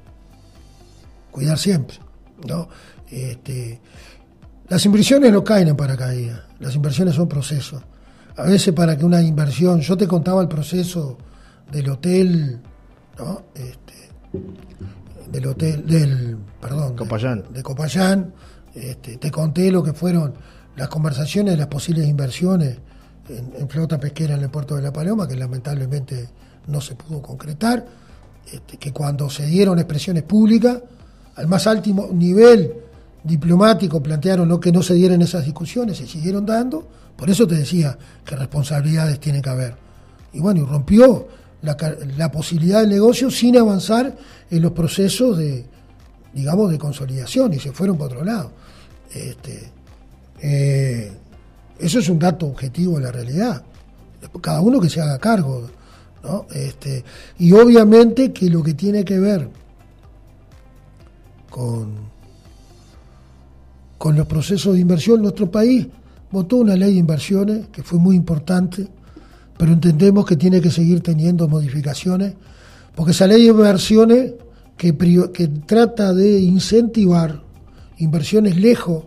cuidar 1.30 1.56
siempre. 1.58 1.98
¿no? 2.44 2.68
Este, 3.08 3.80
las 4.66 4.84
inversiones 4.84 5.30
no 5.30 5.44
caen 5.44 5.68
en 5.68 5.76
paracaídas, 5.76 6.40
las 6.58 6.74
inversiones 6.74 7.14
son 7.14 7.28
procesos. 7.28 7.80
a 8.36 8.42
veces 8.46 8.74
para 8.74 8.98
que 8.98 9.04
una 9.04 9.22
inversión, 9.22 9.80
yo 9.80 9.96
te 9.96 10.08
contaba 10.08 10.42
el 10.42 10.48
proceso 10.48 11.18
del 11.70 11.88
hotel, 11.88 12.60
¿no? 13.16 13.42
Este, 13.54 14.10
del 15.30 15.46
hotel, 15.46 15.86
del, 15.86 16.36
perdón, 16.60 16.96
Copayán. 16.96 17.44
De, 17.52 17.62
Copayán, 17.62 18.34
este, 18.74 19.18
te 19.18 19.30
conté 19.30 19.70
lo 19.70 19.84
que 19.84 19.92
fueron 19.92 20.34
las 20.76 20.88
conversaciones 20.88 21.54
de 21.54 21.58
las 21.58 21.66
posibles 21.66 22.08
inversiones 22.08 22.78
en, 23.28 23.68
flota 23.68 23.98
pesquera 23.98 24.34
en 24.34 24.42
el 24.42 24.50
puerto 24.50 24.76
de 24.76 24.82
La 24.82 24.92
Paloma, 24.92 25.28
que 25.28 25.36
lamentablemente 25.36 26.28
no 26.66 26.80
se 26.80 26.94
pudo 26.94 27.22
concretar, 27.22 27.84
este, 28.50 28.76
que 28.76 28.92
cuando 28.92 29.30
se 29.30 29.46
dieron 29.46 29.78
expresiones 29.78 30.22
públicas, 30.24 30.78
al 31.36 31.46
más 31.46 31.66
alto 31.66 32.10
nivel 32.12 32.72
diplomático 33.24 34.02
plantearon 34.02 34.48
lo 34.48 34.58
que 34.58 34.72
no 34.72 34.82
se 34.82 34.94
dieran 34.94 35.22
esas 35.22 35.44
discusiones, 35.44 35.98
se 35.98 36.06
siguieron 36.06 36.44
dando, 36.44 36.86
por 37.16 37.30
eso 37.30 37.46
te 37.46 37.54
decía 37.54 37.96
que 38.24 38.36
responsabilidades 38.36 39.20
tienen 39.20 39.42
que 39.42 39.50
haber. 39.50 39.74
Y 40.32 40.40
bueno, 40.40 40.60
y 40.60 40.64
rompió 40.64 41.28
la, 41.62 42.30
posibilidad 42.30 42.80
del 42.80 42.90
negocio 42.90 43.30
sin 43.30 43.56
avanzar 43.56 44.16
en 44.50 44.62
los 44.62 44.72
procesos 44.72 45.38
de, 45.38 45.64
digamos, 46.32 46.70
de 46.70 46.78
consolidación 46.78 47.52
y 47.52 47.60
se 47.60 47.72
fueron 47.72 47.96
por 47.96 48.10
otro 48.10 48.24
lado. 48.24 48.50
Este, 49.14 49.70
eh, 50.42 51.12
eso 51.78 52.00
es 52.00 52.08
un 52.08 52.18
dato 52.18 52.46
objetivo 52.46 52.96
de 52.96 53.04
la 53.04 53.12
realidad. 53.12 53.62
Cada 54.40 54.60
uno 54.60 54.80
que 54.80 54.90
se 54.90 55.00
haga 55.00 55.18
cargo. 55.18 55.70
¿no? 56.24 56.46
Este, 56.52 57.04
y 57.38 57.52
obviamente 57.52 58.32
que 58.32 58.50
lo 58.50 58.62
que 58.62 58.74
tiene 58.74 59.04
que 59.04 59.18
ver 59.18 59.48
con, 61.48 61.94
con 63.98 64.16
los 64.16 64.26
procesos 64.26 64.74
de 64.74 64.80
inversión, 64.80 65.22
nuestro 65.22 65.50
país 65.50 65.86
votó 66.30 66.56
una 66.56 66.76
ley 66.76 66.94
de 66.94 67.00
inversiones 67.00 67.68
que 67.68 67.82
fue 67.82 67.98
muy 67.98 68.16
importante, 68.16 68.88
pero 69.56 69.72
entendemos 69.72 70.26
que 70.26 70.36
tiene 70.36 70.60
que 70.60 70.70
seguir 70.70 71.02
teniendo 71.02 71.48
modificaciones, 71.48 72.34
porque 72.94 73.12
esa 73.12 73.26
ley 73.26 73.42
de 73.42 73.48
inversiones 73.48 74.32
que 74.76 74.92
trata 75.66 76.12
de 76.12 76.40
incentivar 76.40 77.42
inversiones 77.98 78.56
lejos 78.56 79.04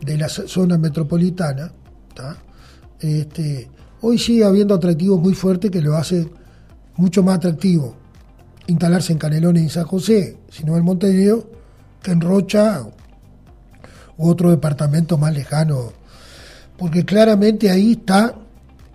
de 0.00 0.18
la 0.18 0.28
zona 0.28 0.78
metropolitana, 0.78 1.72
este, 3.00 3.68
hoy 4.00 4.18
sigue 4.18 4.44
habiendo 4.44 4.74
atractivos 4.74 5.20
muy 5.20 5.34
fuertes 5.34 5.70
que 5.70 5.80
lo 5.80 5.96
hacen 5.96 6.30
mucho 6.96 7.22
más 7.22 7.36
atractivo 7.36 8.04
instalarse 8.66 9.12
en 9.12 9.18
Canelones 9.18 9.64
y 9.64 9.68
San 9.68 9.84
José, 9.84 10.36
sino 10.48 10.76
en 10.76 10.84
Montevideo, 10.84 11.46
que 12.02 12.12
en 12.12 12.20
Rocha 12.20 12.84
u 14.16 14.28
otro 14.28 14.50
departamento 14.50 15.18
más 15.18 15.34
lejano. 15.34 15.92
Porque 16.76 17.04
claramente 17.04 17.70
ahí 17.70 17.92
está 17.92 18.34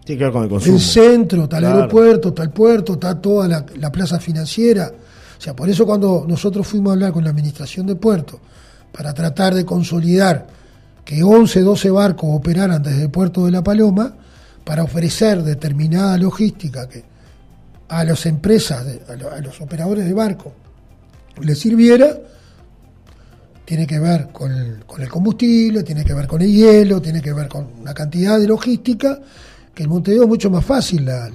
el, 0.05 0.79
centro, 0.79 1.43
está 1.43 1.59
el 1.59 1.65
aeropuerto, 1.65 2.29
está 2.29 2.43
el 2.43 2.49
puerto, 2.49 2.93
está 2.93 3.19
toda 3.21 3.47
la, 3.47 3.65
la, 3.77 3.91
plaza 3.91 4.19
financiera. 4.19 4.91
O 5.37 5.41
sea, 5.41 5.55
por 5.55 5.69
eso 5.69 5.85
cuando 5.85 6.25
nosotros 6.27 6.65
fuimos 6.65 6.89
a 6.89 6.93
hablar 6.93 7.13
con 7.13 7.23
la 7.23 7.29
administración 7.29 7.85
de 7.85 7.95
puerto 7.95 8.39
para 8.91 9.13
tratar 9.13 9.53
de 9.53 9.65
consolidar 9.65 10.47
que 11.09 11.23
11, 11.23 11.61
12 11.61 11.89
barcos 11.89 12.29
operaran 12.31 12.83
desde 12.83 13.01
el 13.01 13.09
puerto 13.09 13.43
de 13.43 13.51
La 13.51 13.63
Paloma 13.63 14.13
para 14.63 14.83
ofrecer 14.83 15.41
determinada 15.41 16.15
logística 16.19 16.87
que 16.87 17.03
a 17.87 18.03
las 18.03 18.27
empresas, 18.27 18.85
a 19.09 19.41
los 19.41 19.59
operadores 19.59 20.05
de 20.05 20.13
barco, 20.13 20.53
les 21.41 21.57
sirviera, 21.57 22.15
tiene 23.65 23.87
que 23.87 23.97
ver 23.97 24.27
con 24.31 24.51
el, 24.51 24.85
con 24.85 25.01
el, 25.01 25.09
combustible, 25.09 25.81
tiene 25.81 26.05
que 26.05 26.13
ver 26.13 26.27
con 26.27 26.43
el 26.43 26.53
hielo, 26.53 27.01
tiene 27.01 27.23
que 27.23 27.33
ver 27.33 27.47
con 27.47 27.65
una 27.81 27.95
cantidad 27.95 28.39
de 28.39 28.45
logística 28.45 29.19
que 29.73 29.81
en 29.81 29.89
Montevideo 29.89 30.25
es 30.25 30.29
mucho 30.29 30.51
más 30.51 30.63
fácil. 30.63 31.05
La, 31.05 31.27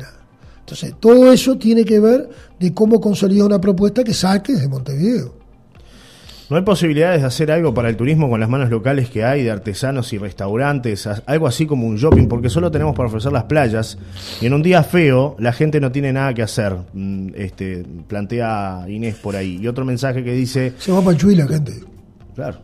entonces, 0.60 0.94
todo 1.00 1.32
eso 1.32 1.58
tiene 1.58 1.84
que 1.84 1.98
ver 1.98 2.30
de 2.60 2.72
cómo 2.72 3.00
consolidar 3.00 3.46
una 3.46 3.60
propuesta 3.60 4.04
que 4.04 4.14
saque 4.14 4.52
desde 4.52 4.68
Montevideo. 4.68 5.34
¿No 6.50 6.56
hay 6.56 6.62
posibilidades 6.62 7.22
de 7.22 7.26
hacer 7.26 7.50
algo 7.50 7.72
para 7.72 7.88
el 7.88 7.96
turismo 7.96 8.28
con 8.28 8.38
las 8.38 8.48
manos 8.48 8.68
locales 8.68 9.08
que 9.08 9.24
hay, 9.24 9.42
de 9.42 9.50
artesanos 9.50 10.12
y 10.12 10.18
restaurantes, 10.18 11.08
algo 11.26 11.46
así 11.46 11.66
como 11.66 11.86
un 11.86 11.96
shopping? 11.96 12.28
Porque 12.28 12.50
solo 12.50 12.70
tenemos 12.70 12.94
para 12.94 13.08
ofrecer 13.08 13.32
las 13.32 13.44
playas 13.44 13.96
y 14.40 14.46
en 14.46 14.54
un 14.54 14.62
día 14.62 14.82
feo 14.82 15.36
la 15.38 15.52
gente 15.52 15.80
no 15.80 15.90
tiene 15.90 16.12
nada 16.12 16.34
que 16.34 16.42
hacer, 16.42 16.76
mm, 16.92 17.28
este, 17.34 17.84
plantea 18.06 18.84
Inés 18.88 19.16
por 19.16 19.36
ahí. 19.36 19.58
Y 19.60 19.68
otro 19.68 19.84
mensaje 19.84 20.22
que 20.22 20.32
dice... 20.32 20.74
Se 20.78 20.92
va 20.92 21.02
para 21.02 21.16
Chuy 21.16 21.34
la 21.34 21.46
gente. 21.46 21.72
Claro, 22.34 22.58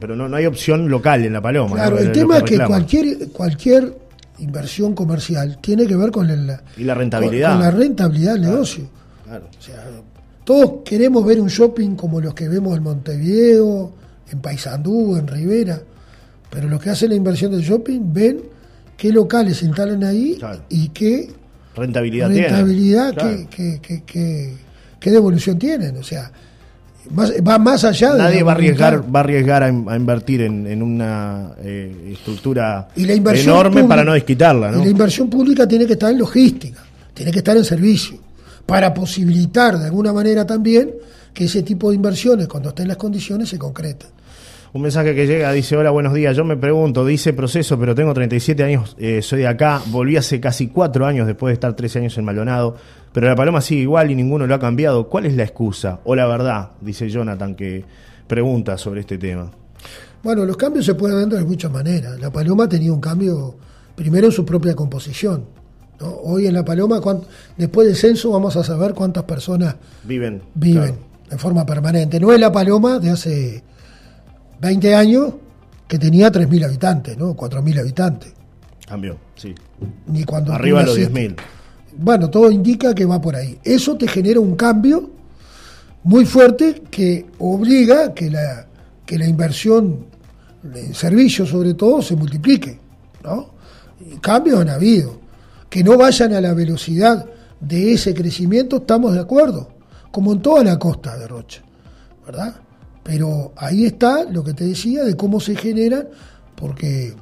pero 0.00 0.16
no, 0.16 0.28
no, 0.28 0.36
hay 0.36 0.46
opción 0.46 0.88
local 0.88 1.24
en 1.24 1.32
La 1.32 1.42
Paloma. 1.42 1.74
Claro, 1.74 1.98
el 1.98 2.12
tema 2.12 2.38
es 2.38 2.44
que 2.44 2.58
cualquier, 2.58 3.28
cualquier 3.28 3.98
inversión 4.38 4.94
comercial 4.94 5.58
tiene 5.60 5.86
que 5.86 5.96
ver 5.96 6.10
con, 6.10 6.30
el, 6.30 6.50
y 6.76 6.84
la 6.84 6.94
rentabilidad. 6.94 7.52
Con, 7.52 7.60
la 7.60 7.70
rentabilidad 7.70 8.32
del 8.34 8.42
negocio. 8.42 8.84
Claro. 9.24 9.46
O 9.58 9.62
sea, 9.62 9.84
todos 10.48 10.76
queremos 10.82 11.26
ver 11.26 11.38
un 11.42 11.48
shopping 11.48 11.94
como 11.94 12.22
los 12.22 12.32
que 12.32 12.48
vemos 12.48 12.74
en 12.74 12.82
Montevideo, 12.82 13.92
en 14.32 14.38
Paysandú, 14.40 15.18
en 15.18 15.26
Rivera, 15.26 15.78
pero 16.48 16.70
los 16.70 16.80
que 16.80 16.88
hacen 16.88 17.10
la 17.10 17.16
inversión 17.16 17.52
del 17.52 17.60
shopping 17.60 18.00
ven 18.14 18.40
qué 18.96 19.12
locales 19.12 19.58
se 19.58 19.66
instalan 19.66 20.02
ahí 20.04 20.40
y 20.70 20.88
qué 20.88 21.28
rentabilidad, 21.76 22.30
rentabilidad 22.30 23.14
qué, 23.14 24.56
qué, 24.98 25.10
devolución 25.10 25.58
tienen. 25.58 25.98
O 25.98 26.02
sea, 26.02 26.32
va 27.14 27.58
más 27.58 27.84
allá 27.84 28.14
de. 28.14 28.18
Nadie 28.18 28.42
va 28.42 28.52
a 28.52 28.54
arriesgar, 28.54 29.14
va 29.14 29.20
a, 29.20 29.22
arriesgar 29.24 29.62
a, 29.62 29.68
invertir 29.68 30.40
en, 30.40 30.82
una 30.82 31.50
eh, 31.62 32.14
estructura 32.14 32.88
enorme 32.96 33.84
para 33.84 34.02
no 34.02 34.14
desquitarla. 34.14 34.72
Y 34.80 34.82
la 34.82 34.88
inversión 34.88 35.28
pública 35.28 35.68
tiene 35.68 35.84
que 35.84 35.92
estar 35.92 36.10
en 36.10 36.16
logística, 36.16 36.82
tiene 37.12 37.30
que 37.32 37.40
estar 37.40 37.54
en 37.54 37.66
servicio 37.66 38.27
para 38.68 38.92
posibilitar 38.92 39.78
de 39.78 39.86
alguna 39.86 40.12
manera 40.12 40.46
también 40.46 40.92
que 41.32 41.44
ese 41.44 41.62
tipo 41.62 41.88
de 41.88 41.96
inversiones, 41.96 42.48
cuando 42.48 42.68
estén 42.68 42.86
las 42.86 42.98
condiciones, 42.98 43.48
se 43.48 43.58
concreten. 43.58 44.10
Un 44.74 44.82
mensaje 44.82 45.14
que 45.14 45.26
llega, 45.26 45.50
dice, 45.52 45.74
hola, 45.74 45.88
buenos 45.90 46.12
días, 46.12 46.36
yo 46.36 46.44
me 46.44 46.54
pregunto, 46.54 47.06
dice 47.06 47.32
proceso, 47.32 47.78
pero 47.78 47.94
tengo 47.94 48.12
37 48.12 48.62
años, 48.62 48.94
eh, 48.98 49.22
soy 49.22 49.38
de 49.38 49.46
acá, 49.46 49.80
volví 49.86 50.18
hace 50.18 50.38
casi 50.38 50.68
cuatro 50.68 51.06
años 51.06 51.26
después 51.26 51.52
de 51.52 51.54
estar 51.54 51.74
13 51.74 52.00
años 52.00 52.18
en 52.18 52.26
Maldonado, 52.26 52.76
pero 53.10 53.26
la 53.26 53.34
paloma 53.34 53.62
sigue 53.62 53.80
igual 53.80 54.10
y 54.10 54.14
ninguno 54.14 54.46
lo 54.46 54.54
ha 54.54 54.58
cambiado. 54.58 55.08
¿Cuál 55.08 55.24
es 55.24 55.34
la 55.34 55.44
excusa 55.44 56.00
o 56.04 56.14
la 56.14 56.26
verdad? 56.26 56.72
Dice 56.82 57.08
Jonathan, 57.08 57.54
que 57.54 57.82
pregunta 58.26 58.76
sobre 58.76 59.00
este 59.00 59.16
tema. 59.16 59.50
Bueno, 60.22 60.44
los 60.44 60.58
cambios 60.58 60.84
se 60.84 60.94
pueden 60.94 61.26
dar 61.30 61.38
de 61.38 61.46
muchas 61.46 61.72
maneras. 61.72 62.20
La 62.20 62.30
paloma 62.30 62.64
ha 62.64 62.68
tenido 62.68 62.92
un 62.92 63.00
cambio, 63.00 63.56
primero 63.96 64.26
en 64.26 64.32
su 64.32 64.44
propia 64.44 64.74
composición. 64.74 65.57
Hoy 66.00 66.46
en 66.46 66.54
La 66.54 66.64
Paloma, 66.64 67.00
después 67.56 67.86
del 67.86 67.96
censo, 67.96 68.30
vamos 68.30 68.56
a 68.56 68.62
saber 68.62 68.94
cuántas 68.94 69.24
personas 69.24 69.74
viven, 70.04 70.42
viven 70.54 70.94
en 71.30 71.38
forma 71.38 71.66
permanente. 71.66 72.20
No 72.20 72.32
es 72.32 72.38
La 72.38 72.52
Paloma 72.52 72.98
de 72.98 73.10
hace 73.10 73.62
20 74.60 74.94
años 74.94 75.34
que 75.88 75.98
tenía 75.98 76.30
3.000 76.30 76.64
habitantes, 76.64 77.18
¿no? 77.18 77.34
4.000 77.34 77.80
habitantes. 77.80 78.32
Cambió, 78.86 79.16
sí. 79.34 79.54
Ni 80.06 80.24
cuando 80.24 80.52
Arriba 80.52 80.80
de 80.80 80.86
los 80.86 80.98
10.000. 80.98 81.36
Bueno, 81.96 82.30
todo 82.30 82.50
indica 82.50 82.94
que 82.94 83.04
va 83.04 83.20
por 83.20 83.34
ahí. 83.34 83.58
Eso 83.64 83.96
te 83.96 84.06
genera 84.06 84.38
un 84.38 84.54
cambio 84.54 85.10
muy 86.04 86.24
fuerte 86.24 86.82
que 86.90 87.26
obliga 87.38 88.14
que 88.14 88.30
la, 88.30 88.66
que 89.04 89.18
la 89.18 89.26
inversión 89.26 90.06
en 90.62 90.94
servicios, 90.94 91.48
sobre 91.48 91.74
todo, 91.74 92.02
se 92.02 92.14
multiplique. 92.14 92.78
¿no? 93.24 93.58
cambios 94.20 94.60
han 94.60 94.70
habido 94.70 95.18
que 95.68 95.84
no 95.84 95.96
vayan 95.96 96.32
a 96.32 96.40
la 96.40 96.54
velocidad 96.54 97.26
de 97.60 97.92
ese 97.92 98.14
crecimiento, 98.14 98.76
estamos 98.78 99.14
de 99.14 99.20
acuerdo, 99.20 99.68
como 100.10 100.32
en 100.32 100.40
toda 100.40 100.64
la 100.64 100.78
costa 100.78 101.16
de 101.16 101.26
Rocha, 101.26 101.62
¿verdad? 102.24 102.54
Pero 103.02 103.52
ahí 103.56 103.86
está 103.86 104.24
lo 104.24 104.44
que 104.44 104.54
te 104.54 104.64
decía 104.64 105.04
de 105.04 105.16
cómo 105.16 105.40
se 105.40 105.56
generan, 105.56 106.08
porque 106.54 107.14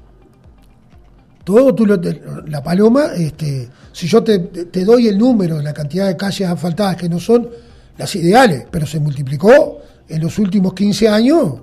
todo 1.45 1.75
tú 1.75 1.87
la 1.87 2.63
paloma, 2.63 3.13
este, 3.17 3.69
si 3.93 4.09
yo 4.09 4.23
te, 4.25 4.39
doy 4.85 5.07
el 5.07 5.17
número 5.17 5.59
de 5.59 5.63
la 5.63 5.73
cantidad 5.73 6.09
de 6.09 6.17
calles 6.17 6.49
asfaltadas 6.49 6.97
que 6.97 7.09
no 7.09 7.21
son 7.21 7.49
las 7.97 8.15
ideales, 8.17 8.67
pero 8.69 8.85
se 8.85 8.99
multiplicó 8.99 9.79
en 10.09 10.23
los 10.23 10.39
últimos 10.41 10.75
15 10.75 11.09
años 11.09 11.55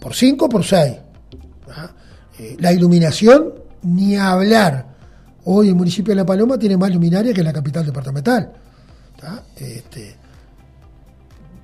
por 0.00 0.14
5, 0.14 0.48
por 0.48 0.64
6. 0.64 0.94
Eh, 2.38 2.56
la 2.60 2.72
iluminación, 2.72 3.52
ni 3.82 4.16
hablar. 4.16 4.89
Hoy 5.52 5.66
el 5.66 5.74
municipio 5.74 6.12
de 6.12 6.16
La 6.16 6.24
Paloma 6.24 6.56
tiene 6.56 6.76
más 6.76 6.92
luminaria 6.92 7.34
que 7.34 7.42
la 7.42 7.52
capital 7.52 7.84
departamental. 7.84 8.52
Este, 9.56 10.14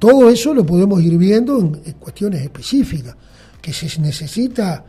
todo 0.00 0.28
eso 0.28 0.52
lo 0.52 0.66
podemos 0.66 1.00
ir 1.00 1.16
viendo 1.16 1.56
en, 1.60 1.92
cuestiones 1.92 2.42
específicas, 2.42 3.14
que 3.62 3.72
se 3.72 4.00
necesita 4.00 4.84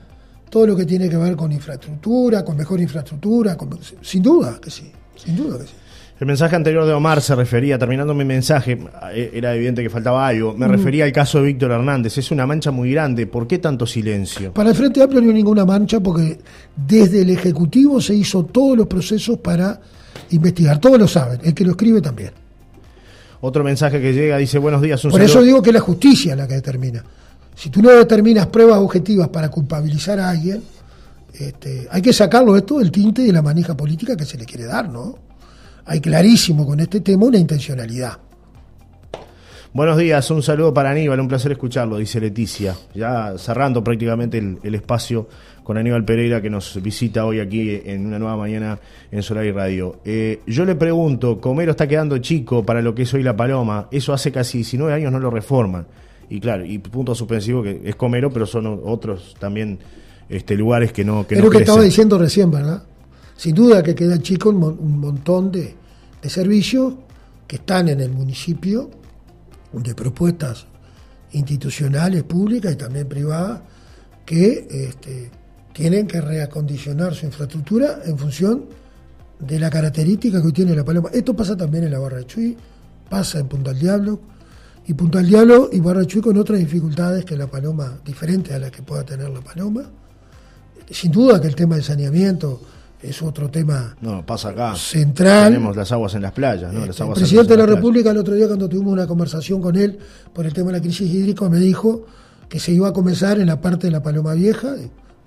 todo 0.50 0.66
lo 0.66 0.76
que 0.76 0.88
tiene 0.88 1.08
que 1.10 1.18
ver 1.18 1.36
con 1.36 1.52
infraestructura, 1.52 2.44
con 2.44 2.58
mejor 2.58 2.82
infraestructura, 2.82 3.56
sin 4.02 4.24
duda 4.24 4.60
que 4.60 4.72
sí, 4.72 4.92
sin 5.16 5.36
duda 5.36 5.60
que 5.60 5.68
sí. 5.68 5.77
El 6.20 6.26
mensaje 6.26 6.56
anterior 6.56 6.84
de 6.86 6.94
Omar 6.94 7.22
se 7.22 7.36
refería, 7.36 7.78
terminando 7.78 8.16
mi 8.16 8.26
mensaje, 8.26 8.80
eh, 9.14 9.30
era 9.34 9.54
evidente 9.54 9.84
que 9.84 9.90
faltaba 9.90 10.28
algo, 10.28 10.56
me 10.56 10.68
refería 10.68 11.06
al 11.06 11.12
caso 11.12 11.40
de 11.40 11.46
Víctor 11.46 11.72
Hernández. 11.72 12.18
Es 12.18 12.32
una 12.32 12.48
mancha 12.48 12.72
muy 12.72 12.92
grande. 12.92 13.28
¿Por 13.28 13.46
qué 13.48 13.60
tanto 13.60 13.86
silencio? 13.86 14.52
Para 14.52 14.70
el 14.70 14.76
Frente 14.76 15.02
Amplio 15.04 15.22
no 15.22 15.28
hay 15.28 15.36
ninguna 15.36 15.64
mancha 15.64 16.00
porque 16.00 16.40
desde 16.76 17.22
el 17.22 17.30
Ejecutivo 17.30 18.02
se 18.02 18.16
hizo 18.16 18.46
todos 18.46 18.76
los 18.76 18.88
procesos 18.88 19.38
para 19.38 19.80
investigar. 20.32 20.80
Todos 20.80 20.98
lo 20.98 21.08
saben, 21.08 21.40
el 21.44 21.54
que 21.54 21.64
lo 21.64 21.72
escribe 21.72 22.02
también. 22.02 22.32
Otro 23.42 23.64
mensaje 23.64 24.02
que 24.02 24.12
llega 24.12 24.38
dice 24.38 24.58
buenos 24.58 24.82
días. 24.82 25.06
Un 25.06 25.12
Por 25.12 25.22
eso 25.22 25.44
digo 25.44 25.62
que 25.62 25.70
es 25.70 25.76
la 25.76 25.82
justicia 25.82 26.36
la 26.36 26.48
que 26.48 26.56
determina. 26.56 27.04
Si 27.54 27.70
tú 27.70 27.84
no 27.84 27.92
determinas 27.92 28.48
pruebas 28.48 28.80
objetivas 28.80 29.30
para 29.30 29.50
culpabilizar 29.50 30.20
a 30.20 30.30
alguien, 30.32 30.64
este, 31.34 31.88
hay 31.92 32.02
que 32.02 32.14
sacarlo 32.14 32.58
esto 32.58 32.80
del 32.80 32.92
tinte 32.92 33.22
de 33.22 33.32
la 33.32 33.44
manija 33.44 33.78
política 33.78 34.18
que 34.18 34.26
se 34.26 34.38
le 34.38 34.46
quiere 34.46 34.66
dar, 34.66 34.90
¿no? 34.90 35.28
Hay 35.88 36.02
clarísimo 36.02 36.66
con 36.66 36.80
este 36.80 37.00
tema 37.00 37.26
una 37.26 37.38
intencionalidad. 37.38 38.18
Buenos 39.74 39.98
días, 39.98 40.30
un 40.32 40.42
saludo 40.42 40.74
para 40.74 40.92
Aníbal, 40.92 41.20
un 41.20 41.28
placer 41.28 41.52
escucharlo, 41.52 41.98
dice 41.98 42.20
Leticia. 42.20 42.76
Ya 42.94 43.38
cerrando 43.38 43.84
prácticamente 43.84 44.38
el, 44.38 44.76
espacio 44.76 45.28
con 45.64 45.78
Aníbal 45.78 46.04
Pereira 46.04 46.42
que 46.42 46.50
nos 46.50 46.82
visita 46.82 47.26
hoy 47.26 47.40
aquí 47.40 47.82
en 47.86 48.06
una 48.06 48.18
nueva 48.18 48.38
mañana 48.38 48.80
en 49.12 49.22
Solar 49.22 49.46
y 49.46 49.52
Radio. 49.52 50.00
Eh, 50.04 50.42
yo 50.48 50.66
le 50.66 50.76
pregunto, 50.76 51.40
Comero 51.40 51.72
está 51.72 51.88
quedando 51.88 52.18
chico 52.18 52.66
para 52.66 52.82
lo 52.82 52.96
que 52.96 53.04
es 53.04 53.14
hoy 53.14 53.24
La 53.24 53.36
Paloma, 53.36 53.88
eso 53.92 54.14
hace 54.14 54.32
casi 54.32 54.60
19 54.60 54.94
años 54.94 55.12
no 55.12 55.20
lo 55.20 55.30
reforman. 55.30 55.86
Y 56.30 56.40
claro, 56.40 56.66
y 56.66 56.80
punto 56.80 57.14
suspensivo 57.14 57.62
que 57.64 57.82
es 57.86 57.96
Comero, 57.96 58.32
pero 58.32 58.46
son 58.46 58.82
otros 58.84 59.36
también 59.40 59.80
este, 60.28 60.56
lugares 60.56 60.92
que 60.92 61.06
no... 61.06 61.28
Que 61.28 61.36
es 61.36 61.42
lo 61.42 61.50
que 61.50 61.60
estaba 61.60 61.82
diciendo 61.82 62.18
recién, 62.18 62.50
¿verdad? 62.52 62.84
Sin 63.38 63.54
duda 63.54 63.84
que 63.84 63.94
queda 63.94 64.20
chico 64.20 64.50
un, 64.50 65.00
montón 65.00 65.52
de, 65.52 65.76
servicios 66.24 66.96
que 67.48 67.58
están 67.58 67.88
en 67.88 68.02
el 68.02 68.12
municipio, 68.12 68.90
de 69.72 69.94
propuestas 69.94 70.66
institucionales, 71.34 72.24
públicas 72.24 72.74
y 72.74 72.76
también 72.76 73.08
privadas, 73.08 73.62
que 74.26 74.68
este, 74.70 75.30
tienen 75.72 76.08
que 76.08 76.20
reacondicionar 76.20 77.14
su 77.14 77.28
infraestructura 77.28 78.00
en 78.06 78.18
función 78.18 78.66
de 79.40 79.60
la 79.60 79.70
característica 79.70 80.42
que 80.42 80.52
tiene 80.52 80.76
la 80.76 80.84
Paloma. 80.84 81.10
Esto 81.14 81.36
pasa 81.36 81.56
también 81.56 81.84
en 81.84 81.92
la 81.92 82.00
Barra 82.00 82.18
de 82.18 82.26
Chuy, 82.26 82.58
pasa 83.08 83.40
en 83.40 83.48
Punta 83.48 83.72
del 83.72 83.80
Diablo, 83.80 84.20
y 84.88 84.94
Punta 84.94 85.20
del 85.20 85.28
Diablo 85.28 85.70
y 85.72 85.80
Barra 85.80 86.00
de 86.00 86.08
Chuy 86.08 86.22
con 86.22 86.38
otras 86.38 86.60
dificultades 86.60 87.24
que 87.24 87.38
la 87.38 87.48
Paloma, 87.48 88.00
diferentes 88.04 88.54
a 88.54 88.60
las 88.60 88.72
que 88.72 88.82
pueda 88.82 89.04
tener 89.04 89.30
la 89.30 89.42
Paloma. 89.42 89.84
Sin 90.90 91.12
duda 91.12 91.40
que 91.40 91.48
el 91.48 91.56
tema 91.56 91.76
del 91.76 91.84
saneamiento, 91.84 92.62
es 93.02 93.22
otro 93.22 93.50
tema 93.50 93.96
no, 94.02 94.26
pasa 94.26 94.50
acá. 94.50 94.76
central. 94.76 95.54
Tenemos 95.54 95.76
las 95.76 95.92
aguas 95.92 96.16
en 96.16 96.24
las 96.24 96.32
playas, 96.32 96.74
¿no? 96.74 96.84
el 96.84 97.14
presidente 97.14 97.54
de 97.54 97.58
la 97.58 97.66
República 97.66 98.12
el 98.12 98.18
otro 98.18 98.34
día 98.34 98.48
cuando 98.48 98.68
tuvimos 98.68 98.94
una 98.94 99.08
conversación 99.08 99.62
con 99.62 99.76
él 99.76 99.98
por 100.34 100.46
el 100.46 100.54
tema 100.54 100.72
de 100.72 100.78
la 100.78 100.82
crisis 100.82 101.12
hídrica 101.12 101.48
me 101.50 101.60
dijo 101.60 102.06
que 102.50 102.60
se 102.60 102.72
iba 102.72 102.88
a 102.88 102.94
comenzar 102.94 103.40
en 103.40 103.48
la 103.48 103.62
parte 103.62 103.88
de 103.88 103.92
la 103.92 104.02
Paloma 104.02 104.34
Vieja, 104.34 104.76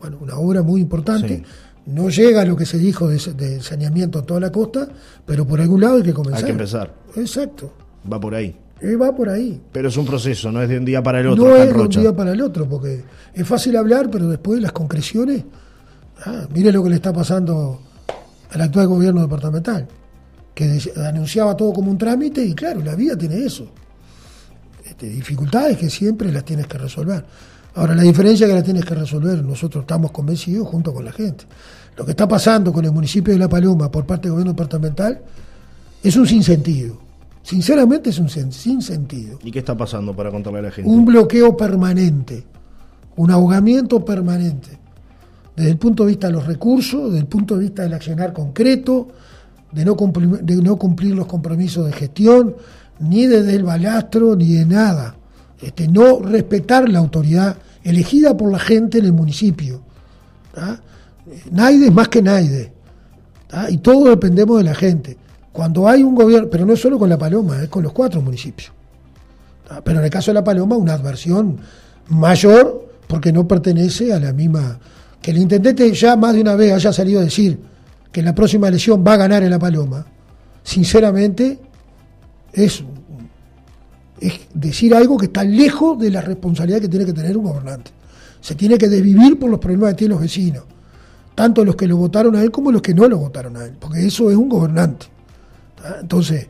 bueno, 0.00 0.18
una 0.20 0.36
obra 0.36 0.62
muy 0.62 0.80
importante. 0.80 1.42
No 1.86 2.08
llega 2.08 2.42
a 2.42 2.44
lo 2.44 2.56
que 2.56 2.66
se 2.66 2.78
dijo 2.78 3.08
de, 3.08 3.60
saneamiento 3.60 4.20
en 4.20 4.26
toda 4.26 4.40
la 4.40 4.52
costa, 4.52 4.88
pero 5.26 5.46
por 5.46 5.60
algún 5.60 5.80
lado 5.80 5.96
hay 5.96 6.02
que 6.02 6.14
comenzar. 6.14 6.38
Hay 6.38 6.46
que 6.46 6.52
empezar. 6.52 6.94
Exacto. 7.16 7.72
Va 8.10 8.18
por 8.18 8.34
ahí. 8.34 8.56
Eh, 8.80 8.96
va 8.96 9.14
por 9.14 9.28
ahí. 9.28 9.60
Pero 9.72 9.88
es 9.88 9.96
un 9.96 10.06
proceso, 10.06 10.50
no 10.50 10.62
es 10.62 10.68
de 10.68 10.78
un 10.78 10.84
día 10.84 11.02
para 11.02 11.20
el 11.20 11.26
otro. 11.26 11.44
No 11.44 11.56
es 11.56 11.74
de 11.74 11.80
un 11.80 11.88
día 11.88 12.16
para 12.16 12.32
el 12.32 12.40
otro, 12.40 12.66
porque 12.66 13.04
es 13.34 13.46
fácil 13.46 13.76
hablar, 13.76 14.08
pero 14.10 14.28
después 14.28 14.60
las 14.60 14.72
concreciones 14.72 15.44
Ah, 16.24 16.46
mire 16.52 16.70
lo 16.70 16.82
que 16.82 16.90
le 16.90 16.96
está 16.96 17.12
pasando 17.12 17.80
al 18.50 18.60
actual 18.60 18.88
gobierno 18.88 19.22
departamental, 19.22 19.86
que 20.54 20.80
anunciaba 21.06 21.56
todo 21.56 21.72
como 21.72 21.90
un 21.90 21.98
trámite 21.98 22.44
y 22.44 22.54
claro, 22.54 22.82
la 22.82 22.94
vida 22.94 23.16
tiene 23.16 23.44
eso. 23.44 23.66
Este, 24.84 25.08
dificultades 25.08 25.78
que 25.78 25.88
siempre 25.88 26.30
las 26.32 26.44
tienes 26.44 26.66
que 26.66 26.76
resolver. 26.76 27.24
Ahora, 27.74 27.94
la 27.94 28.02
diferencia 28.02 28.46
es 28.46 28.50
que 28.50 28.56
las 28.56 28.64
tienes 28.64 28.84
que 28.84 28.94
resolver, 28.94 29.42
nosotros 29.44 29.82
estamos 29.82 30.10
convencidos 30.10 30.66
junto 30.68 30.92
con 30.92 31.04
la 31.04 31.12
gente. 31.12 31.44
Lo 31.96 32.04
que 32.04 32.10
está 32.10 32.26
pasando 32.26 32.72
con 32.72 32.84
el 32.84 32.92
municipio 32.92 33.32
de 33.32 33.38
La 33.38 33.48
Paloma 33.48 33.90
por 33.90 34.04
parte 34.04 34.22
del 34.24 34.32
gobierno 34.32 34.52
departamental 34.52 35.20
es 36.02 36.16
un 36.16 36.26
sinsentido. 36.26 36.98
Sinceramente 37.42 38.10
es 38.10 38.18
un 38.18 38.28
sinsentido. 38.28 39.38
¿Y 39.42 39.50
qué 39.50 39.60
está 39.60 39.76
pasando 39.76 40.14
para 40.14 40.30
contarle 40.30 40.58
a 40.58 40.62
la 40.62 40.70
gente? 40.70 40.90
Un 40.90 41.04
bloqueo 41.04 41.56
permanente, 41.56 42.44
un 43.16 43.30
ahogamiento 43.30 44.04
permanente 44.04 44.79
desde 45.56 45.70
el 45.70 45.78
punto 45.78 46.04
de 46.04 46.10
vista 46.10 46.28
de 46.28 46.32
los 46.32 46.46
recursos, 46.46 47.06
desde 47.06 47.18
el 47.18 47.26
punto 47.26 47.56
de 47.56 47.62
vista 47.62 47.82
del 47.82 47.94
accionar 47.94 48.32
concreto, 48.32 49.08
de 49.72 49.84
no 49.84 49.96
cumplir, 49.96 51.14
los 51.14 51.26
compromisos 51.26 51.86
de 51.86 51.92
gestión, 51.92 52.56
ni 52.98 53.26
desde 53.26 53.54
el 53.54 53.62
balastro, 53.62 54.36
ni 54.36 54.54
de 54.54 54.66
nada. 54.66 55.16
Este, 55.60 55.88
no 55.88 56.20
respetar 56.20 56.88
la 56.88 56.98
autoridad 56.98 57.56
elegida 57.82 58.36
por 58.36 58.50
la 58.50 58.58
gente 58.58 58.98
en 58.98 59.04
el 59.04 59.12
municipio. 59.12 59.82
Naide 61.50 61.86
es 61.86 61.92
más 61.92 62.08
que 62.08 62.22
Naide. 62.22 62.72
Y 63.68 63.78
todos 63.78 64.08
dependemos 64.08 64.58
de 64.58 64.64
la 64.64 64.74
gente. 64.74 65.16
Cuando 65.52 65.88
hay 65.88 66.02
un 66.02 66.14
gobierno, 66.14 66.48
pero 66.50 66.64
no 66.64 66.76
solo 66.76 66.98
con 66.98 67.08
La 67.08 67.18
Paloma, 67.18 67.62
es 67.62 67.68
con 67.68 67.82
los 67.82 67.92
cuatro 67.92 68.20
municipios. 68.22 68.72
Pero 69.84 69.98
en 69.98 70.04
el 70.04 70.10
caso 70.10 70.30
de 70.30 70.34
La 70.34 70.44
Paloma, 70.44 70.76
una 70.76 70.94
adversión 70.94 71.58
mayor 72.08 72.88
porque 73.06 73.32
no 73.32 73.46
pertenece 73.46 74.12
a 74.12 74.20
la 74.20 74.32
misma 74.32 74.78
que 75.20 75.30
el 75.30 75.38
intendente 75.38 75.92
ya 75.92 76.16
más 76.16 76.34
de 76.34 76.40
una 76.40 76.54
vez 76.54 76.72
haya 76.72 76.92
salido 76.92 77.20
a 77.20 77.24
decir 77.24 77.58
que 78.10 78.20
en 78.20 78.26
la 78.26 78.34
próxima 78.34 78.68
elección 78.68 79.04
va 79.06 79.14
a 79.14 79.16
ganar 79.18 79.42
en 79.42 79.50
La 79.50 79.58
Paloma, 79.58 80.06
sinceramente 80.62 81.58
es, 82.52 82.82
decir 84.54 84.94
algo 84.94 85.16
que 85.16 85.26
está 85.26 85.44
lejos 85.44 85.98
de 85.98 86.10
la 86.10 86.20
responsabilidad 86.20 86.80
que 86.80 86.88
tiene 86.88 87.06
que 87.06 87.12
tener 87.12 87.36
un 87.36 87.44
gobernante. 87.44 87.90
Se 88.40 88.54
tiene 88.54 88.78
que 88.78 88.88
desvivir 88.88 89.38
por 89.38 89.50
los 89.50 89.60
problemas 89.60 89.90
que 89.90 89.98
tienen 89.98 90.12
los 90.12 90.22
vecinos, 90.22 90.64
tanto 91.34 91.64
los 91.64 91.76
que 91.76 91.86
lo 91.86 91.96
votaron 91.96 92.34
a 92.36 92.42
él 92.42 92.50
como 92.50 92.72
los 92.72 92.82
que 92.82 92.94
no 92.94 93.08
lo 93.08 93.18
votaron 93.18 93.56
a 93.56 93.64
él, 93.64 93.72
porque 93.78 94.06
eso 94.06 94.30
es 94.30 94.36
un 94.36 94.48
gobernante. 94.48 95.06
Entonces, 96.00 96.46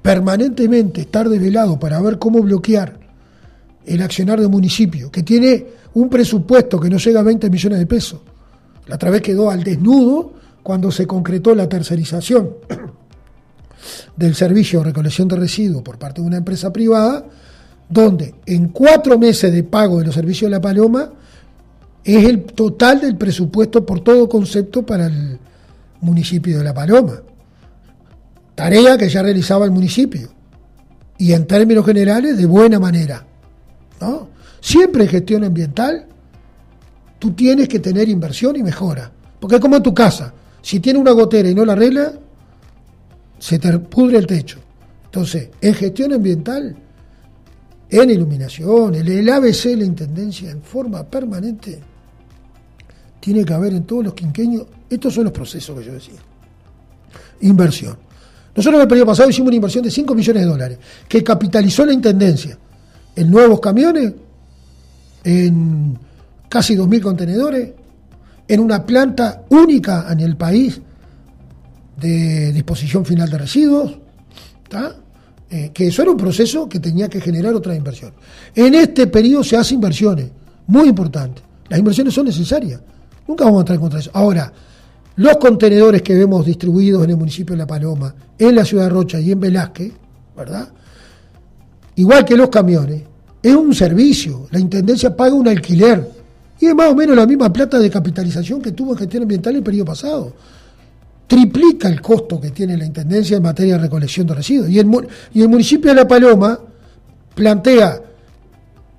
permanentemente 0.00 1.02
estar 1.02 1.28
desvelado 1.28 1.78
para 1.78 2.00
ver 2.00 2.18
cómo 2.18 2.40
bloquear 2.40 2.98
el 3.84 4.02
accionar 4.02 4.40
del 4.40 4.48
municipio, 4.48 5.10
que 5.10 5.22
tiene 5.22 5.66
un 5.94 6.08
presupuesto 6.08 6.80
que 6.80 6.88
no 6.88 6.98
llega 6.98 7.20
a 7.20 7.24
20 7.24 7.50
millones 7.50 7.78
de 7.78 7.86
pesos. 7.86 8.20
La 8.86 8.96
otra 8.96 9.10
vez 9.10 9.22
quedó 9.22 9.50
al 9.50 9.62
desnudo 9.62 10.32
cuando 10.62 10.90
se 10.90 11.06
concretó 11.06 11.54
la 11.54 11.68
tercerización 11.68 12.56
del 14.16 14.34
servicio 14.34 14.80
de 14.80 14.86
recolección 14.86 15.28
de 15.28 15.36
residuos 15.36 15.82
por 15.82 15.98
parte 15.98 16.20
de 16.20 16.26
una 16.26 16.38
empresa 16.38 16.72
privada, 16.72 17.24
donde 17.88 18.34
en 18.46 18.68
cuatro 18.68 19.18
meses 19.18 19.52
de 19.52 19.64
pago 19.64 19.98
de 19.98 20.06
los 20.06 20.14
servicios 20.14 20.50
de 20.50 20.56
la 20.56 20.60
Paloma 20.60 21.10
es 22.04 22.24
el 22.24 22.44
total 22.44 23.00
del 23.00 23.16
presupuesto 23.16 23.84
por 23.86 24.00
todo 24.00 24.28
concepto 24.28 24.84
para 24.84 25.06
el 25.06 25.38
municipio 26.00 26.58
de 26.58 26.64
La 26.64 26.74
Paloma. 26.74 27.22
Tarea 28.54 28.98
que 28.98 29.08
ya 29.08 29.22
realizaba 29.22 29.64
el 29.64 29.70
municipio. 29.70 30.30
Y 31.18 31.32
en 31.32 31.46
términos 31.46 31.86
generales, 31.86 32.36
de 32.36 32.46
buena 32.46 32.80
manera. 32.80 33.24
¿no? 34.00 34.28
Siempre 34.62 35.02
en 35.02 35.08
gestión 35.08 35.42
ambiental, 35.42 36.06
tú 37.18 37.32
tienes 37.32 37.68
que 37.68 37.80
tener 37.80 38.08
inversión 38.08 38.54
y 38.54 38.62
mejora. 38.62 39.10
Porque 39.40 39.56
es 39.56 39.60
como 39.60 39.76
en 39.76 39.82
tu 39.82 39.92
casa. 39.92 40.32
Si 40.62 40.78
tiene 40.78 41.00
una 41.00 41.10
gotera 41.10 41.50
y 41.50 41.54
no 41.54 41.64
la 41.64 41.72
arregla, 41.72 42.12
se 43.40 43.58
te 43.58 43.76
pudre 43.80 44.18
el 44.18 44.26
techo. 44.26 44.60
Entonces, 45.06 45.50
en 45.60 45.74
gestión 45.74 46.12
ambiental, 46.12 46.76
en 47.90 48.10
iluminación, 48.10 48.94
el, 48.94 49.08
el 49.08 49.28
ABC, 49.28 49.76
la 49.76 49.84
intendencia, 49.84 50.52
en 50.52 50.62
forma 50.62 51.02
permanente, 51.02 51.80
tiene 53.18 53.44
que 53.44 53.52
haber 53.52 53.72
en 53.72 53.82
todos 53.82 54.04
los 54.04 54.14
quinqueños, 54.14 54.62
estos 54.88 55.12
son 55.12 55.24
los 55.24 55.32
procesos 55.32 55.76
que 55.76 55.84
yo 55.84 55.92
decía. 55.92 56.20
Inversión. 57.40 57.98
Nosotros 58.54 58.76
en 58.78 58.82
el 58.82 58.88
periodo 58.88 59.06
pasado 59.06 59.28
hicimos 59.28 59.48
una 59.48 59.56
inversión 59.56 59.82
de 59.82 59.90
5 59.90 60.14
millones 60.14 60.42
de 60.44 60.48
dólares, 60.48 60.78
que 61.08 61.24
capitalizó 61.24 61.84
la 61.84 61.92
intendencia 61.92 62.56
en 63.16 63.28
nuevos 63.28 63.58
camiones, 63.58 64.12
en 65.24 65.98
casi 66.48 66.76
2.000 66.76 67.00
contenedores, 67.00 67.72
en 68.46 68.60
una 68.60 68.84
planta 68.84 69.44
única 69.48 70.06
en 70.10 70.20
el 70.20 70.36
país 70.36 70.80
de 71.96 72.52
disposición 72.52 73.04
final 73.04 73.30
de 73.30 73.38
residuos, 73.38 73.98
eh, 75.50 75.70
que 75.72 75.86
eso 75.86 76.02
era 76.02 76.10
un 76.10 76.16
proceso 76.16 76.68
que 76.68 76.80
tenía 76.80 77.08
que 77.08 77.20
generar 77.20 77.54
otra 77.54 77.74
inversión. 77.74 78.12
En 78.54 78.74
este 78.74 79.06
periodo 79.06 79.44
se 79.44 79.56
hacen 79.56 79.76
inversiones, 79.76 80.30
muy 80.66 80.88
importantes. 80.88 81.44
Las 81.68 81.78
inversiones 81.78 82.14
son 82.14 82.26
necesarias, 82.26 82.80
nunca 83.26 83.44
vamos 83.44 83.58
a 83.58 83.62
entrar 83.62 83.76
en 83.76 83.80
contra 83.80 83.98
de 83.98 84.02
eso. 84.02 84.10
Ahora, 84.14 84.52
los 85.16 85.36
contenedores 85.36 86.02
que 86.02 86.14
vemos 86.14 86.44
distribuidos 86.44 87.04
en 87.04 87.10
el 87.10 87.16
municipio 87.16 87.54
de 87.54 87.58
La 87.58 87.66
Paloma, 87.66 88.14
en 88.38 88.56
la 88.56 88.64
ciudad 88.64 88.84
de 88.84 88.90
Rocha 88.90 89.20
y 89.20 89.30
en 89.30 89.40
Velázquez, 89.40 89.92
¿verdad? 90.36 90.68
Igual 91.96 92.24
que 92.24 92.36
los 92.36 92.48
camiones, 92.48 93.02
es 93.42 93.54
un 93.54 93.74
servicio. 93.74 94.46
La 94.50 94.60
Intendencia 94.60 95.14
paga 95.16 95.34
un 95.34 95.48
alquiler. 95.48 96.08
Y 96.60 96.66
es 96.66 96.74
más 96.74 96.90
o 96.90 96.94
menos 96.94 97.16
la 97.16 97.26
misma 97.26 97.52
plata 97.52 97.78
de 97.78 97.90
capitalización 97.90 98.62
que 98.62 98.72
tuvo 98.72 98.92
en 98.92 98.98
gestión 98.98 99.24
ambiental 99.24 99.56
el 99.56 99.62
periodo 99.62 99.86
pasado. 99.86 100.32
triplica 101.26 101.88
el 101.88 102.00
costo 102.02 102.38
que 102.38 102.50
tiene 102.50 102.76
la 102.76 102.84
Intendencia 102.84 103.38
en 103.38 103.42
materia 103.42 103.74
de 103.74 103.82
recolección 103.82 104.26
de 104.26 104.34
residuos. 104.34 104.68
Y 104.68 104.78
el, 104.78 104.88
y 105.32 105.42
el 105.42 105.48
municipio 105.48 105.90
de 105.90 105.96
La 105.96 106.06
Paloma 106.06 106.58
plantea 107.34 108.02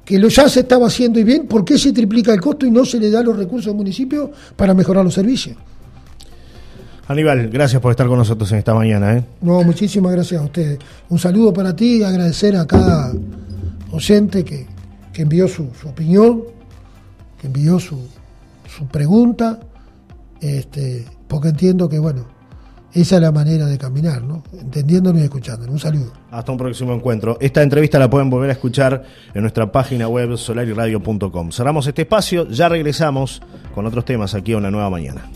que 0.04 0.20
lo 0.20 0.28
ya 0.28 0.50
se 0.50 0.62
estaba 0.62 0.88
haciendo 0.88 1.20
y 1.20 1.24
bien, 1.24 1.48
¿por 1.48 1.64
qué 1.64 1.78
se 1.78 1.94
triplica 1.94 2.34
el 2.34 2.42
costo 2.42 2.66
y 2.66 2.72
no 2.72 2.84
se 2.86 3.00
le 3.00 3.10
da 3.10 3.22
los 3.22 3.38
recursos 3.38 3.70
al 3.70 3.76
municipio 3.76 4.32
para 4.56 4.74
mejorar 4.74 5.06
los 5.06 5.14
servicios? 5.14 5.56
Aníbal, 7.08 7.50
gracias 7.50 7.82
por 7.82 7.92
estar 7.92 8.08
con 8.08 8.18
nosotros 8.18 8.52
en 8.52 8.58
esta 8.58 8.74
mañana. 8.74 9.18
¿eh? 9.18 9.24
No, 9.42 9.62
muchísimas 9.64 10.12
gracias 10.12 10.42
a 10.42 10.46
ustedes. 10.46 10.80
Un 11.10 11.20
saludo 11.20 11.54
para 11.54 11.76
ti 11.76 11.98
y 11.98 12.04
agradecer 12.04 12.56
a 12.56 12.66
cada 12.66 13.14
oyente 13.94 14.44
que, 14.44 14.66
envió 15.16 15.48
su, 15.48 15.70
opinión, 15.86 16.44
que 17.40 17.48
envió 17.48 17.80
su, 17.80 18.00
su 18.68 18.88
pregunta, 18.88 19.60
este, 20.42 21.06
porque 21.28 21.50
entiendo 21.50 21.88
que, 21.88 22.00
bueno, 22.00 22.26
esa 22.92 23.16
es 23.16 23.22
la 23.22 23.32
manera 23.32 23.66
de 23.66 23.78
caminar, 23.78 24.24
¿no? 24.24 24.44
Entendiéndonos 24.60 25.22
y 25.22 25.26
escuchándonos. 25.26 25.74
Un 25.74 25.80
saludo. 25.80 26.14
Hasta 26.32 26.52
un 26.52 26.58
próximo 26.58 26.94
encuentro. 26.94 27.38
Esta 27.40 27.64
entrevista 27.64 27.98
la 27.98 28.10
pueden 28.10 28.30
volver 28.30 28.50
a 28.50 28.54
escuchar 28.54 29.04
en 29.34 29.42
nuestra 29.42 29.72
página 29.72 30.08
web 30.08 30.38
solariradio.com. 30.38 31.52
Cerramos 31.52 31.88
este 31.88 32.04
espacio, 32.04 32.48
ya 32.50 32.70
regresamos 32.70 33.42
con 33.74 33.86
otros 33.86 34.06
temas 34.06 34.36
aquí 34.36 34.54
a 34.54 34.58
una 34.58 34.70
nueva 34.70 34.90
mañana. 34.90 35.28